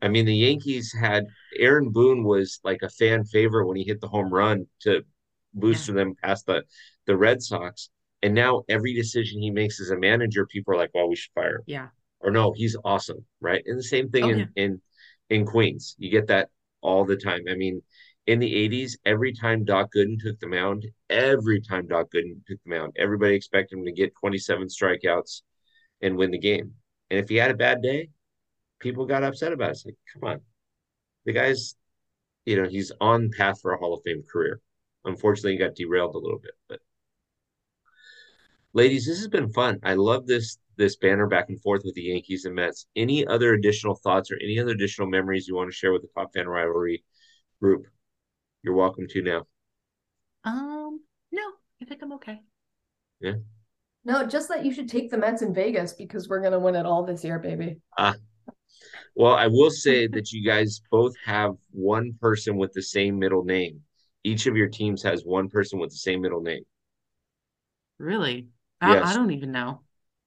I 0.00 0.08
mean, 0.08 0.24
the 0.24 0.34
Yankees 0.34 0.94
had 0.98 1.26
Aaron 1.58 1.90
Boone 1.90 2.24
was 2.24 2.60
like 2.64 2.80
a 2.82 2.88
fan 2.88 3.24
favorite 3.24 3.66
when 3.66 3.76
he 3.76 3.84
hit 3.84 4.00
the 4.00 4.08
home 4.08 4.32
run 4.32 4.66
to 4.80 5.02
boost 5.52 5.92
them 5.92 6.14
past 6.22 6.46
the 6.46 6.62
the 7.06 7.16
Red 7.16 7.42
Sox. 7.42 7.90
And 8.22 8.34
now 8.34 8.62
every 8.68 8.94
decision 8.94 9.42
he 9.42 9.50
makes 9.50 9.80
as 9.80 9.90
a 9.90 9.98
manager, 9.98 10.46
people 10.46 10.72
are 10.72 10.78
like, 10.78 10.90
"Well, 10.94 11.08
we 11.08 11.16
should 11.16 11.32
fire 11.34 11.56
him." 11.56 11.62
Yeah. 11.66 11.88
Or 12.24 12.32
no, 12.32 12.52
he's 12.56 12.76
awesome, 12.84 13.26
right? 13.40 13.62
And 13.66 13.78
the 13.78 13.84
same 13.84 14.10
thing 14.10 14.24
Oh, 14.24 14.30
in 14.30 14.38
yeah. 14.38 14.46
in 14.56 14.82
in 15.30 15.46
Queens, 15.46 15.96
you 15.98 16.10
get 16.10 16.28
that 16.28 16.50
all 16.82 17.04
the 17.06 17.16
time. 17.16 17.42
I 17.50 17.54
mean, 17.56 17.82
in 18.26 18.40
the 18.40 18.54
'80s, 18.54 18.98
every 19.06 19.34
time 19.34 19.64
Doc 19.64 19.90
Gooden 19.96 20.20
took 20.20 20.40
the 20.40 20.48
mound, 20.48 20.86
every 21.10 21.60
time 21.62 21.88
Doc 21.88 22.08
Gooden 22.14 22.44
took 22.46 22.58
the 22.64 22.70
mound, 22.70 22.94
everybody 22.96 23.34
expected 23.36 23.78
him 23.78 23.86
to 23.86 23.92
get 23.92 24.14
27 24.16 24.68
strikeouts 24.68 25.42
and 26.02 26.16
win 26.16 26.32
the 26.32 26.38
game. 26.38 26.74
And 27.10 27.20
if 27.20 27.28
he 27.28 27.36
had 27.36 27.52
a 27.52 27.56
bad 27.56 27.82
day, 27.82 28.10
people 28.80 29.06
got 29.06 29.24
upset 29.24 29.52
about 29.52 29.70
it. 29.70 29.72
It's 29.72 29.86
like, 29.86 29.96
come 30.14 30.28
on. 30.30 30.40
The 31.26 31.32
guy's, 31.32 31.74
you 32.46 32.60
know, 32.62 32.68
he's 32.68 32.92
on 33.00 33.30
path 33.36 33.60
for 33.60 33.72
a 33.72 33.78
Hall 33.78 33.94
of 33.94 34.02
Fame 34.04 34.24
career. 34.30 34.60
Unfortunately, 35.04 35.52
he 35.52 35.58
got 35.58 35.74
derailed 35.76 36.14
a 36.14 36.18
little 36.18 36.38
bit, 36.40 36.54
but 36.68 36.80
ladies, 38.74 39.06
this 39.06 39.18
has 39.18 39.28
been 39.28 39.52
fun. 39.52 39.78
I 39.82 39.94
love 39.94 40.26
this 40.26 40.58
this 40.76 40.96
banner 40.96 41.28
back 41.28 41.48
and 41.48 41.60
forth 41.62 41.82
with 41.84 41.94
the 41.94 42.02
Yankees 42.02 42.44
and 42.44 42.54
Mets. 42.54 42.86
Any 42.96 43.24
other 43.26 43.54
additional 43.54 43.94
thoughts 43.94 44.30
or 44.30 44.38
any 44.42 44.58
other 44.58 44.72
additional 44.72 45.08
memories 45.08 45.46
you 45.46 45.54
want 45.54 45.70
to 45.70 45.76
share 45.76 45.92
with 45.92 46.02
the 46.02 46.08
Top 46.14 46.32
Fan 46.34 46.48
Rivalry 46.48 47.04
group? 47.62 47.86
You're 48.62 48.74
welcome 48.74 49.06
to 49.10 49.22
now. 49.22 49.46
Um, 50.42 51.00
no, 51.30 51.42
I 51.80 51.84
think 51.84 52.02
I'm 52.02 52.12
okay. 52.14 52.40
Yeah. 53.20 53.34
No, 54.04 54.26
just 54.26 54.48
that 54.48 54.64
you 54.64 54.72
should 54.74 54.88
take 54.88 55.10
the 55.10 55.16
Mets 55.16 55.42
in 55.42 55.54
Vegas 55.54 55.92
because 55.92 56.28
we're 56.28 56.42
gonna 56.42 56.58
win 56.58 56.74
it 56.74 56.84
all 56.84 57.04
this 57.04 57.24
year, 57.24 57.38
baby. 57.38 57.76
Ah. 57.96 58.16
Well, 59.14 59.34
I 59.34 59.46
will 59.46 59.70
say 59.70 60.08
that 60.08 60.32
you 60.32 60.44
guys 60.44 60.82
both 60.90 61.14
have 61.24 61.52
one 61.70 62.14
person 62.20 62.56
with 62.56 62.72
the 62.72 62.82
same 62.82 63.18
middle 63.18 63.44
name. 63.44 63.80
Each 64.24 64.46
of 64.46 64.56
your 64.56 64.68
teams 64.68 65.02
has 65.04 65.22
one 65.22 65.48
person 65.48 65.78
with 65.78 65.90
the 65.90 65.96
same 65.96 66.20
middle 66.20 66.40
name. 66.40 66.64
Really? 67.98 68.48
I, 68.80 68.94
Yes. 68.94 69.06
I 69.08 69.14
don't 69.14 69.30
even 69.32 69.52
know. 69.52 69.80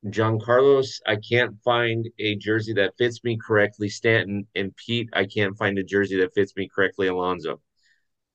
Giancarlo, 0.05 0.85
I 1.05 1.17
can't 1.17 1.55
find 1.63 2.07
a 2.19 2.35
jersey 2.35 2.73
that 2.73 2.93
fits 2.97 3.23
me 3.23 3.37
correctly. 3.37 3.89
Stanton 3.89 4.47
and 4.55 4.75
Pete, 4.75 5.09
I 5.13 5.25
can't 5.25 5.57
find 5.57 5.77
a 5.77 5.83
jersey 5.83 6.19
that 6.21 6.33
fits 6.33 6.55
me 6.55 6.69
correctly. 6.73 7.07
Alonso. 7.07 7.59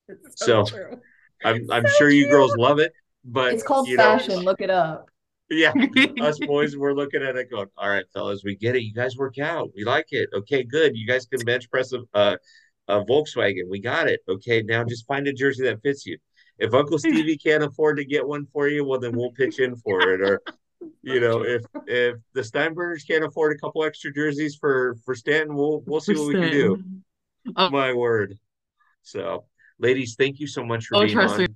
It's 0.08 0.44
So- 0.44 0.64
true. 0.64 1.00
I'm 1.44 1.68
I'm 1.72 1.86
So 1.86 1.92
sure 1.98 2.10
you 2.10 2.28
girls 2.28 2.56
love 2.56 2.78
it, 2.78 2.92
but 3.24 3.52
It's 3.54 3.64
called 3.64 3.88
you 3.88 3.96
know, 3.96 4.02
fashion. 4.04 4.40
Look 4.40 4.60
it 4.60 4.70
up. 4.70 5.08
yeah, 5.50 5.72
us 6.22 6.38
boys 6.38 6.76
we're 6.76 6.92
looking 6.94 7.20
at 7.22 7.34
it 7.36 7.50
going, 7.50 7.66
all 7.76 7.88
right, 7.88 8.04
fellas, 8.14 8.42
we 8.44 8.54
get 8.54 8.76
it. 8.76 8.82
You 8.82 8.94
guys 8.94 9.16
work 9.16 9.38
out. 9.38 9.70
We 9.74 9.84
like 9.84 10.06
it. 10.12 10.28
Okay, 10.32 10.62
good. 10.62 10.96
You 10.96 11.04
guys 11.06 11.26
can 11.26 11.44
bench 11.44 11.68
press 11.68 11.92
a, 11.92 12.00
a, 12.14 12.38
a 12.86 13.04
Volkswagen. 13.04 13.68
We 13.68 13.80
got 13.80 14.08
it. 14.08 14.20
Okay, 14.28 14.62
now 14.62 14.84
just 14.84 15.04
find 15.06 15.26
a 15.26 15.32
jersey 15.32 15.64
that 15.64 15.82
fits 15.82 16.06
you. 16.06 16.16
If 16.58 16.74
Uncle 16.74 16.98
Stevie 16.98 17.36
can't 17.38 17.62
afford 17.62 17.96
to 17.96 18.04
get 18.04 18.26
one 18.26 18.46
for 18.52 18.68
you, 18.68 18.84
well 18.84 19.00
then 19.00 19.16
we'll 19.16 19.32
pitch 19.32 19.58
in 19.58 19.76
for 19.76 20.00
it. 20.02 20.20
Or 20.20 20.42
you 21.02 21.20
know, 21.20 21.44
if 21.44 21.62
if 21.86 22.16
the 22.34 22.42
Steinbrenners 22.42 23.06
can't 23.06 23.24
afford 23.24 23.56
a 23.56 23.58
couple 23.58 23.84
extra 23.84 24.12
jerseys 24.12 24.56
for 24.56 24.96
for 25.04 25.14
Stanton, 25.14 25.54
we'll 25.56 25.82
we'll 25.86 26.00
see 26.00 26.14
what 26.14 26.28
we 26.28 26.34
can 26.34 26.50
do. 26.50 26.82
Oh. 27.56 27.70
My 27.70 27.92
word. 27.92 28.38
So, 29.02 29.46
ladies, 29.78 30.14
thank 30.16 30.38
you 30.38 30.46
so 30.46 30.64
much 30.64 30.86
for 30.86 30.98
Oh, 30.98 31.04
being 31.04 31.18
on 31.18 31.48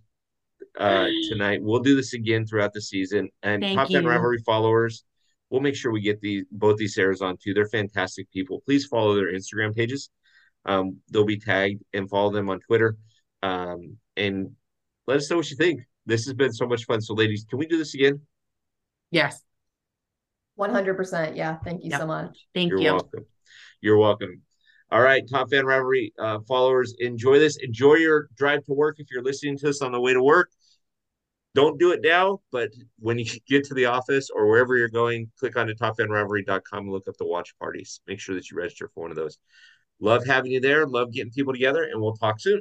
uh, 0.78 1.06
tonight. 1.28 1.62
We'll 1.62 1.80
do 1.80 1.96
this 1.96 2.12
again 2.12 2.46
throughout 2.46 2.72
the 2.72 2.82
season. 2.82 3.28
And 3.42 3.62
Thank 3.62 3.78
Top 3.78 3.88
Fan. 3.88 4.04
Rivalry 4.04 4.42
followers, 4.44 5.04
we'll 5.50 5.60
make 5.60 5.76
sure 5.76 5.92
we 5.92 6.00
get 6.00 6.20
these 6.20 6.44
both 6.50 6.76
these 6.76 6.98
airs 6.98 7.22
on 7.22 7.36
too. 7.42 7.54
They're 7.54 7.68
fantastic 7.68 8.30
people. 8.32 8.62
Please 8.64 8.86
follow 8.86 9.14
their 9.14 9.32
Instagram 9.32 9.74
pages. 9.74 10.10
Um, 10.64 10.98
they'll 11.10 11.24
be 11.24 11.38
tagged 11.38 11.82
and 11.92 12.10
follow 12.10 12.30
them 12.30 12.50
on 12.50 12.60
Twitter. 12.60 12.96
Um, 13.42 13.96
and 14.16 14.50
let 15.06 15.16
us 15.18 15.30
know 15.30 15.36
what 15.36 15.50
you 15.50 15.56
think. 15.56 15.80
This 16.06 16.24
has 16.26 16.34
been 16.34 16.52
so 16.52 16.66
much 16.66 16.84
fun. 16.84 17.00
So, 17.00 17.14
ladies, 17.14 17.44
can 17.48 17.58
we 17.58 17.66
do 17.66 17.78
this 17.78 17.94
again? 17.94 18.20
Yes. 19.10 19.42
100%. 20.58 21.36
Yeah. 21.36 21.58
Thank 21.64 21.84
you 21.84 21.90
Yep. 21.90 22.00
so 22.00 22.06
much. 22.06 22.46
Thank 22.54 22.70
You're 22.70 22.80
you. 22.80 22.92
welcome. 22.92 23.26
You're 23.80 23.98
welcome. 23.98 24.42
All 24.90 25.02
right, 25.02 25.28
Top 25.28 25.50
Fan 25.50 25.66
Rivalry 25.66 26.12
uh, 26.16 26.38
followers, 26.46 26.94
enjoy 27.00 27.40
this. 27.40 27.56
Enjoy 27.56 27.94
your 27.94 28.28
drive 28.36 28.62
to 28.66 28.72
work 28.72 29.00
if 29.00 29.08
you're 29.10 29.22
listening 29.22 29.58
to 29.58 29.66
this 29.66 29.82
on 29.82 29.90
the 29.90 30.00
way 30.00 30.12
to 30.12 30.22
work. 30.22 30.50
Don't 31.56 31.78
do 31.78 31.90
it 31.90 32.00
now, 32.04 32.40
but 32.52 32.70
when 33.00 33.18
you 33.18 33.24
get 33.48 33.64
to 33.64 33.74
the 33.74 33.86
office 33.86 34.30
or 34.30 34.46
wherever 34.46 34.76
you're 34.76 34.88
going, 34.88 35.30
click 35.40 35.56
on 35.56 35.66
to 35.66 35.74
topfanrivalry.com 35.74 36.84
and 36.84 36.92
look 36.92 37.08
up 37.08 37.16
the 37.16 37.26
watch 37.26 37.52
parties. 37.58 38.00
Make 38.06 38.20
sure 38.20 38.36
that 38.36 38.48
you 38.48 38.56
register 38.56 38.88
for 38.94 39.00
one 39.00 39.10
of 39.10 39.16
those. 39.16 39.38
Love 39.98 40.24
having 40.24 40.52
you 40.52 40.60
there. 40.60 40.86
Love 40.86 41.12
getting 41.12 41.32
people 41.32 41.52
together, 41.52 41.82
and 41.82 42.00
we'll 42.00 42.14
talk 42.16 42.38
soon. 42.38 42.60